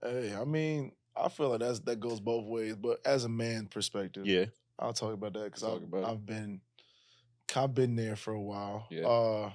Hey, 0.03 0.35
I 0.35 0.45
mean, 0.45 0.93
I 1.17 1.29
feel 1.29 1.49
like 1.51 1.61
that's 1.61 1.81
that 1.81 2.01
goes 2.01 2.21
both 2.21 2.45
ways. 2.45 2.77
But 2.77 3.01
as 3.07 3.25
a 3.25 3.29
man 3.29 3.67
perspective, 3.67 4.27
Yeah. 4.27 4.47
I'll 4.79 4.93
talk 4.93 5.15
about 5.15 5.33
that 5.33 5.45
because 5.45 5.65
I've. 5.65 6.05
I've 6.05 6.27
been 6.27 6.61
I've 7.55 7.75
been 7.75 7.97
there 7.97 8.17
for 8.17 8.33
a 8.35 8.41
while. 8.43 8.87
Yeah. 8.91 9.07
Uh, 9.07 9.51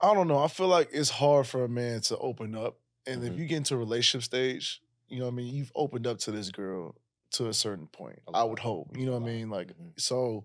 I 0.00 0.12
don't 0.12 0.28
know. 0.28 0.38
I 0.38 0.48
feel 0.48 0.68
like 0.68 0.90
it's 0.92 1.08
hard 1.08 1.46
for 1.46 1.64
a 1.64 1.68
man 1.68 2.00
to 2.02 2.18
open 2.18 2.54
up, 2.54 2.78
and 3.06 3.24
if 3.24 3.32
Mhm. 3.32 3.38
you 3.38 3.46
get 3.46 3.56
into 3.58 3.74
a 3.74 3.78
relationship 3.78 4.24
stage, 4.24 4.82
you 5.08 5.18
know, 5.20 5.26
what 5.26 5.32
I 5.32 5.34
mean, 5.36 5.54
you've 5.54 5.72
opened 5.74 6.06
up 6.06 6.18
to 6.20 6.30
this 6.30 6.50
girl 6.50 6.94
to 7.34 7.48
a 7.48 7.54
certain 7.54 7.86
point. 7.86 8.18
I 8.32 8.44
would 8.44 8.58
hope. 8.58 8.96
You 8.96 9.06
know 9.06 9.12
what 9.12 9.22
I 9.22 9.26
mean? 9.32 9.50
Like 9.50 9.68
Mm-hmm. 9.68 9.88
so. 9.96 10.44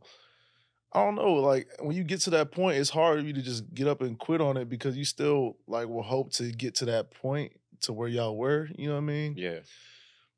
I 0.91 1.03
don't 1.05 1.13
know. 1.13 1.33
Like 1.33 1.67
when 1.81 1.95
you 1.95 2.03
get 2.03 2.21
to 2.21 2.31
that 2.31 2.51
point, 2.51 2.77
it's 2.79 2.89
hard 2.89 3.19
for 3.19 3.25
you 3.27 3.33
to 3.33 3.43
just 3.43 3.71
get 3.75 3.87
up 3.87 4.01
and 4.01 4.17
quit 4.17 4.41
on 4.41 4.57
it 4.57 4.69
because 4.69 4.97
you 4.97 5.05
still 5.05 5.55
like 5.67 5.87
will 5.87 6.01
hope 6.01 6.31
to 6.33 6.51
get 6.51 6.73
to 6.77 6.85
that 6.85 7.11
point 7.11 7.51
to 7.81 7.93
where 7.93 8.07
y'all 8.07 8.35
were. 8.35 8.67
You 8.75 8.87
know 8.87 8.95
what 8.95 9.01
I 9.01 9.05
mean? 9.05 9.35
Yeah. 9.37 9.59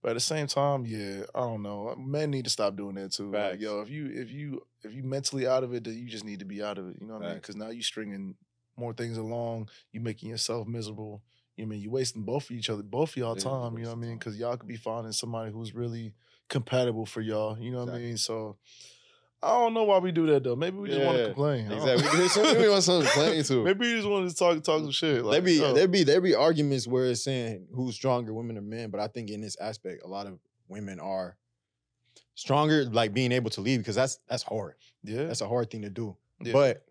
But 0.03 0.09
at 0.09 0.13
the 0.15 0.19
same 0.19 0.47
time, 0.47 0.85
yeah, 0.85 1.21
I 1.33 1.39
don't 1.39 1.61
know. 1.63 1.95
Men 1.97 2.31
need 2.31 2.43
to 2.43 2.49
stop 2.49 2.75
doing 2.75 2.95
that 2.95 3.13
too. 3.13 3.31
Like, 3.31 3.61
yo, 3.61 3.79
if 3.79 3.89
you 3.89 4.07
if 4.13 4.29
you 4.29 4.61
if 4.83 4.93
you 4.93 5.03
mentally 5.03 5.47
out 5.47 5.63
of 5.63 5.73
it, 5.73 5.85
then 5.85 5.93
you 5.97 6.09
just 6.09 6.25
need 6.25 6.39
to 6.39 6.45
be 6.45 6.61
out 6.61 6.77
of 6.77 6.89
it. 6.89 6.97
You 6.99 7.07
know 7.07 7.13
what 7.13 7.23
I 7.23 7.27
mean? 7.27 7.35
Because 7.35 7.55
now 7.55 7.69
you 7.69 7.81
stringing 7.81 8.35
more 8.75 8.91
things 8.91 9.17
along. 9.17 9.69
You 9.93 10.01
making 10.01 10.29
yourself 10.29 10.67
miserable. 10.67 11.23
You 11.55 11.63
know 11.65 11.69
I 11.69 11.71
mean 11.71 11.81
you're 11.81 11.91
wasting 11.93 12.23
both 12.23 12.49
of 12.49 12.57
each 12.57 12.69
other, 12.69 12.83
both 12.83 13.11
of 13.11 13.15
y'all 13.15 13.37
Yeah, 13.37 13.43
time. 13.43 13.77
You 13.77 13.83
know 13.85 13.91
what 13.91 13.99
I 13.99 14.01
mean? 14.01 14.17
Because 14.17 14.37
y'all 14.37 14.57
could 14.57 14.67
be 14.67 14.75
finding 14.75 15.13
somebody 15.13 15.49
who's 15.53 15.73
really 15.73 16.13
compatible 16.51 17.05
for 17.05 17.21
y'all. 17.21 17.57
You 17.57 17.71
know 17.71 17.85
what 17.85 17.95
I 17.95 17.97
mean? 17.97 18.17
So 18.17 18.57
I 19.41 19.53
don't 19.53 19.73
know 19.73 19.85
why 19.85 19.97
we 19.97 20.11
do 20.11 20.27
that 20.27 20.43
though. 20.43 20.55
Maybe 20.55 20.77
we 20.77 20.89
just 20.89 21.01
want 21.01 21.17
to 21.17 21.25
complain. 21.27 21.71
Exactly. 21.71 22.07
We 22.61 22.69
want 22.69 22.83
something 22.83 23.07
to 23.07 23.11
complain 23.13 23.43
to. 23.45 23.63
Maybe 23.63 23.87
we 23.87 23.95
just 23.95 24.07
want 24.07 24.29
to 24.29 24.35
talk 24.35 24.63
talk 24.63 24.81
some 24.81 24.91
shit. 24.91 25.15
there 25.15 25.23
Like, 25.23 25.43
be 25.43 25.53
yo, 25.53 25.73
there 25.73 25.87
be 25.87 26.03
there 26.03 26.21
be 26.21 26.35
arguments 26.35 26.85
where 26.87 27.07
it's 27.07 27.23
saying 27.23 27.67
who's 27.73 27.95
stronger, 27.95 28.33
women 28.33 28.57
or 28.57 28.61
men. 28.61 28.91
But 28.91 28.99
I 28.99 29.07
think 29.07 29.31
in 29.31 29.41
this 29.41 29.57
aspect, 29.59 30.03
a 30.03 30.07
lot 30.07 30.27
of 30.27 30.37
women 30.67 30.99
are 30.99 31.37
stronger, 32.35 32.85
like 32.85 33.13
being 33.13 33.31
able 33.31 33.49
to 33.51 33.61
leave 33.61 33.79
because 33.79 33.95
that's 33.95 34.19
that's 34.27 34.43
hard. 34.43 34.75
yeah, 35.03 35.23
That's 35.23 35.41
a 35.41 35.47
hard 35.47 35.71
thing 35.71 35.81
to 35.81 35.89
do. 35.89 36.15
Yeah. 36.43 36.53
But 36.53 36.85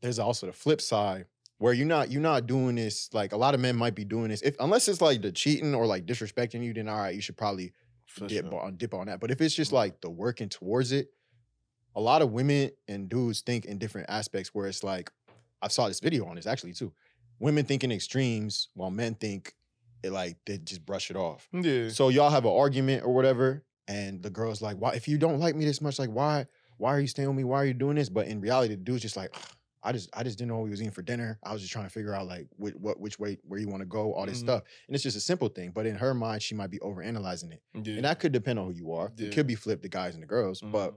there's 0.00 0.18
also 0.18 0.46
the 0.46 0.52
flip 0.52 0.80
side 0.80 1.26
where 1.58 1.72
you're 1.72 1.86
not 1.86 2.10
you're 2.10 2.22
not 2.22 2.46
doing 2.46 2.74
this 2.76 3.10
like 3.12 3.32
a 3.32 3.36
lot 3.36 3.54
of 3.54 3.60
men 3.60 3.76
might 3.76 3.94
be 3.94 4.04
doing 4.04 4.28
this 4.30 4.42
if 4.42 4.56
unless 4.58 4.88
it's 4.88 5.00
like 5.00 5.22
the 5.22 5.30
cheating 5.30 5.74
or 5.74 5.86
like 5.86 6.04
disrespecting 6.06 6.64
you 6.64 6.74
then 6.74 6.88
all 6.88 6.98
right 6.98 7.14
you 7.14 7.20
should 7.20 7.36
probably 7.36 7.72
For 8.12 8.26
dip 8.26 8.44
sure. 8.44 8.52
Mm-hmm. 8.52 8.66
on 8.66 8.76
dip 8.76 8.94
on 8.94 9.06
that 9.06 9.20
but 9.20 9.30
if 9.30 9.40
it's 9.40 9.54
just 9.54 9.72
like 9.72 10.00
the 10.00 10.10
working 10.10 10.48
towards 10.48 10.92
it 10.92 11.08
a 11.94 12.00
lot 12.00 12.22
of 12.22 12.32
women 12.32 12.70
and 12.88 13.08
dudes 13.08 13.40
think 13.40 13.64
in 13.64 13.78
different 13.78 14.08
aspects 14.10 14.50
where 14.54 14.66
it's 14.66 14.82
like 14.82 15.10
I 15.60 15.68
saw 15.68 15.88
this 15.88 16.00
video 16.00 16.26
on 16.26 16.36
this 16.36 16.46
actually 16.46 16.72
too 16.74 16.92
women 17.38 17.64
think 17.64 17.84
in 17.84 17.92
extremes 17.92 18.68
while 18.74 18.90
men 18.90 19.14
think 19.14 19.54
it 20.02 20.10
like 20.10 20.36
they 20.46 20.58
just 20.58 20.84
brush 20.84 21.10
it 21.10 21.16
off 21.16 21.48
yeah. 21.52 21.88
so 21.88 22.08
y'all 22.08 22.30
have 22.30 22.44
an 22.44 22.52
argument 22.52 23.04
or 23.04 23.14
whatever, 23.14 23.64
and 23.88 24.22
the 24.22 24.30
girl's 24.30 24.62
like, 24.62 24.76
"Why? 24.76 24.92
If 24.92 25.08
you 25.08 25.18
don't 25.18 25.38
like 25.38 25.54
me 25.54 25.64
this 25.64 25.80
much, 25.80 25.98
like 25.98 26.10
why? 26.10 26.46
Why 26.78 26.94
are 26.94 27.00
you 27.00 27.06
staying 27.06 27.28
with 27.28 27.36
me? 27.36 27.44
Why 27.44 27.62
are 27.62 27.64
you 27.64 27.74
doing 27.74 27.96
this?" 27.96 28.08
But 28.08 28.26
in 28.26 28.40
reality, 28.40 28.74
the 28.74 28.80
dude's 28.80 29.02
just 29.02 29.16
like, 29.16 29.30
"Ugh, 29.34 29.42
"I 29.82 29.92
just, 29.92 30.08
I 30.14 30.22
just 30.22 30.38
didn't 30.38 30.48
know 30.50 30.56
what 30.56 30.64
we 30.64 30.70
was 30.70 30.80
eating 30.80 30.92
for 30.92 31.02
dinner. 31.02 31.38
I 31.42 31.52
was 31.52 31.60
just 31.62 31.72
trying 31.72 31.86
to 31.86 31.90
figure 31.90 32.14
out 32.14 32.26
like 32.26 32.46
what, 32.56 32.74
what 32.76 33.00
which 33.00 33.18
way 33.18 33.38
where 33.42 33.58
you 33.60 33.68
want 33.68 33.80
to 33.80 33.86
go, 33.86 34.12
all 34.12 34.26
this 34.26 34.38
Mhm. 34.38 34.44
stuff." 34.44 34.62
And 34.86 34.94
it's 34.94 35.02
just 35.02 35.16
a 35.16 35.20
simple 35.20 35.48
thing, 35.48 35.70
but 35.74 35.86
in 35.86 35.96
her 35.96 36.14
mind, 36.14 36.42
she 36.42 36.54
might 36.54 36.70
be 36.70 36.78
overanalyzing 36.78 37.52
it, 37.52 37.62
yeah. 37.74 37.94
and 37.96 38.04
that 38.04 38.20
could 38.20 38.32
depend 38.32 38.58
on 38.58 38.66
who 38.66 38.72
you 38.72 38.92
are. 38.92 39.12
Yeah. 39.16 39.28
It 39.28 39.34
could 39.34 39.46
be 39.46 39.54
flipped 39.54 39.82
the 39.82 39.88
guys 39.88 40.14
and 40.14 40.22
the 40.22 40.26
girls, 40.26 40.60
but 40.60 40.92
Mhm. 40.92 40.96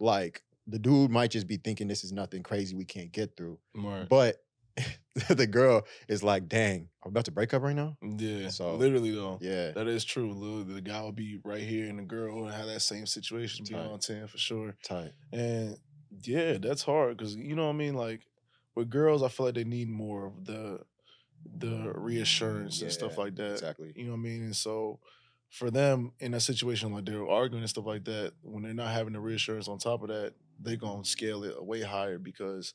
like 0.00 0.42
the 0.66 0.78
dude 0.78 1.10
might 1.10 1.30
just 1.30 1.46
be 1.46 1.56
thinking 1.58 1.88
this 1.88 2.04
is 2.04 2.12
nothing 2.12 2.42
crazy 2.42 2.74
we 2.74 2.84
can't 2.84 3.12
get 3.12 3.36
through, 3.36 3.58
Right. 3.74 4.08
but. 4.08 4.40
the 5.28 5.46
girl 5.46 5.86
is 6.08 6.24
like, 6.24 6.48
dang, 6.48 6.88
I'm 7.04 7.10
about 7.10 7.26
to 7.26 7.30
break 7.30 7.54
up 7.54 7.62
right 7.62 7.76
now. 7.76 7.96
Yeah. 8.02 8.48
So, 8.48 8.74
literally 8.74 9.12
though. 9.12 9.38
Yeah. 9.40 9.70
That 9.70 9.86
is 9.86 10.04
true. 10.04 10.32
Lil. 10.34 10.64
The 10.64 10.80
guy 10.80 11.00
will 11.00 11.12
be 11.12 11.38
right 11.44 11.62
here, 11.62 11.88
and 11.88 11.96
the 12.00 12.02
girl 12.02 12.34
will 12.40 12.48
have 12.48 12.66
that 12.66 12.80
same 12.80 13.06
situation, 13.06 13.64
be 13.68 13.74
Tight. 13.74 13.86
on 13.86 14.00
ten 14.00 14.26
for 14.26 14.36
sure. 14.36 14.74
Tight. 14.82 15.12
And 15.32 15.78
yeah, 16.22 16.58
that's 16.58 16.82
hard 16.82 17.16
because 17.16 17.34
you 17.36 17.54
know 17.54 17.64
what 17.66 17.74
I 17.74 17.76
mean. 17.78 17.94
Like 17.94 18.26
with 18.74 18.90
girls, 18.90 19.22
I 19.22 19.28
feel 19.28 19.46
like 19.46 19.54
they 19.54 19.64
need 19.64 19.88
more 19.88 20.26
of 20.26 20.44
the 20.44 20.80
the 21.58 21.92
reassurance 21.94 22.80
and 22.82 22.90
stuff 22.90 23.18
like 23.18 23.36
that. 23.36 23.52
exactly. 23.52 23.92
You 23.96 24.04
know 24.04 24.12
what 24.12 24.18
I 24.18 24.22
mean. 24.22 24.42
And 24.44 24.56
so 24.56 24.98
for 25.50 25.70
them 25.70 26.12
in 26.18 26.34
a 26.34 26.40
situation 26.40 26.92
like 26.92 27.04
they're 27.04 27.28
arguing 27.28 27.62
and 27.62 27.70
stuff 27.70 27.86
like 27.86 28.04
that, 28.04 28.32
when 28.42 28.62
they're 28.62 28.74
not 28.74 28.92
having 28.92 29.12
the 29.12 29.20
reassurance 29.20 29.68
on 29.68 29.78
top 29.78 30.02
of 30.02 30.08
that, 30.08 30.34
they're 30.60 30.76
gonna 30.76 31.04
scale 31.04 31.44
it 31.44 31.62
way 31.64 31.82
higher 31.82 32.18
because 32.18 32.74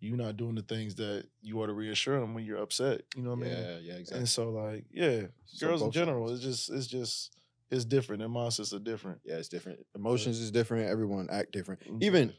you're 0.00 0.16
not 0.16 0.36
doing 0.36 0.54
the 0.54 0.62
things 0.62 0.94
that 0.96 1.26
you 1.42 1.60
ought 1.60 1.66
to 1.66 1.72
reassure 1.74 2.18
them 2.20 2.34
when 2.34 2.44
you're 2.44 2.60
upset. 2.62 3.02
You 3.14 3.22
know 3.22 3.30
what 3.34 3.40
I 3.40 3.42
mean? 3.42 3.52
Yeah, 3.52 3.78
yeah, 3.82 3.92
exactly. 3.94 4.18
And 4.18 4.28
so 4.28 4.50
like, 4.50 4.86
yeah, 4.90 5.22
So 5.44 5.66
girls 5.68 5.82
in 5.82 5.90
general, 5.90 6.28
sides. 6.28 6.44
it's 6.44 6.66
just 6.66 6.70
it's 6.70 6.86
just 6.86 7.36
it's 7.70 7.84
different. 7.84 8.20
Their 8.20 8.28
mindsets 8.28 8.72
are 8.74 8.78
different. 8.78 9.20
Yeah, 9.24 9.36
it's 9.36 9.48
different. 9.48 9.80
Emotions 9.94 10.38
is 10.40 10.50
different. 10.50 10.88
Everyone 10.88 11.28
act 11.30 11.52
different. 11.52 11.80
Mm, 11.88 12.02
Even 12.02 12.32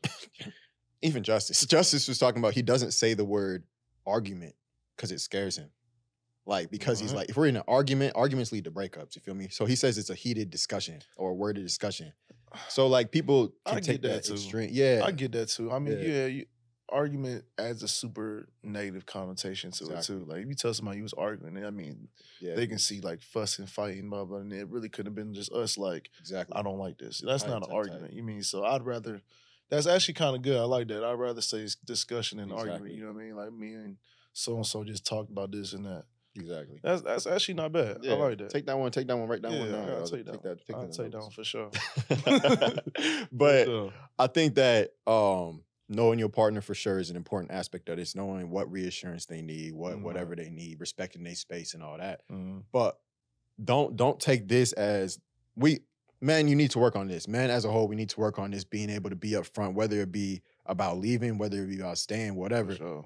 even 1.02 1.24
Justice. 1.24 1.66
Justice 1.66 2.08
was 2.08 2.20
talking 2.20 2.40
about 2.40 2.54
he 2.54 2.62
doesn't 2.62 2.92
say 2.92 3.14
the 3.14 3.26
word 3.26 3.64
argument 4.06 4.56
because 4.96 5.12
it 5.12 5.20
scares 5.20 5.58
him. 5.58 5.70
Like 6.46 6.72
because 6.72 7.00
he's 7.00 7.14
like, 7.14 7.30
if 7.30 7.38
we're 7.38 7.48
in 7.48 7.56
an 7.56 7.64
argument, 7.68 8.14
arguments 8.16 8.52
lead 8.52 8.64
to 8.66 8.72
breakups. 8.72 9.16
You 9.16 9.22
feel 9.22 9.36
me? 9.36 9.48
So 9.50 9.66
he 9.66 9.76
says 9.76 9.98
it's 9.98 10.10
a 10.10 10.16
heated 10.16 10.50
discussion 10.50 11.00
or 11.16 11.30
a 11.32 11.34
worded 11.34 11.64
discussion. 11.64 12.12
So 12.68 12.88
like 12.88 13.12
people 13.12 13.54
I 13.66 13.72
can 13.72 13.78
get 13.78 13.86
take 13.86 14.02
that 14.02 14.08
that 14.10 14.24
too. 14.26 14.34
extreme. 14.34 14.70
Yeah, 14.72 15.02
I 15.04 15.12
get 15.12 15.32
that 15.34 15.50
too. 15.50 15.72
I 15.72 15.80
mean, 15.80 15.98
Yeah. 16.00 16.06
yeah, 16.06 16.26
you, 16.26 16.46
argument 16.92 17.46
adds 17.58 17.84
a 17.84 17.88
super 17.88 18.48
negative 18.64 19.06
connotation 19.06 19.72
to 19.72 19.86
Exactly. 19.86 20.16
it 20.16 20.20
too. 20.20 20.26
Like 20.26 20.42
if 20.44 20.48
you 20.50 20.56
tell 20.56 20.74
somebody 20.74 20.98
you 20.98 21.04
was 21.04 21.14
arguing, 21.14 21.64
I 21.66 21.70
mean, 21.70 22.08
yeah, 22.40 22.56
they 22.56 22.68
can 22.68 22.78
see 22.80 23.02
like 23.02 23.22
fussing, 23.22 23.66
fighting, 23.68 24.10
blah 24.10 24.26
blah, 24.26 24.40
and 24.40 24.52
it 24.54 24.68
really 24.70 24.90
could 24.90 25.06
have 25.06 25.16
been 25.16 25.34
just 25.34 25.52
us. 25.52 25.78
Like 25.78 26.10
exactly. 26.20 26.56
I 26.56 26.62
don't 26.62 26.78
like 26.80 26.98
this. 26.98 27.22
That's 27.26 27.44
Tight, 27.44 27.50
not 27.50 27.56
an 27.58 27.62
tight, 27.64 27.70
tight. 27.70 27.78
argument. 27.78 28.14
You 28.14 28.24
mean 28.24 28.44
so? 28.44 28.64
I'd 28.66 28.84
rather. 28.86 29.22
That's 29.70 29.88
actually 29.88 30.16
kind 30.16 30.36
of 30.36 30.42
good. 30.42 30.58
I 30.58 30.64
like 30.66 30.90
that. 30.90 31.02
I'd 31.04 31.14
rather 31.14 31.40
say 31.42 31.60
it's 31.60 31.76
discussion 31.76 32.40
than 32.40 32.52
argument. 32.52 32.94
You 32.94 33.06
know 33.06 33.14
what 33.14 33.22
I 33.22 33.24
mean? 33.24 33.36
Like 33.36 33.54
me 33.54 33.74
and 33.74 33.96
so 34.34 34.56
and 34.58 34.66
so 34.66 34.84
just 34.84 35.06
talked 35.06 35.30
about 35.32 35.52
this 35.52 35.72
and 35.74 35.86
that. 35.86 36.04
Exactly. 36.36 36.80
That's 36.84 37.02
that's 37.02 37.28
actually 37.28 37.56
not 37.56 37.72
bad. 37.74 37.98
Yeah, 38.02 38.14
I 38.14 38.16
like 38.18 38.38
that. 38.38 38.50
Take 38.50 38.66
that 38.68 38.78
one. 38.78 38.92
Take 38.92 39.08
that 39.08 39.18
one. 39.18 39.28
Write 39.28 39.42
that 39.42 39.52
yeah, 39.52 39.60
one 39.60 39.72
down. 39.72 39.90
I'll 39.90 40.08
take, 40.08 40.26
take 40.26 40.26
that. 40.26 40.44
that. 40.44 40.66
Take 40.68 40.76
I'll 40.76 40.88
that 40.88 40.94
take 40.94 41.12
that 41.12 41.18
notes. 41.18 41.26
one 41.26 41.32
for 41.32 41.44
sure. 41.44 41.70
but 43.32 43.66
sure. 43.66 43.94
I 44.18 44.28
think 44.28 44.56
that 44.56 44.92
um, 45.08 45.64
knowing 45.92 46.18
your 46.20 46.30
partner 46.30 46.62
for 46.62 46.74
sure 46.74 47.00
is 47.00 47.10
an 47.10 47.16
important 47.16 47.52
aspect 47.52 47.90
of 47.90 47.98
this. 47.98 48.16
Knowing 48.16 48.50
what 48.50 48.72
reassurance 48.72 49.26
they 49.26 49.42
need, 49.42 49.74
what 49.74 49.98
Mhm. 49.98 50.04
whatever 50.04 50.36
they 50.36 50.50
need, 50.50 50.80
respecting 50.80 51.24
their 51.24 51.36
space 51.36 51.74
and 51.74 51.84
all 51.84 51.98
that. 51.98 52.28
Mhm. 52.30 52.64
But 52.72 53.00
don't 53.64 53.96
don't 53.96 54.20
take 54.20 54.48
this 54.48 54.74
as 54.74 55.20
we 55.56 55.80
man. 56.22 56.48
You 56.48 56.56
need 56.56 56.72
to 56.72 56.80
work 56.80 56.96
on 56.96 57.08
this. 57.08 57.28
Man, 57.28 57.50
as 57.50 57.66
a 57.66 57.72
whole, 57.72 57.88
we 57.88 57.96
need 57.96 58.10
to 58.10 58.20
work 58.20 58.40
on 58.40 58.52
this. 58.52 58.64
Being 58.64 58.90
able 58.90 59.10
to 59.10 59.16
be 59.16 59.32
upfront, 59.32 59.74
whether 59.74 60.00
it 60.02 60.12
be 60.12 60.42
about 60.66 60.98
leaving, 60.98 61.38
whether 61.38 61.64
it 61.64 61.68
be 61.68 61.80
about 61.80 61.98
staying, 61.98 62.36
whatever. 62.36 62.76
Sure. 62.76 63.06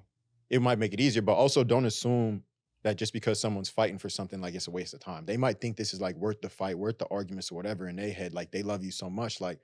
It 0.50 0.62
might 0.62 0.78
make 0.78 0.94
it 0.94 1.00
easier, 1.02 1.22
but 1.24 1.34
also 1.34 1.64
don't 1.64 1.86
assume 1.86 2.44
that 2.84 2.98
just 2.98 3.14
because 3.14 3.40
someone's 3.40 3.70
fighting 3.70 3.98
for 3.98 4.10
something 4.10 4.40
like 4.42 4.54
it's 4.54 4.68
a 4.68 4.72
waste 4.72 4.94
of 4.94 5.00
time. 5.00 5.26
They 5.26 5.38
might 5.38 5.60
think 5.60 5.76
this 5.76 5.92
is 5.92 6.00
like 6.00 6.16
worth 6.18 6.40
the 6.42 6.50
fight, 6.50 6.78
worth 6.78 7.00
the 7.00 7.08
arguments 7.08 7.52
or 7.52 7.56
whatever 7.56 7.90
in 7.90 7.96
their 7.96 8.12
head. 8.14 8.34
Like 8.36 8.52
they 8.52 8.62
love 8.62 8.84
you 8.84 8.92
so 8.92 9.10
much. 9.10 9.42
Like 9.42 9.60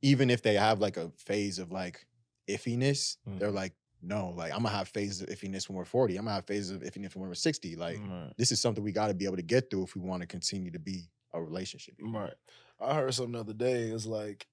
even 0.00 0.30
if 0.30 0.42
they 0.42 0.54
have 0.54 0.78
like 0.80 0.96
a 0.96 1.10
phase 1.16 1.58
of 1.58 1.72
like 1.72 2.06
iffiness, 2.48 3.16
they're 3.26 3.50
Mhm. 3.50 3.54
like, 3.54 3.74
no, 4.02 4.30
like 4.30 4.52
I'm 4.52 4.62
gonna 4.62 4.74
have 4.76 4.88
phases 4.88 5.22
of 5.22 5.28
iffiness 5.28 5.68
when 5.68 5.76
we're 5.76 5.84
40. 5.84 6.16
I'm 6.16 6.24
gonna 6.24 6.34
have 6.36 6.46
phases 6.46 6.70
of 6.72 6.82
iffiness 6.82 7.14
when 7.14 7.28
we're 7.28 7.34
60. 7.34 7.76
Like 7.76 7.98
Right. 8.00 8.32
this 8.36 8.50
is 8.52 8.60
something 8.60 8.82
we 8.82 8.92
gotta 8.92 9.14
be 9.14 9.24
able 9.26 9.36
to 9.36 9.42
get 9.42 9.70
through 9.70 9.84
if 9.84 9.94
we 9.94 10.00
want 10.02 10.22
to 10.22 10.26
continue 10.26 10.70
to 10.72 10.78
be 10.80 11.08
a 11.32 11.40
relationship. 11.42 11.94
Right. 12.00 12.34
I 12.80 12.94
heard 12.94 13.14
something 13.14 13.32
the 13.32 13.40
other 13.40 13.54
day. 13.54 13.90
It's 13.90 14.06
like 14.06 14.48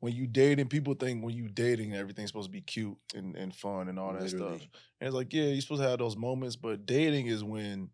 when 0.00 0.14
you 0.14 0.26
dating, 0.26 0.68
people 0.68 0.94
think 0.94 1.24
when 1.24 1.34
you 1.34 1.48
dating, 1.48 1.94
everything's 1.94 2.28
supposed 2.28 2.48
to 2.48 2.52
be 2.52 2.60
cute 2.60 2.98
and, 3.14 3.34
and 3.34 3.54
fun 3.54 3.88
and 3.88 3.98
all 3.98 4.12
that 4.12 4.22
Literally. 4.24 4.58
stuff. 4.58 4.68
And 5.00 5.08
it's 5.08 5.14
like, 5.14 5.32
yeah, 5.32 5.44
you're 5.44 5.60
supposed 5.62 5.82
to 5.82 5.88
have 5.88 5.98
those 5.98 6.16
moments, 6.16 6.54
but 6.56 6.84
dating 6.86 7.26
is 7.28 7.42
when 7.42 7.90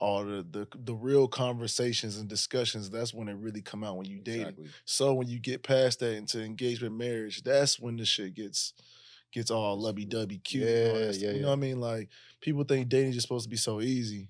all 0.00 0.24
the 0.24 0.44
the, 0.50 0.66
the 0.84 0.94
real 0.94 1.28
conversations 1.28 2.16
and 2.18 2.28
discussions, 2.28 2.90
that's 2.90 3.14
when 3.14 3.28
it 3.28 3.36
really 3.36 3.62
come 3.62 3.84
out 3.84 3.96
when 3.96 4.06
you 4.06 4.18
date 4.18 4.40
Exactly. 4.40 4.68
So 4.84 5.14
when 5.14 5.28
you 5.28 5.38
get 5.38 5.62
past 5.62 6.00
that 6.00 6.14
into 6.16 6.42
engagement 6.42 6.96
marriage, 6.96 7.42
that's 7.42 7.78
when 7.78 7.96
the 7.96 8.04
shit 8.04 8.34
gets 8.34 8.72
gets 9.32 9.50
all 9.50 9.78
lovey 9.78 10.04
dovey 10.04 10.38
cute. 10.38 10.66
and 10.66 10.88
all 10.88 10.94
that 11.06 11.16
Yeah, 11.16 11.28
yeah, 11.28 11.34
You 11.34 11.40
know 11.42 11.46
yeah. 11.48 11.50
what 11.50 11.52
I 11.52 11.56
mean? 11.60 11.80
Like 11.80 12.08
people 12.40 12.64
think 12.64 12.88
dating 12.88 13.12
is 13.12 13.22
supposed 13.22 13.44
to 13.44 13.50
be 13.50 13.56
so 13.56 13.80
easy. 13.80 14.28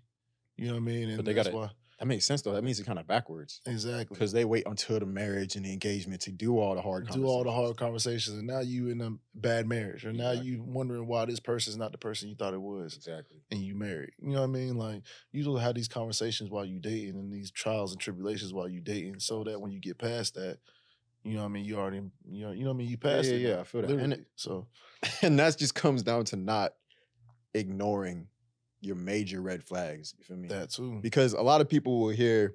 You 0.56 0.66
know 0.66 0.74
what 0.74 0.80
I 0.80 0.84
mean? 0.84 1.08
And 1.08 1.16
But 1.16 1.24
they 1.24 1.32
that's 1.32 1.48
gotta 1.48 1.56
why 1.56 1.70
that 2.00 2.06
makes 2.06 2.24
sense 2.24 2.40
though. 2.42 2.52
That 2.54 2.64
means 2.64 2.78
it's 2.80 2.86
kind 2.86 2.98
of 2.98 3.06
backwards. 3.06 3.60
exactly 3.66 4.14
Because 4.14 4.32
they 4.32 4.44
wait 4.46 4.64
until 4.66 4.98
the 4.98 5.06
marriage 5.06 5.54
and 5.54 5.64
the 5.64 5.72
engagement 5.72 6.22
to 6.22 6.32
do 6.32 6.58
all 6.58 6.74
the 6.74 6.80
hard 6.80 7.08
do 7.10 7.26
all 7.26 7.44
the 7.44 7.52
hard 7.52 7.76
conversations, 7.76 8.38
and 8.38 8.46
now 8.46 8.60
you 8.60 8.88
in 8.88 9.00
a 9.02 9.10
bad 9.34 9.68
marriage, 9.68 10.04
or 10.06 10.12
now 10.12 10.30
Exactly. 10.30 10.50
you 10.50 10.62
wondering 10.62 11.06
why 11.06 11.26
this 11.26 11.38
person's 11.40 11.76
not 11.76 11.92
the 11.92 11.98
person 11.98 12.28
you 12.30 12.34
thought 12.34 12.54
it 12.54 12.60
was, 12.62 12.96
Exactly. 12.96 13.36
and 13.50 13.60
you 13.60 13.74
married. 13.74 14.12
You 14.18 14.30
know 14.30 14.40
what 14.40 14.44
I 14.48 14.52
mean? 14.52 14.76
Like 14.76 15.02
you 15.30 15.44
don't 15.44 15.60
have 15.60 15.74
these 15.74 15.88
conversations 15.88 16.50
while 16.50 16.64
you 16.64 16.80
dating, 16.80 17.16
and 17.16 17.30
these 17.30 17.50
trials 17.50 17.92
and 17.92 18.00
tribulations 18.00 18.52
while 18.54 18.68
you 18.68 18.80
dating, 18.80 19.20
so 19.20 19.44
that 19.44 19.60
when 19.60 19.70
you 19.70 19.78
get 19.78 19.98
past 19.98 20.34
that, 20.34 20.58
you 21.22 21.34
know 21.34 21.40
what 21.40 21.46
I 21.46 21.48
mean. 21.48 21.66
You 21.66 21.76
already, 21.76 22.00
you 22.30 22.46
know, 22.46 22.52
you 22.52 22.64
know 22.64 22.70
what 22.70 22.74
I 22.76 22.78
mean. 22.78 22.88
You 22.88 22.96
Yeah, 23.02 23.10
passed 23.16 23.28
yeah, 23.28 23.34
it. 23.34 23.40
yeah, 23.42 23.60
I 23.60 23.64
feel 23.64 23.82
that. 23.82 23.90
And 23.90 24.12
it- 24.14 24.26
so 24.36 24.66
and 25.22 25.38
that 25.38 25.58
just 25.58 25.74
comes 25.74 26.02
down 26.02 26.24
to 26.26 26.36
not 26.36 26.72
ignoring 27.54 28.28
your 28.80 28.96
major 28.96 29.40
red 29.40 29.62
flags. 29.62 30.14
You 30.18 30.24
feel 30.24 30.36
me? 30.36 30.48
that 30.48 30.70
too. 30.70 30.98
because 31.02 31.32
a 31.32 31.42
lot 31.42 31.60
of 31.60 31.68
people 31.68 32.00
will 32.00 32.08
hear 32.10 32.54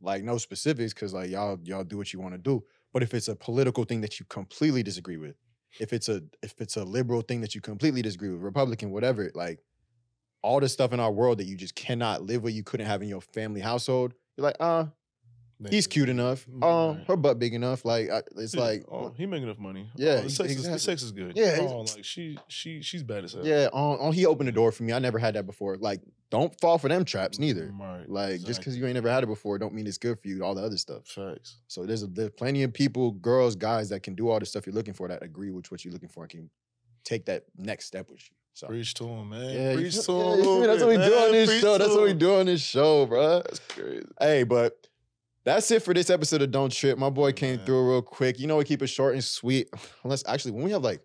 like 0.00 0.22
no 0.22 0.38
specifics 0.38 0.94
because 0.94 1.12
like 1.12 1.30
y'all 1.30 1.58
y'all 1.64 1.84
do 1.84 1.96
what 1.96 2.12
you 2.12 2.20
want 2.20 2.34
to 2.34 2.38
do. 2.38 2.62
But 2.92 3.02
if 3.02 3.14
it's 3.14 3.28
a 3.28 3.36
political 3.36 3.84
thing 3.84 4.00
that 4.00 4.18
you 4.18 4.26
completely 4.26 4.82
disagree 4.82 5.16
with, 5.16 5.36
if 5.80 5.92
it's 5.92 6.08
a 6.08 6.22
if 6.42 6.60
it's 6.60 6.76
a 6.76 6.84
liberal 6.84 7.22
thing 7.22 7.40
that 7.40 7.54
you 7.54 7.60
completely 7.60 8.02
disagree 8.02 8.30
with, 8.30 8.42
Republican, 8.42 8.90
whatever, 8.90 9.30
like 9.34 9.60
all 10.42 10.60
the 10.60 10.68
stuff 10.68 10.92
in 10.92 11.00
our 11.00 11.10
world 11.10 11.38
that 11.38 11.46
you 11.46 11.56
just 11.56 11.74
cannot 11.74 12.22
live 12.22 12.42
with, 12.42 12.54
you 12.54 12.62
couldn't 12.62 12.86
have 12.86 13.02
in 13.02 13.08
your 13.08 13.20
family 13.20 13.60
household, 13.60 14.14
you're 14.36 14.44
like, 14.44 14.56
uh, 14.60 14.86
He's 15.70 15.86
cute 15.88 16.08
enough. 16.08 16.46
Um, 16.62 17.02
her 17.08 17.16
butt 17.16 17.38
big 17.38 17.52
enough. 17.54 17.84
Like 17.84 18.10
I, 18.10 18.22
it's 18.36 18.54
Yeah, 18.54 18.60
like 18.62 18.84
oh, 18.90 19.12
he 19.16 19.26
make 19.26 19.42
enough 19.42 19.58
money. 19.58 19.90
Yeah, 19.96 20.18
oh, 20.18 20.20
the 20.22 20.30
sex, 20.30 20.52
is, 20.52 20.62
the 20.68 20.78
sex 20.78 21.02
is 21.02 21.10
good. 21.10 21.32
Yeah, 21.36 21.58
oh, 21.60 21.80
like 21.80 22.04
she 22.04 22.38
she 22.48 22.80
she's 22.80 23.02
bad 23.02 23.24
as 23.24 23.32
hell. 23.32 23.44
yeah. 23.46 23.68
On 23.72 24.12
he 24.12 24.24
opened 24.26 24.46
the 24.48 24.52
door 24.52 24.70
for 24.70 24.84
me. 24.84 24.92
I 24.92 24.98
never 25.00 25.18
had 25.18 25.34
that 25.34 25.46
before. 25.46 25.76
Like 25.76 26.00
don't 26.30 26.58
fall 26.60 26.78
for 26.78 26.88
them 26.88 27.04
traps 27.04 27.38
neither. 27.38 27.72
right. 27.80 28.08
Like 28.08 28.42
just 28.42 28.60
because 28.60 28.76
you 28.76 28.84
ain't 28.86 28.94
never 28.94 29.08
had 29.10 29.24
it 29.24 29.28
before, 29.28 29.58
don't 29.58 29.74
mean 29.74 29.86
it's 29.86 29.98
good 29.98 30.20
for 30.20 30.28
you. 30.28 30.44
All 30.44 30.54
the 30.54 30.62
other 30.62 30.76
stuff. 30.76 31.06
Facts. 31.06 31.56
So 31.66 31.84
there's 31.86 32.02
a, 32.02 32.06
there's 32.06 32.30
plenty 32.30 32.62
of 32.62 32.72
people, 32.72 33.12
girls, 33.12 33.56
guys 33.56 33.88
that 33.88 34.02
can 34.02 34.14
do 34.14 34.28
all 34.28 34.38
the 34.38 34.46
stuff 34.46 34.66
you're 34.66 34.74
looking 34.74 34.94
for 34.94 35.08
that 35.08 35.22
agree 35.22 35.50
with 35.50 35.70
what 35.72 35.84
you're 35.84 35.92
looking 35.92 36.08
for 36.10 36.24
and 36.24 36.30
can 36.30 36.50
take 37.04 37.24
that 37.26 37.44
next 37.56 37.86
step 37.86 38.08
with 38.10 38.20
you. 38.20 38.34
So 38.52 38.66
Preach 38.66 38.92
to 38.94 39.04
him, 39.06 39.30
man. 39.30 39.50
yeah, 39.54 39.74
Preach 39.74 40.04
to 40.04 40.12
him. 40.12 40.18
yeah, 40.18 40.24
a 40.34 40.36
you 40.36 40.42
feel 40.42 40.54
little 40.56 40.60
me? 40.60 40.66
that's 40.66 40.80
what 40.82 40.88
we 40.88 40.96
do 40.96 41.14
on 41.14 41.32
this 41.32 41.48
Preach 41.50 41.60
show. 41.62 41.78
That's 41.78 41.90
what 41.94 42.02
we 42.02 42.12
do 42.26 42.34
on 42.34 42.46
this 42.46 42.60
show, 42.60 43.06
bro. 43.06 43.36
That's 43.42 43.60
crazy. 43.60 44.06
Hey, 44.20 44.42
but 44.42 44.87
that's 45.48 45.70
it 45.70 45.82
for 45.82 45.94
this 45.94 46.10
episode 46.10 46.42
of 46.42 46.50
Don't 46.50 46.72
Trip. 46.72 46.98
My 46.98 47.10
boy 47.10 47.32
came 47.32 47.58
through 47.60 47.90
real 47.90 48.02
quick. 48.02 48.38
You 48.38 48.46
know, 48.46 48.56
we 48.56 48.64
keep 48.64 48.82
it 48.82 48.88
short 48.88 49.14
and 49.14 49.24
sweet. 49.24 49.68
Unless 50.04 50.26
actually, 50.26 50.52
when 50.52 50.64
we 50.64 50.70
have 50.72 50.82
like, 50.82 51.00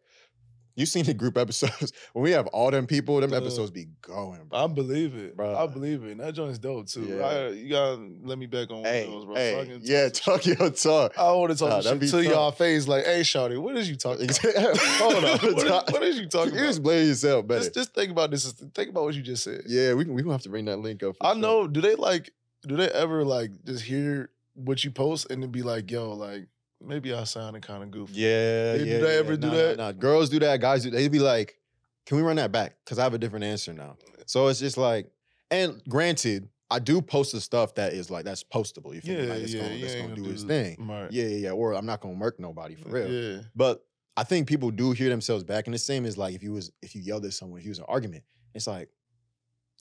you've 0.76 0.90
seen 0.90 1.06
the 1.06 1.14
group 1.14 1.38
episodes 1.46 1.94
when 2.14 2.24
we 2.24 2.32
have 2.32 2.48
all 2.48 2.72
them 2.72 2.88
people, 2.88 3.22
them 3.22 3.32
Uh, 3.32 3.38
episodes 3.38 3.70
be 3.72 3.86
going, 4.02 4.44
bro. 4.50 4.64
I 4.64 4.68
believe 4.68 5.14
it. 5.16 5.38
Bro. 5.38 5.56
I 5.56 5.68
believe 5.68 6.04
it. 6.04 6.12
And 6.14 6.20
that 6.20 6.34
joint's 6.34 6.58
dope 6.58 6.88
too. 6.88 7.04
Yeah. 7.06 7.24
I, 7.26 7.48
you 7.50 7.70
gotta 7.70 8.02
let 8.24 8.38
me 8.40 8.48
back 8.48 8.72
on 8.72 8.78
one 8.78 8.86
Hey, 8.86 9.06
of 9.06 9.12
those, 9.12 9.26
bro. 9.26 9.36
hey, 9.36 9.70
so 9.72 9.80
yeah, 9.84 10.10
talk 10.10 10.46
your 10.48 10.70
talk. 10.72 11.18
I 11.18 11.32
want 11.34 11.52
to 11.52 11.58
talk 11.58 11.70
Nah, 11.70 11.82
shit 11.82 12.02
to 12.02 12.08
tough. 12.12 12.24
y'all 12.24 12.52
face, 12.52 12.88
like, 12.88 13.06
hey, 13.06 13.22
Shawty, 13.22 13.62
what 13.62 13.78
is 13.78 13.88
you 13.90 13.96
talking 13.96 14.26
about? 14.30 14.78
Hold 14.78 15.16
on, 15.16 15.22
what, 15.24 15.44
is, 15.44 15.64
what 15.94 16.04
is 16.04 16.20
you 16.20 16.28
talking 16.28 16.54
You 16.56 16.60
about? 16.62 16.70
explain 16.70 17.08
yourself 17.08 17.46
better. 17.48 17.60
Just, 17.66 17.76
just 17.76 17.94
think 17.94 18.10
about 18.12 18.32
this. 18.32 18.52
Think 18.52 18.90
about 18.90 19.04
what 19.04 19.14
you 19.14 19.22
just 19.22 19.44
said. 19.44 19.62
yeah, 19.68 19.94
we 19.94 20.06
we 20.06 20.22
gonna 20.24 20.34
have 20.34 20.42
to 20.42 20.50
bring 20.50 20.66
that 20.66 20.78
link 20.80 21.04
up. 21.04 21.16
I 21.22 21.34
sure. 21.34 21.42
know. 21.42 21.68
Do 21.68 21.82
they 21.82 21.96
like? 21.96 22.32
Do 22.66 22.78
they 22.78 22.88
ever 22.90 23.26
like 23.26 23.52
just 23.66 23.84
hear 23.84 24.30
what 24.56 24.84
you 24.84 24.92
post 24.92 25.30
and 25.32 25.42
then 25.44 25.52
be 25.52 25.62
like, 25.63 25.89
yo, 25.92 26.13
like 26.13 26.48
maybe 26.82 27.13
I 27.13 27.24
sounded 27.24 27.63
kind 27.63 27.84
of 27.84 27.92
goofy. 27.92 28.13
Yeah, 28.16 28.78
Did 28.78 28.88
yeah. 28.88 28.98
they 29.00 29.13
yeah. 29.13 29.20
ever 29.20 29.38
do 29.38 29.48
Nah, 29.48 29.54
nah, 29.54 29.58
that? 29.60 29.78
Nah, 29.78 29.92
Girls 29.94 30.30
do 30.30 30.39
that. 30.39 30.60
Guys 30.62 30.84
do. 30.84 30.89
They'd 30.89 31.12
be 31.12 31.20
like, 31.20 31.58
"Can 32.06 32.18
we 32.18 32.24
run 32.24 32.36
that 32.38 32.52
back?" 32.52 32.76
Because 32.84 33.00
I 33.00 33.04
have 33.04 33.13
a 33.13 33.18
different 33.18 33.46
answer 33.46 33.74
now. 33.74 33.98
So 34.26 34.48
it's 34.48 34.60
just 34.60 34.78
like, 34.78 35.10
and 35.52 35.82
granted, 35.89 36.50
I 36.70 36.80
do 36.80 37.02
post 37.02 37.32
the 37.34 37.42
stuff 37.42 37.76
that 37.76 37.94
is 37.94 38.10
like 38.12 38.26
that's 38.26 38.44
postable. 38.44 38.94
You 38.94 39.02
feel 39.02 39.18
me? 39.20 39.28
Yeah, 39.28 39.34
Like, 39.34 39.44
it's 39.44 39.54
yeah, 39.54 39.62
gonna, 39.63 39.74
it's 39.76 39.96
gonna 39.96 40.08
gonna 40.10 40.16
do 40.24 40.30
its 40.30 40.42
do- 40.44 40.48
thing. 40.48 40.88
right. 40.88 41.12
Yeah, 41.12 41.24
yeah, 41.26 41.38
yeah. 41.38 41.52
Or 41.52 41.74
I'm 41.74 41.86
not 41.86 42.02
gonna 42.02 42.16
murk 42.16 42.39
nobody 42.39 42.76
for 42.76 42.89
real. 42.89 43.10
Yeah. 43.12 43.42
But 43.56 43.86
I 44.16 44.24
think 44.24 44.48
people 44.48 44.70
do 44.72 44.92
hear 44.92 45.10
themselves 45.10 45.44
back, 45.44 45.66
and 45.68 45.74
the 45.74 45.78
same 45.80 46.06
is 46.06 46.18
like 46.18 46.36
if 46.36 46.44
you 46.44 46.52
was 46.54 46.72
if 46.82 46.96
you 46.96 47.02
yelled 47.02 47.26
at 47.26 47.34
someone, 47.34 47.60
if 47.60 47.66
you 47.66 47.72
was 47.72 47.80
an 47.80 47.86
argument, 47.88 48.24
it's 48.54 48.68
like, 48.68 48.89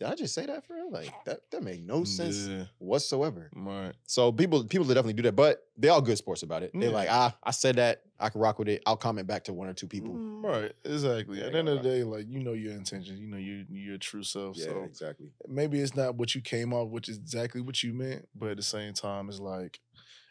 did 0.02 0.12
I 0.12 0.14
just 0.14 0.34
say 0.34 0.46
that 0.46 0.64
for 0.66 0.74
real? 0.74 0.90
Like 0.90 1.12
that 1.24 1.40
that 1.50 1.62
made 1.62 1.86
no 1.86 2.04
sense 2.04 2.46
Yeah. 2.48 2.64
whatsoever. 2.78 3.50
Right. 3.54 3.92
So 4.06 4.32
people 4.32 4.64
people 4.64 4.86
definitely 4.86 5.14
do 5.14 5.22
that, 5.22 5.36
but 5.36 5.66
they 5.76 5.88
all 5.88 6.00
good 6.02 6.18
sports 6.18 6.42
about 6.42 6.62
it. 6.62 6.70
They're 6.74 6.90
like, 6.90 7.08
ah, 7.10 7.36
I 7.42 7.50
said 7.50 7.76
that, 7.76 8.02
I 8.20 8.28
can 8.28 8.40
rock 8.40 8.58
with 8.58 8.68
it. 8.68 8.82
I'll 8.86 8.96
comment 8.96 9.26
back 9.26 9.44
to 9.44 9.52
one 9.52 9.68
or 9.68 9.74
two 9.74 9.86
people. 9.88 10.14
Mm, 10.14 10.42
Right. 10.44 10.72
Exactly. 10.84 11.38
Yeah, 11.38 11.46
At 11.46 11.52
the 11.52 11.58
end 11.58 11.68
of 11.68 11.82
the 11.82 11.88
day, 11.88 12.02
like 12.02 12.26
you 12.28 12.40
know 12.42 12.52
your 12.52 12.72
intentions. 12.72 13.18
You 13.20 13.26
know 13.28 13.36
your 13.36 13.64
your 13.70 13.98
true 13.98 14.22
self. 14.24 14.56
Yeah, 14.56 14.66
so 14.66 14.82
exactly. 14.84 15.28
maybe 15.48 15.80
it's 15.80 15.94
not 15.94 16.16
what 16.16 16.34
you 16.34 16.40
came 16.40 16.72
off, 16.72 16.88
which 16.88 17.08
is 17.08 17.16
exactly 17.16 17.60
what 17.60 17.82
you 17.82 17.92
meant, 17.94 18.28
but 18.34 18.50
at 18.50 18.56
the 18.56 18.62
same 18.62 18.92
time, 18.92 19.28
it's 19.28 19.38
like 19.40 19.80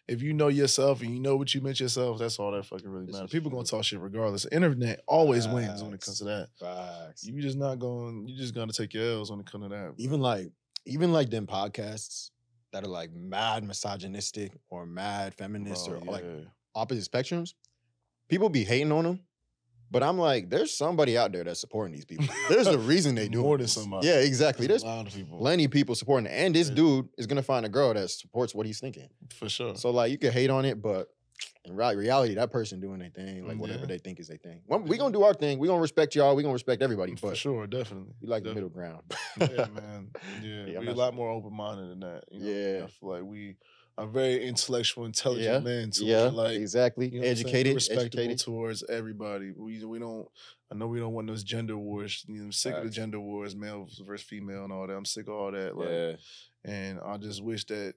if 0.08 0.22
you 0.22 0.34
know 0.34 0.48
yourself 0.48 1.02
and 1.02 1.14
you 1.14 1.20
know 1.20 1.36
what 1.38 1.54
you 1.54 1.62
meant 1.62 1.80
yourself, 1.80 2.20
that's 2.20 2.40
all 2.40 2.52
that 2.52 2.66
fucking 2.66 2.90
really 2.90 3.12
matters. 3.12 3.32
People 3.32 3.52
gonna 3.52 3.64
talk 3.64 3.84
shit 3.84 4.00
regardless. 4.00 4.44
The 4.44 4.54
internet 4.54 5.02
always 5.08 5.48
wins 5.48 5.84
when 5.84 5.94
it 5.94 6.02
comes 6.02 6.18
to 6.20 6.26
that. 6.26 6.50
Facts. 6.60 7.26
You 7.26 7.42
just 7.42 7.58
not 7.58 7.80
going. 7.80 8.28
You 8.28 8.38
just 8.38 8.54
gonna 8.54 8.74
take 8.74 8.94
your 8.94 9.04
L's 9.04 9.32
when 9.32 9.40
it 9.40 9.46
comes 9.46 9.66
to 9.66 9.70
that. 9.70 9.94
Even 9.98 10.20
like 10.20 10.52
even 10.86 11.14
like 11.14 11.30
them 11.30 11.48
podcasts 11.48 12.32
that 12.74 12.84
are 12.84 12.90
like 12.90 13.12
mad 13.14 13.64
misogynistic 13.64 14.54
or 14.70 14.86
mad 14.86 15.34
feminist 15.34 15.88
Bro, 15.88 16.00
or 16.00 16.12
like 16.12 16.26
opposite 16.74 17.10
spectrums, 17.10 17.54
people 18.30 18.50
be 18.50 18.64
hating 18.64 18.92
on 18.92 19.04
them. 19.04 19.20
But 19.92 20.04
I'm 20.04 20.18
like, 20.18 20.50
there's 20.50 20.76
somebody 20.76 21.18
out 21.18 21.34
there 21.34 21.44
that's 21.44 21.60
supporting 21.60 21.94
these 21.94 22.06
people. 22.06 22.26
There's 22.50 22.68
a 22.68 22.80
reason 22.80 23.14
they 23.14 23.28
do 23.38 23.42
More 23.42 23.58
than 23.58 23.68
somebody. 23.68 24.08
Yeah, 24.08 24.20
exactly. 24.20 24.66
There's 24.66 24.84
There's 24.84 24.94
a 24.94 24.96
lot 24.98 25.08
of 25.08 25.14
people 25.14 25.38
plenty 25.38 25.66
of 25.66 25.72
people 25.72 25.96
supporting 25.96 26.28
it. 26.28 26.34
And 26.34 26.56
this 26.56 26.70
Yeah. 26.70 26.76
dude 26.76 27.10
is 27.18 27.28
gonna 27.28 27.44
find 27.44 27.66
a 27.66 27.70
girl 27.70 27.94
that 27.94 28.10
supports 28.10 28.56
what 28.56 28.66
he's 28.66 28.80
thinking. 28.80 29.10
for 29.36 29.50
sure. 29.50 29.76
So 29.76 29.90
like 29.92 30.10
you 30.12 30.18
can 30.18 30.32
hate 30.32 30.50
on 30.50 30.64
it, 30.66 30.82
but 30.82 31.10
in 31.66 31.76
reality, 31.76 32.36
that 32.36 32.52
person 32.52 32.80
doing 32.80 33.00
their 33.00 33.10
thing, 33.10 33.46
like 33.48 33.58
mm, 33.58 33.60
whatever 33.60 33.82
Yeah. 33.82 33.86
they 33.88 33.98
think 33.98 34.20
is 34.20 34.28
their 34.30 34.38
thing. 34.38 34.62
Well, 34.68 34.80
we 34.80 34.98
gonna 34.98 35.12
do 35.14 35.24
our 35.24 35.34
thing. 35.34 35.60
We 35.60 35.68
gonna 35.68 35.82
respect 35.82 36.16
y'all. 36.16 36.36
We 36.36 36.44
gonna 36.44 36.54
respect 36.54 36.82
everybody. 36.82 37.16
for 37.16 37.36
sure, 37.36 37.68
definitely. 37.68 38.14
we 38.22 38.28
like 38.30 38.44
the 38.44 38.54
middle 38.54 38.70
ground. 38.70 39.02
yeah, 39.40 39.48
man. 39.76 40.10
Yeah, 40.42 40.66
Yeah, 40.68 40.80
we're 40.80 40.90
a 40.92 40.94
lot 40.94 41.14
more 41.14 41.30
open 41.30 41.54
minded 41.54 41.90
than 41.92 42.00
that. 42.00 42.24
You 42.32 42.40
know? 42.40 42.46
Yeah. 42.80 42.84
I 42.86 42.88
feel 42.88 43.10
like 43.10 43.24
we 43.24 43.58
are 43.98 44.08
very 44.08 44.46
intellectual, 44.48 45.06
intelligent 45.06 45.46
Yeah, 45.46 45.60
men. 45.60 45.92
To 45.92 46.06
yeah, 46.06 46.22
like 46.24 46.58
exactly. 46.58 47.08
you 47.08 47.20
know 47.20 47.28
what 47.28 47.30
I'm 47.32 47.36
saying? 47.36 47.48
Educated, 47.48 47.76
respectable 47.76 48.06
educated. 48.24 48.40
towards 48.40 48.84
everybody. 48.90 49.52
We 49.56 49.84
we 49.86 50.00
don't. 50.00 50.28
I 50.72 50.76
know 50.76 50.88
we 50.88 51.00
don't 51.00 51.14
want 51.14 51.28
those 51.28 51.44
gender 51.44 51.78
wars. 51.78 52.24
You 52.28 52.36
know, 52.40 52.44
I'm 52.46 52.52
sick 52.54 52.74
of 52.76 52.84
the 52.86 52.90
gender 52.90 53.20
wars, 53.20 53.56
male 53.56 53.88
versus 54.06 54.26
female, 54.26 54.64
and 54.64 54.72
all 54.74 54.88
that. 54.88 54.94
I'm 54.96 55.06
sick 55.06 55.28
of 55.28 55.34
all 55.34 55.52
that. 55.52 55.76
Like, 55.78 55.90
Yeah, 55.90 56.16
and 56.64 57.00
I 57.06 57.18
just 57.18 57.44
wish 57.44 57.66
that 57.66 57.96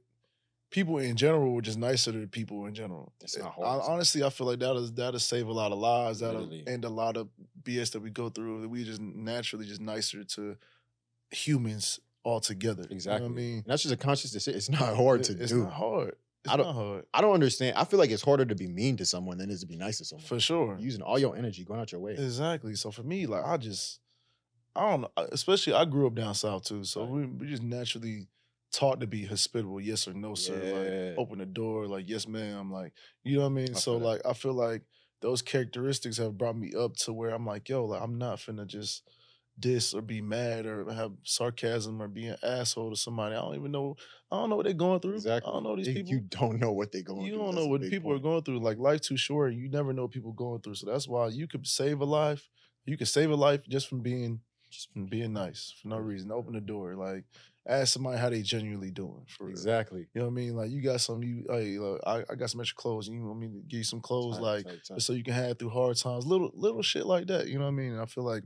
people 0.70 0.98
in 0.98 1.16
general 1.16 1.52
were 1.54 1.62
just 1.62 1.78
nicer 1.78 2.10
to 2.10 2.26
people 2.26 2.66
in 2.66 2.74
general. 2.74 3.12
It's 3.20 3.38
not 3.38 3.54
I- 3.60 3.64
hard. 3.64 3.82
honestly, 3.86 4.24
I 4.24 4.30
feel 4.30 4.48
like 4.48 4.58
that'll 4.58 4.88
that'll 4.88 5.20
save 5.20 5.46
a 5.46 5.52
lot 5.52 5.70
of 5.70 5.78
lives. 5.78 6.18
That'll 6.18 6.40
Literally. 6.40 6.64
end 6.66 6.84
a 6.84 6.88
lot 6.88 7.16
of 7.16 7.28
BS 7.62 7.92
that 7.92 8.00
we 8.00 8.10
go 8.10 8.28
through. 8.28 8.62
That 8.62 8.68
we 8.68 8.82
just 8.82 9.00
naturally 9.00 9.66
just 9.66 9.80
nicer 9.80 10.24
to 10.24 10.56
humans 11.30 12.00
altogether. 12.24 12.84
exactly. 12.90 13.24
You 13.24 13.28
know 13.28 13.34
what 13.34 13.40
I 13.40 13.44
mean, 13.44 13.56
And 13.58 13.64
that's 13.66 13.82
just 13.82 13.94
a 13.94 13.98
conscious 13.98 14.30
decision. 14.30 14.56
It's 14.58 14.70
not 14.70 14.96
hard 14.96 15.24
to 15.24 15.32
It- 15.32 15.42
it's 15.42 15.52
do. 15.52 15.64
not 15.64 15.72
hard. 15.72 16.16
It's 16.44 16.52
I 16.52 16.56
don't- 16.56 16.66
not 16.66 16.74
hard 16.74 17.04
I 17.14 17.20
don't 17.20 17.32
understand. 17.34 17.76
I 17.76 17.84
feel 17.84 17.98
like 17.98 18.10
it's 18.10 18.22
harder 18.22 18.44
to 18.44 18.54
be 18.54 18.66
mean 18.66 18.96
to 18.98 19.06
someone 19.06 19.38
than 19.38 19.50
it 19.50 19.54
is 19.54 19.60
to 19.60 19.66
be 19.66 19.76
nice 19.76 19.98
to 19.98 20.04
someone. 20.04 20.26
for 20.26 20.38
sure. 20.40 20.76
Using 20.78 21.02
all 21.02 21.18
your 21.18 21.36
energy, 21.36 21.64
going 21.64 21.80
out 21.80 21.90
your 21.92 22.00
way. 22.00 22.12
Exactly. 22.12 22.74
So 22.74 22.90
for 22.90 23.02
me, 23.02 23.26
like 23.26 23.44
I 23.44 23.56
just, 23.56 24.00
I 24.76 24.90
don't 24.90 25.00
know. 25.02 25.10
Especially 25.32 25.72
I 25.72 25.84
grew 25.84 26.06
up 26.06 26.14
down 26.14 26.34
south 26.34 26.64
too, 26.64 26.84
so 26.84 27.02
Right. 27.02 27.10
we 27.12 27.26
we 27.26 27.46
just 27.46 27.62
naturally 27.62 28.28
taught 28.72 29.00
to 29.00 29.06
be 29.06 29.24
hospitable. 29.24 29.80
Yes 29.80 30.08
or 30.08 30.14
no, 30.14 30.34
sir. 30.34 30.60
Yeah. 30.62 31.08
Like 31.10 31.18
open 31.18 31.38
the 31.38 31.46
door. 31.46 31.86
Like 31.86 32.08
yes, 32.08 32.26
ma'am. 32.26 32.72
Like 32.72 32.92
you 33.22 33.36
know 33.36 33.42
what 33.42 33.46
I 33.46 33.50
mean. 33.50 33.70
I 33.74 33.78
so 33.78 33.96
like 33.96 34.20
I 34.26 34.32
feel 34.32 34.52
like 34.54 34.82
those 35.20 35.40
characteristics 35.40 36.18
have 36.18 36.36
brought 36.36 36.56
me 36.58 36.74
up 36.74 36.94
to 36.96 37.12
where 37.12 37.30
I'm 37.30 37.46
like, 37.46 37.68
yo, 37.70 37.84
like 37.86 38.02
I'm 38.02 38.18
not 38.18 38.38
finna 38.38 38.66
just 38.66 39.02
diss 39.58 39.94
or 39.94 40.02
be 40.02 40.20
mad 40.20 40.66
or 40.66 40.90
have 40.92 41.12
sarcasm 41.22 42.02
or 42.02 42.08
be 42.08 42.26
an 42.26 42.36
asshole 42.42 42.90
to 42.90 42.96
somebody. 42.96 43.34
I 43.34 43.40
don't 43.40 43.54
even 43.54 43.72
know. 43.72 43.96
I 44.30 44.36
don't 44.36 44.50
know 44.50 44.56
what 44.56 44.64
they're 44.64 44.74
going 44.74 45.00
through. 45.00 45.14
Exactly. 45.14 45.50
I 45.50 45.54
don't 45.54 45.62
know 45.62 45.76
these 45.76 45.88
people. 45.88 46.12
You 46.12 46.20
don't 46.30 46.60
know 46.60 46.72
what 46.72 46.92
they're 46.92 47.02
going 47.02 47.20
through. 47.20 47.26
You 47.26 47.34
through. 47.34 47.44
don't 47.44 47.54
know 47.54 47.66
what 47.66 47.82
people 47.82 48.10
point. 48.10 48.20
are 48.20 48.22
going 48.22 48.42
through. 48.42 48.60
Like 48.60 48.78
life 48.78 49.00
too 49.00 49.16
short. 49.16 49.54
You 49.54 49.68
never 49.68 49.92
know 49.92 50.02
what 50.02 50.10
people 50.10 50.32
going 50.32 50.60
through. 50.60 50.74
So 50.74 50.86
that's 50.90 51.06
why 51.06 51.28
you 51.28 51.46
could 51.46 51.66
save 51.66 52.00
a 52.00 52.04
life. 52.04 52.48
You 52.86 52.96
could 52.96 53.08
save 53.08 53.30
a 53.30 53.36
life 53.36 53.66
just 53.68 53.88
from 53.88 54.00
being 54.00 54.40
just 54.70 54.92
from 54.92 55.06
being 55.06 55.32
nice 55.32 55.74
for 55.80 55.88
no 55.88 55.96
reason. 55.98 56.32
Open 56.32 56.54
the 56.54 56.60
door. 56.60 56.94
Like 56.96 57.24
ask 57.66 57.92
somebody 57.94 58.18
how 58.18 58.28
they 58.28 58.42
genuinely 58.42 58.90
doing. 58.90 59.24
For 59.28 59.44
real. 59.44 59.52
Exactly. 59.52 60.06
You 60.14 60.20
know 60.20 60.26
what 60.26 60.32
I 60.32 60.34
mean? 60.34 60.56
Like 60.56 60.70
you 60.70 60.82
got 60.82 61.00
some. 61.00 61.22
You 61.22 61.44
hey, 61.48 61.78
look, 61.78 62.00
I, 62.06 62.24
I 62.28 62.34
got 62.34 62.50
some 62.50 62.60
extra 62.60 62.76
clothes. 62.76 63.08
You 63.08 63.24
want 63.24 63.38
me 63.38 63.46
to 63.46 63.62
give 63.68 63.78
you 63.78 63.84
some 63.84 64.00
clothes, 64.00 64.36
Tight, 64.36 64.42
like 64.42 64.64
tight. 64.66 64.94
just 64.94 65.06
so 65.06 65.12
you 65.12 65.22
can 65.22 65.34
have 65.34 65.58
through 65.58 65.70
hard 65.70 65.96
times. 65.96 66.26
Little 66.26 66.50
little 66.54 66.82
shit 66.82 67.06
like 67.06 67.28
that. 67.28 67.46
You 67.46 67.58
know 67.58 67.64
what 67.66 67.70
I 67.70 67.74
mean? 67.74 67.92
And 67.92 68.00
I 68.00 68.06
feel 68.06 68.24
like 68.24 68.42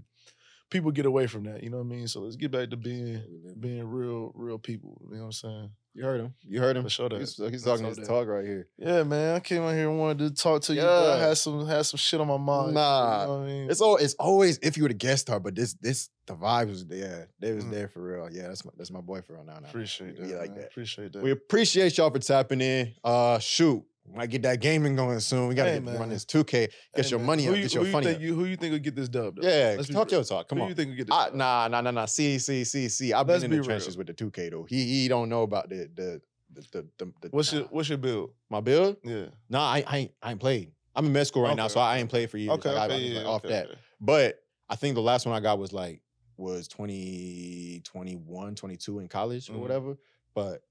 people 0.70 0.90
get 0.90 1.06
away 1.06 1.26
from 1.26 1.44
that. 1.44 1.62
You 1.62 1.70
know 1.70 1.78
what 1.78 1.84
I 1.84 1.96
mean? 1.96 2.08
So 2.08 2.20
let's 2.20 2.36
get 2.36 2.50
back 2.50 2.70
to 2.70 2.76
being 2.76 3.22
being 3.58 3.84
real 3.88 4.32
real 4.34 4.58
people. 4.58 5.00
You 5.08 5.16
know 5.16 5.20
what 5.22 5.26
I'm 5.26 5.32
saying? 5.32 5.70
You 5.94 6.04
heard 6.04 6.20
him. 6.20 6.34
You 6.46 6.60
heard 6.60 6.76
him. 6.76 6.84
For 6.84 6.90
sure 6.90 7.08
that. 7.08 7.18
He's, 7.18 7.34
he's 7.36 7.64
talking 7.64 7.84
his 7.86 7.96
that. 7.96 8.06
talk 8.06 8.28
right 8.28 8.44
here. 8.44 8.68
Yeah, 8.78 9.02
man. 9.02 9.34
I 9.34 9.40
came 9.40 9.62
out 9.62 9.72
here 9.74 9.88
and 9.88 9.98
wanted 9.98 10.18
to 10.36 10.42
talk 10.42 10.62
to 10.62 10.74
you. 10.74 10.80
But 10.80 10.88
I 10.88 11.18
Yeah. 11.18 11.26
had 11.28 11.38
some 11.38 11.66
had 11.66 11.86
some 11.86 11.98
shit 11.98 12.20
on 12.20 12.28
my 12.28 12.36
mind. 12.36 12.74
Nah, 12.74 13.20
you 13.22 13.26
know 13.26 13.32
what 13.38 13.42
I 13.42 13.46
mean? 13.46 13.70
It's 13.70 13.80
all. 13.80 13.96
It's 13.96 14.14
always 14.14 14.58
if 14.62 14.76
you 14.76 14.84
were 14.84 14.88
the 14.90 14.94
guest 14.94 15.22
star, 15.22 15.40
but 15.40 15.56
this 15.56 15.74
this 15.74 16.10
the 16.26 16.34
vibe 16.34 16.68
was 16.68 16.86
there. 16.86 17.30
They 17.40 17.52
was 17.52 17.64
Mm. 17.64 17.70
there 17.72 17.88
for 17.88 18.00
real. 18.02 18.28
Yeah, 18.30 18.46
that's 18.48 18.64
my 18.64 18.70
that's 18.76 18.90
my 18.92 19.00
boy 19.00 19.22
for 19.22 19.34
real 19.34 19.44
now. 19.44 19.58
now. 19.60 19.68
appreciate 19.68 20.16
that. 20.18 20.26
We 20.26 20.34
like 20.36 20.50
man. 20.50 20.58
that. 20.60 20.66
Appreciate 20.68 21.12
that. 21.14 21.22
We 21.22 21.30
appreciate 21.32 21.96
y'all 21.98 22.10
for 22.10 22.18
tapping 22.20 22.60
in. 22.60 22.94
Uh, 23.02 23.38
shoot, 23.40 23.82
might 24.14 24.30
get 24.30 24.42
that 24.42 24.60
gaming 24.60 24.96
going 24.96 25.20
soon. 25.20 25.48
We 25.48 25.54
gotta 25.54 25.70
Hey, 25.72 25.80
get, 25.80 25.98
run 25.98 26.08
this 26.08 26.24
2K. 26.24 26.50
Get 26.50 26.72
Hey, 26.94 27.08
your 27.10 27.18
man, 27.20 27.26
money 27.26 27.44
who 27.44 27.52
up. 27.52 27.56
you- 27.56 27.62
Get 27.64 27.72
who 27.72 27.78
your 27.78 27.86
you 27.86 27.92
funny 27.92 28.06
think 28.06 28.16
up. 28.16 28.22
You, 28.22 28.34
who 28.34 28.44
you 28.46 28.56
think 28.56 28.72
will 28.72 28.78
get 28.78 28.94
this 28.96 29.08
dub? 29.08 29.36
Though? 29.36 29.48
Yeah, 29.48 29.74
Let's 29.76 29.88
talk 29.88 30.10
real. 30.10 30.18
your 30.20 30.24
talk. 30.24 30.48
Come 30.48 30.58
who 30.58 30.64
on. 30.64 30.68
you 30.70 30.74
think 30.74 30.90
will 30.90 30.96
get 30.96 31.06
this? 31.08 31.16
I, 31.16 31.26
dub? 31.26 31.34
nah, 31.34 31.68
nah, 31.68 31.80
nah, 31.80 31.90
nah. 31.90 32.04
See, 32.06 32.38
see, 32.38 32.64
see, 32.64 32.88
see. 32.88 33.12
I've 33.12 33.26
been 33.26 33.34
Let's 33.34 33.44
in 33.44 33.50
be 33.50 33.56
the 33.56 33.60
real. 33.62 33.68
trenches 33.68 33.96
with 33.96 34.06
the 34.06 34.14
2K 34.14 34.50
though. 34.50 34.64
He 34.68 34.84
he 35.02 35.08
don't 35.08 35.28
know 35.28 35.42
about 35.42 35.68
the 35.68 35.88
the 35.94 36.20
the 36.52 36.86
the, 36.98 37.12
the, 37.22 37.28
What's 37.30 37.52
your 37.52 37.64
What's 37.64 37.88
your 37.88 37.98
build? 37.98 38.30
my 38.50 38.60
build? 38.60 38.96
Yeah. 39.04 39.26
Nah, 39.48 39.60
I 39.72 39.84
I 39.86 39.96
ain't, 39.98 40.12
I 40.22 40.30
ain't 40.32 40.40
played. 40.40 40.72
I'm 40.96 41.06
in 41.06 41.12
med 41.12 41.26
school 41.26 41.42
right 41.42 41.56
now, 41.56 41.68
so 41.68 41.78
I 41.80 41.98
ain't 41.98 42.08
played 42.10 42.28
for 42.30 42.38
years. 42.38 42.50
Okay. 42.54 42.72
Like, 42.72 42.90
okay. 42.90 42.94
I 42.94 42.98
yeah, 42.98 43.18
like, 43.18 43.26
off 43.26 43.44
okay, 43.44 43.54
that. 43.54 43.68
But 44.00 44.40
I 44.68 44.74
think 44.76 44.94
the 44.96 45.02
last 45.02 45.26
one 45.26 45.34
I 45.36 45.40
got 45.40 45.58
was 45.58 45.72
like 45.72 46.02
was 46.36 46.66
20, 46.68 47.82
21, 47.84 48.54
22 48.54 48.98
in 49.00 49.08
college 49.08 49.48
or 49.50 49.54
Mhm. 49.54 49.58
whatever. 49.60 49.96
But 50.34 50.62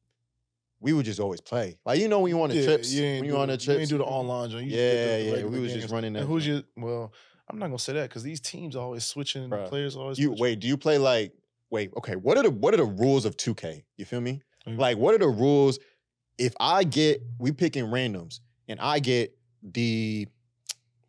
we 0.80 0.94
would 0.94 1.06
just 1.06 1.20
always 1.20 1.42
play. 1.42 1.78
Like 1.86 2.00
you 2.00 2.08
know 2.08 2.20
when 2.20 2.30
you 2.30 2.42
on 2.42 2.50
the 2.50 2.56
Yeah, 2.58 2.66
trips, 2.66 2.92
you 2.94 3.04
when 3.04 3.22
do 3.24 3.28
you 3.28 3.38
on 3.38 3.48
the- 3.50 3.58
the 3.58 3.74
You 3.74 3.80
ain't 3.80 3.90
do 3.90 3.98
the 3.98 4.04
online 4.04 4.50
joint. 4.50 4.68
You 4.68 4.78
Yeah, 4.78 5.18
yeah, 5.18 5.46
we 5.46 5.60
was 5.60 5.74
just 5.74 5.90
running 5.92 6.14
that 6.14 6.20
And 6.20 6.28
who's 6.28 6.46
your? 6.46 6.62
Well, 6.76 7.12
I'm 7.50 7.58
not 7.60 7.68
gonna 7.68 7.80
say 7.80 7.94
that 7.94 8.10
because 8.10 8.24
these 8.24 8.40
teams 8.40 8.76
are 8.76 8.84
always 8.84 9.04
switching. 9.06 9.50
Bruh. 9.50 9.70
players 9.70 9.96
always. 9.96 10.20
You 10.20 10.28
switching. 10.28 10.42
wait, 10.44 10.60
do 10.60 10.68
you 10.68 10.78
play 10.78 10.98
like 10.98 11.34
wait, 11.70 11.92
okay, 11.98 12.16
what 12.16 12.38
are 12.38 12.44
the 12.44 12.52
what 12.52 12.74
are 12.74 12.78
the 12.78 12.84
rules 12.86 13.26
of 13.26 13.36
2K? 13.38 13.84
You 13.98 14.06
feel 14.06 14.22
me? 14.22 14.42
Mhm. 14.68 14.78
Like 14.78 14.98
what 14.98 15.16
are 15.16 15.20
the 15.20 15.28
rules 15.28 15.80
if 16.38 16.54
I 16.60 16.84
get 16.84 17.22
we 17.40 17.52
picking 17.52 17.86
randoms 17.86 18.40
and 18.68 18.80
I 18.80 19.00
get 19.00 19.36
the 19.64 20.28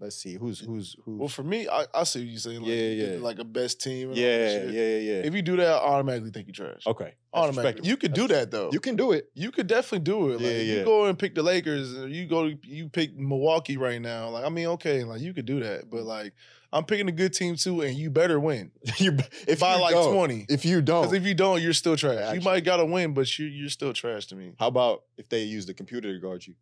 let's 0.01 0.17
see 0.17 0.35
who's 0.35 0.61
who's 0.61 0.97
who 1.05 1.17
Well, 1.19 1.29
for 1.29 1.43
me, 1.43 1.69
I, 1.69 1.85
I 1.95 2.05
see 2.05 2.21
what 2.21 2.29
you're 2.29 2.39
saying. 2.39 2.61
Like, 2.61 2.69
Yeah, 2.69 2.89
yeah. 2.91 3.19
Like 3.21 3.39
a 3.39 3.45
best 3.45 3.81
team. 3.81 4.11
and 4.11 4.19
all 4.19 4.25
yeah, 4.25 4.39
that 4.39 4.45
yeah, 4.45 4.61
shit. 4.61 4.75
yeah, 4.75 5.13
yeah. 5.13 5.27
If 5.27 5.35
you 5.35 5.43
do 5.43 5.57
that, 5.57 5.67
I 5.69 5.79
automatically 5.79 6.31
think 6.31 6.47
you're 6.49 6.67
trash. 6.67 6.87
okay, 6.87 7.05
That's 7.05 7.17
automatically. 7.35 7.63
respectable. 7.63 7.89
You 7.89 7.97
could 7.97 8.13
do 8.15 8.29
that 8.29 8.51
though. 8.51 8.71
You 8.73 8.81
can 8.81 8.97
do 8.97 9.13
it. 9.13 9.31
You 9.35 9.51
could 9.51 9.67
definitely 9.67 10.01
do 10.01 10.31
it. 10.31 10.33
Like, 10.35 10.41
Yeah, 10.43 10.49
if 10.49 10.67
yeah. 10.69 10.75
You 10.81 10.85
go 10.85 11.05
and 11.07 11.19
pick 11.19 11.35
the 11.35 11.43
Lakers, 11.43 11.97
or 11.99 12.09
you 12.09 12.27
go, 12.27 12.51
you 12.63 12.89
pick 12.89 13.17
Milwaukee 13.17 13.77
right 13.77 14.01
now. 14.01 14.29
Like, 14.31 14.45
I 14.45 14.49
mean, 14.49 14.67
okay, 14.69 15.05
like 15.05 15.21
you 15.21 15.33
could 15.35 15.47
do 15.47 15.61
that, 15.61 15.91
but 15.91 16.03
mm. 16.03 16.07
like, 16.07 16.33
I'm 16.71 16.85
picking 16.85 17.09
a 17.09 17.13
good 17.13 17.33
team 17.33 17.57
too, 17.57 17.81
and 17.81 17.97
you 17.97 18.11
better 18.11 18.39
win 18.39 18.71
you 18.99 19.17
if 19.47 19.61
by 19.61 19.77
you 19.77 19.81
like 19.81 19.95
don't- 19.95 20.13
20. 20.15 20.47
If 20.51 20.67
you 20.67 20.83
don't, 20.83 21.03
Because 21.05 21.15
if 21.15 21.25
you 21.27 21.35
don't, 21.35 21.63
you're 21.63 21.73
still 21.73 21.97
trash. 21.97 22.19
Actually. 22.19 22.39
you 22.39 22.45
might 22.45 22.63
gotta 22.63 22.85
win, 22.85 23.15
but 23.15 23.39
you 23.39 23.47
you're 23.47 23.71
still 23.71 23.95
trash 23.95 24.27
to 24.27 24.37
me. 24.37 24.53
how 24.59 24.67
about 24.69 25.05
if 25.17 25.29
they 25.31 25.45
use 25.45 25.65
the 25.67 25.73
computer 25.75 26.13
to 26.13 26.19
guard 26.21 26.47
you, 26.47 26.55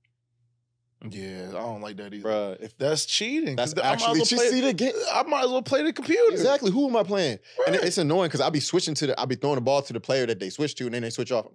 Yeah, 1.11 1.49
I 1.51 1.53
don't 1.53 1.82
like 1.82 1.97
that 1.99 2.12
either. 2.14 2.26
Bruh, 2.28 2.61
If 2.61 2.76
That's 2.78 3.05
cheating, 3.07 3.55
that's 3.55 3.74
I 3.74 3.76
might 3.76 3.84
as 3.86 3.92
actually 3.92 4.18
well 4.18 4.24
see, 4.26 4.36
play- 4.36 4.49
see 4.51 4.61
the 4.62 4.72
game. 4.72 4.92
I 5.12 5.22
might 5.24 5.44
as 5.44 5.51
well 5.51 5.62
play 5.62 5.82
the 5.82 5.92
computer. 5.92 6.32
Exactly. 6.32 6.70
Who 6.70 6.88
am 6.88 6.97
I 6.97 7.03
playing? 7.03 7.38
And 7.66 7.76
it- 7.76 7.84
it's 7.84 7.99
annoying 7.99 8.28
because 8.28 8.40
I'll 8.40 8.51
be 8.51 8.61
switching 8.61 8.94
to 8.94 9.09
the. 9.09 9.20
I'll 9.20 9.26
be 9.26 9.34
throwing 9.36 9.57
the 9.57 9.61
ball 9.61 9.82
to 9.82 9.92
the 9.92 10.01
player 10.01 10.26
that 10.26 10.40
they 10.40 10.49
switch 10.51 10.74
to, 10.76 10.86
and 10.86 10.94
then 10.94 11.03
they 11.03 11.11
switch 11.11 11.32
off. 11.32 11.47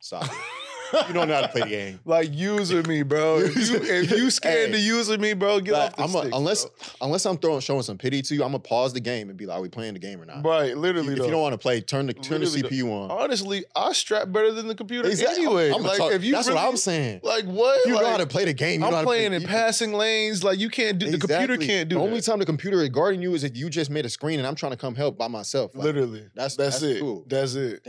Stop. 0.00 0.28
you 1.08 1.14
don't 1.14 1.28
know 1.28 1.34
how 1.34 1.40
to 1.42 1.48
play 1.48 1.60
the 1.62 1.68
game. 1.68 2.00
like 2.04 2.28
using 2.32 2.86
me, 2.88 3.02
bro. 3.02 3.38
If 3.50 3.56
you, 3.56 3.76
if 3.82 4.10
you 4.10 4.30
scared 4.30 4.70
Hey. 4.70 4.72
to 4.76 4.78
using 4.80 5.20
me, 5.20 5.32
bro, 5.34 5.60
get 5.60 5.72
Like, 5.74 5.90
off 5.90 5.96
the 5.96 6.02
I'm 6.02 6.14
a, 6.14 6.18
sticks, 6.20 6.36
unless 6.36 6.64
bro. 6.64 6.72
unless 7.02 7.26
I'm 7.26 7.36
throwing 7.38 7.60
showing 7.60 7.82
some 7.82 7.98
pity 7.98 8.22
to 8.22 8.34
you, 8.34 8.42
I'm 8.42 8.48
gonna 8.50 8.58
pause 8.60 8.92
the 8.92 9.00
game 9.00 9.28
and 9.28 9.38
be 9.38 9.46
like, 9.46 9.58
"Are 9.58 9.60
we 9.62 9.68
playing 9.68 9.94
the 9.94 10.00
game 10.00 10.20
or 10.20 10.24
not?" 10.26 10.44
right, 10.44 10.76
literally. 10.76 11.12
if 11.12 11.18
though. 11.18 11.24
you 11.26 11.30
don't 11.30 11.42
want 11.42 11.52
to 11.52 11.58
play, 11.58 11.80
turn 11.80 12.06
the 12.06 12.12
turn 12.14 12.40
the 12.40 12.46
CPU 12.46 12.84
on. 12.90 13.10
Honestly, 13.10 13.64
I 13.76 13.92
strap 13.92 14.30
better 14.32 14.52
than 14.52 14.66
the 14.68 14.74
computer 14.74 15.08
Exactly. 15.08 15.44
anyway. 15.44 15.70
I'm 15.72 15.84
a 15.84 15.88
like 15.88 15.98
talk- 15.98 16.12
if 16.12 16.24
you 16.24 16.32
that's 16.32 16.48
what 16.48 16.56
I'm 16.58 16.76
saying. 16.76 17.20
Like 17.22 17.44
what? 17.44 17.80
If 17.80 17.86
you 17.86 17.92
know 17.94 18.06
how 18.10 18.16
to 18.16 18.26
play 18.26 18.44
the 18.44 18.52
game. 18.52 18.74
You 18.74 18.78
know 18.80 18.86
how 18.90 18.96
I'm 18.98 19.02
to 19.02 19.06
play- 19.06 19.28
playing 19.28 19.32
in 19.34 19.42
passing 19.48 19.92
lanes. 19.92 20.42
Like 20.44 20.58
you 20.58 20.70
can't 20.70 20.98
do. 20.98 21.10
The 21.10 21.18
computer 21.18 21.56
can't 21.56 21.88
do. 21.88 21.96
The 21.96 22.02
only 22.02 22.20
time 22.20 22.38
the 22.38 22.46
computer 22.46 22.82
is 22.82 22.88
guarding 22.90 23.22
you 23.22 23.34
is 23.34 23.44
if 23.44 23.56
you 23.56 23.70
just 23.70 23.90
made 23.90 24.04
a 24.06 24.10
screen 24.10 24.38
and 24.38 24.46
I'm 24.46 24.54
trying 24.54 24.72
to 24.72 24.78
come 24.78 24.94
help 24.94 25.16
by 25.18 25.28
myself. 25.28 25.74
Like, 25.74 25.84
Literally, 25.84 26.26
that's- 26.34 26.56
that's 26.56 26.80
that's 26.80 26.82
it. 26.82 27.28
That's 27.28 27.54
it. 27.54 27.82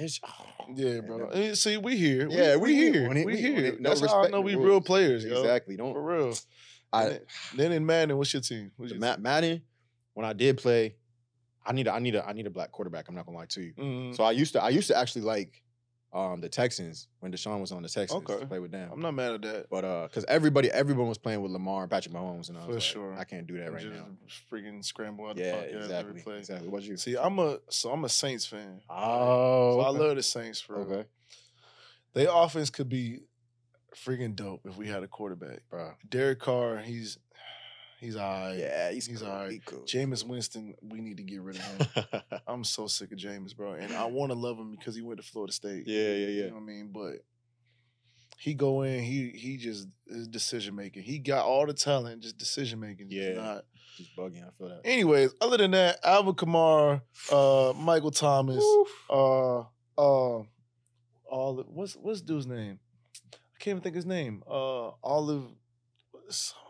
Yeah, 0.75 1.01
bro. 1.01 1.27
Eh, 1.29 1.53
See, 1.55 1.77
we 1.77 1.97
here. 1.97 2.27
Yeah, 2.29 2.55
we, 2.55 2.69
we 2.69 2.75
here. 2.75 3.09
We 3.09 3.25
We 3.25 3.37
here. 3.41 3.77
No 3.79 3.89
That's 3.89 4.01
how 4.05 4.23
I 4.23 4.27
know 4.29 4.41
we 4.41 4.55
rules. 4.55 4.67
real 4.67 4.81
players, 4.81 5.25
yo. 5.25 5.39
Exactly. 5.41 5.75
Don't. 5.77 5.93
For 5.93 6.01
real. 6.01 6.35
I, 6.93 7.05
then, 7.05 7.19
then 7.55 7.71
in 7.71 7.85
Madden, 7.85 8.17
what's 8.17 8.33
your 8.33 8.41
team? 8.41 8.71
What's 8.75 8.91
your 8.91 8.99
Matt 8.99 9.21
Madden, 9.21 9.61
when 10.13 10.25
I 10.25 10.33
did 10.33 10.57
play, 10.57 10.95
I 11.65 11.71
need 11.73 11.87
a, 11.87 11.93
I 11.93 11.99
need 11.99 12.15
a 12.15 12.25
I 12.27 12.33
need 12.33 12.47
a 12.47 12.49
black 12.49 12.71
quarterback. 12.71 13.07
I'm 13.07 13.15
not 13.15 13.25
gonna 13.25 13.37
lie 13.37 13.45
to 13.45 13.61
you. 13.61 13.73
team? 13.73 13.85
Mhm. 13.85 14.15
So 14.15 14.23
I 14.23 14.31
used 14.31 14.53
to 14.53 14.63
I 14.63 14.69
used 14.69 14.87
to 14.87 14.97
actually 14.97 15.21
like 15.23 15.60
um 16.13 16.41
the 16.41 16.49
Texans 16.49 17.07
when 17.21 17.31
Deshaun 17.31 17.61
was 17.61 17.71
on 17.71 17.81
the 17.83 17.87
Texans. 17.89 18.23
Okay. 18.29 18.39
to 18.41 18.45
play 18.45 18.59
with 18.59 18.71
them. 18.71 18.89
I'm 18.91 18.99
not 19.01 19.13
mad 19.13 19.33
at 19.35 19.41
that. 19.43 19.67
But 19.69 19.85
uh, 19.85 20.03
because 20.03 20.25
everybody 20.27 20.69
everyone 20.71 21.07
was 21.07 21.17
playing 21.17 21.41
with 21.41 21.51
Lamar 21.51 21.83
and 21.83 21.91
Patrick 21.91 22.13
Mahomes, 22.13 22.49
and 22.49 22.57
I 22.57 22.61
was 22.61 22.67
For 22.67 22.73
like, 22.73 22.81
sure. 22.81 23.15
I 23.17 23.23
can't 23.23 23.47
do 23.47 23.57
that 23.59 23.71
right 23.71 23.81
Just 23.81 23.93
now. 23.95 24.07
freaking 24.51 24.83
scramble 24.83 25.27
out 25.27 25.35
the 25.37 25.43
Yeah, 25.43 25.51
pocket 25.55 25.67
after 25.67 25.77
every 25.77 25.89
exactly. 26.11 26.21
play. 26.23 26.37
Exactly. 26.39 26.67
What 26.67 26.83
you? 26.83 26.97
See, 26.97 27.15
I'm 27.17 27.39
a 27.39 27.59
so 27.69 27.91
I'm 27.91 28.03
a 28.03 28.09
Saints 28.09 28.45
fan. 28.45 28.81
Oh, 28.89 29.77
So 29.79 29.81
I 29.85 29.89
love 29.89 30.15
the 30.17 30.23
Saints 30.23 30.59
for 30.59 30.77
real. 30.83 30.91
Okay, 30.91 31.09
Their 32.13 32.27
offense 32.31 32.69
could 32.69 32.89
be 32.89 33.19
freaking 33.95 34.35
dope 34.35 34.61
if 34.65 34.77
we 34.77 34.87
had 34.87 35.03
a 35.03 35.07
quarterback. 35.07 35.61
bro. 35.69 35.91
Derek 36.09 36.39
Carr, 36.39 36.77
he's 36.79 37.17
he's 38.01 38.17
alright. 38.17 38.57
Yeah, 38.59 38.91
he's 38.91 39.05
He's 39.05 39.21
cool. 39.21 39.29
alright. 39.29 39.51
He 39.51 39.59
cool. 39.59 39.79
Jameis 39.85 40.25
Winston, 40.27 40.73
we 40.81 40.99
need 40.99 41.15
to 41.17 41.23
get 41.23 41.41
rid 41.41 41.55
of 41.57 41.61
him. 41.63 42.05
I'm 42.47 42.63
so 42.65 42.87
sick 42.87 43.11
of 43.13 43.17
Jameis, 43.17 43.55
bro. 43.55 43.73
And 43.73 43.93
I 43.93 44.05
want 44.05 44.31
to 44.33 44.37
love 44.37 44.57
him 44.57 44.71
because 44.71 44.95
he 44.95 45.01
went 45.01 45.21
to 45.21 45.25
Florida 45.25 45.53
State. 45.53 45.83
yeah, 45.87 46.01
yeah, 46.01 46.13
You 46.13 46.27
yeah. 46.27 46.47
know 46.49 46.55
what 46.55 46.61
I 46.63 46.65
mean? 46.65 46.89
But 46.93 47.13
he 48.37 48.53
go 48.55 48.81
in, 48.81 49.03
he 49.03 49.29
he 49.29 49.55
just 49.57 49.87
his 50.07 50.27
decision 50.27 50.75
making. 50.75 51.03
He 51.03 51.19
got 51.19 51.45
all 51.45 51.65
the 51.65 51.73
talent, 51.73 52.23
just 52.23 52.37
decision 52.37 52.79
making. 52.79 53.07
Yeah. 53.09 53.33
Not. 53.35 53.65
Just 53.97 54.15
bugging. 54.17 54.43
I 54.47 54.49
feel 54.57 54.69
that. 54.69 54.81
Anyways, 54.85 55.33
other 55.41 55.57
than 55.57 55.71
that, 55.71 55.99
Alvin 56.03 56.33
Kamara, 56.33 57.01
uh, 57.31 57.73
Michael 57.77 58.09
Thomas, 58.11 58.63
uh, 59.09 59.59
uh, 59.59 59.63
all 59.97 60.47
the, 61.29 61.63
what's 61.63 61.93
what's 61.95 62.21
dude's 62.21 62.47
name? 62.47 62.79
I 63.33 63.37
can't 63.59 63.73
even 63.75 63.83
think 63.83 63.95
his 63.95 64.05
name. 64.05 64.43
Uh, 64.49 64.91
Olive. 65.03 65.43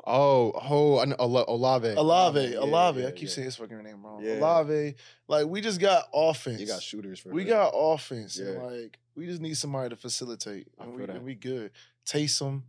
Oh, 0.05 0.51
oh, 0.69 0.99
I 0.99 1.05
know, 1.05 1.15
Ola- 1.19 1.45
Olave. 1.47 1.89
Olave, 1.89 2.53
Yeah, 2.53 2.59
Olave. 2.59 3.01
yeah, 3.01 3.07
I 3.07 3.11
keep 3.11 3.23
yeah. 3.23 3.29
saying 3.29 3.45
his 3.45 3.55
fucking 3.55 3.83
name 3.83 4.03
wrong. 4.03 4.23
Yeah. 4.23 4.39
Olave. 4.39 4.95
Like 5.27 5.45
we 5.47 5.61
just 5.61 5.79
got 5.79 6.05
offense. 6.13 6.59
You 6.59 6.65
got 6.67 6.81
shooters 6.81 7.19
for 7.19 7.29
We 7.29 7.43
real. 7.43 7.53
got 7.53 7.71
offense. 7.75 8.37
and, 8.39 8.61
like 8.63 8.97
we 9.15 9.27
just 9.27 9.41
need 9.41 9.55
somebody 9.57 9.89
to 9.89 9.95
facilitate. 9.95 10.67
I 10.79 10.83
And 10.85 10.91
feel 10.93 10.99
we, 11.01 11.05
that. 11.05 11.15
and 11.17 11.25
we 11.25 11.35
good. 11.35 11.71
Taysom. 12.05 12.63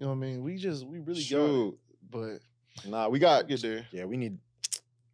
You 0.00 0.06
know 0.06 0.08
what 0.08 0.12
I 0.14 0.18
mean? 0.18 0.42
We 0.42 0.56
just 0.56 0.84
we 0.86 0.98
really 0.98 1.22
got 1.24 1.44
it. 1.68 1.74
But 2.10 2.38
Nah, 2.90 3.08
we 3.08 3.18
got. 3.20 3.46
get 3.46 3.62
there. 3.62 3.86
Yeah, 3.92 4.06
we 4.06 4.16
need. 4.16 4.38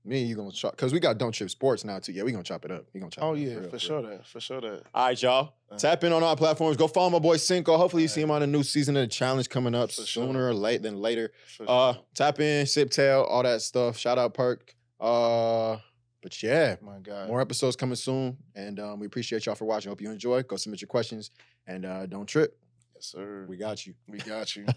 Me 0.08 0.20
and 0.20 0.28
you 0.30 0.36
gonna 0.36 0.50
chop 0.52 0.72
because 0.72 0.92
we 0.92 1.00
got 1.00 1.18
don't 1.18 1.32
trip 1.32 1.50
sports 1.50 1.84
now 1.84 1.98
too. 1.98 2.12
Yeah, 2.12 2.22
we 2.22 2.32
gonna 2.32 2.42
chop 2.42 2.64
it 2.64 2.70
up. 2.70 2.86
We 2.94 3.00
gonna 3.00 3.10
chop. 3.10 3.24
Oh 3.24 3.34
it 3.34 3.42
up, 3.42 3.46
yeah, 3.46 3.54
real, 3.54 3.62
for 3.64 3.68
real. 3.72 3.78
sure 3.78 4.02
that. 4.02 4.26
For 4.26 4.40
sure 4.40 4.60
that. 4.62 4.82
All 4.94 5.06
right, 5.06 5.22
y'all. 5.22 5.52
Uh. 5.70 5.76
Tap 5.76 6.02
in 6.02 6.12
on 6.14 6.22
our 6.22 6.34
platforms. 6.34 6.78
Go 6.78 6.88
follow 6.88 7.10
my 7.10 7.18
boy 7.18 7.36
Cinco. 7.36 7.76
Hopefully, 7.76 8.02
you 8.02 8.08
see 8.08 8.22
him 8.22 8.30
on 8.30 8.42
a 8.42 8.46
new 8.46 8.62
season 8.62 8.96
of 8.96 9.02
the 9.02 9.06
challenge 9.08 9.50
coming 9.50 9.74
up 9.74 9.90
For 9.90 10.06
sure. 10.06 10.26
sooner 10.26 10.46
or 10.48 10.54
late 10.54 10.80
than 10.82 10.96
later. 10.96 11.30
For 11.58 11.66
Uh, 11.68 11.92
sure. 11.92 12.02
tap 12.14 12.40
in, 12.40 12.64
sip 12.66 12.90
tail, 12.90 13.20
all 13.28 13.42
that 13.42 13.60
stuff. 13.60 13.98
Shout 13.98 14.16
out 14.18 14.32
Perk. 14.32 14.74
Uh, 14.98 15.76
but 16.22 16.42
yeah, 16.42 16.76
My 16.80 16.98
God. 17.00 17.28
more 17.28 17.40
episodes 17.42 17.76
coming 17.76 17.94
soon, 17.96 18.38
and 18.54 18.80
um, 18.80 18.98
we 19.00 19.06
appreciate 19.06 19.44
y'all 19.44 19.54
for 19.56 19.66
watching. 19.66 19.90
Hope 19.90 20.00
you 20.00 20.10
enjoy. 20.10 20.42
Go 20.42 20.56
submit 20.56 20.80
your 20.80 20.88
questions, 20.88 21.30
and 21.66 21.84
uh, 21.84 22.06
don't 22.06 22.26
trip. 22.26 22.58
Yes, 22.94 23.06
sir. 23.06 23.44
We 23.46 23.56
got 23.58 23.86
you. 23.86 23.92
We 24.08 24.18
got 24.18 24.56
you. 24.56 24.64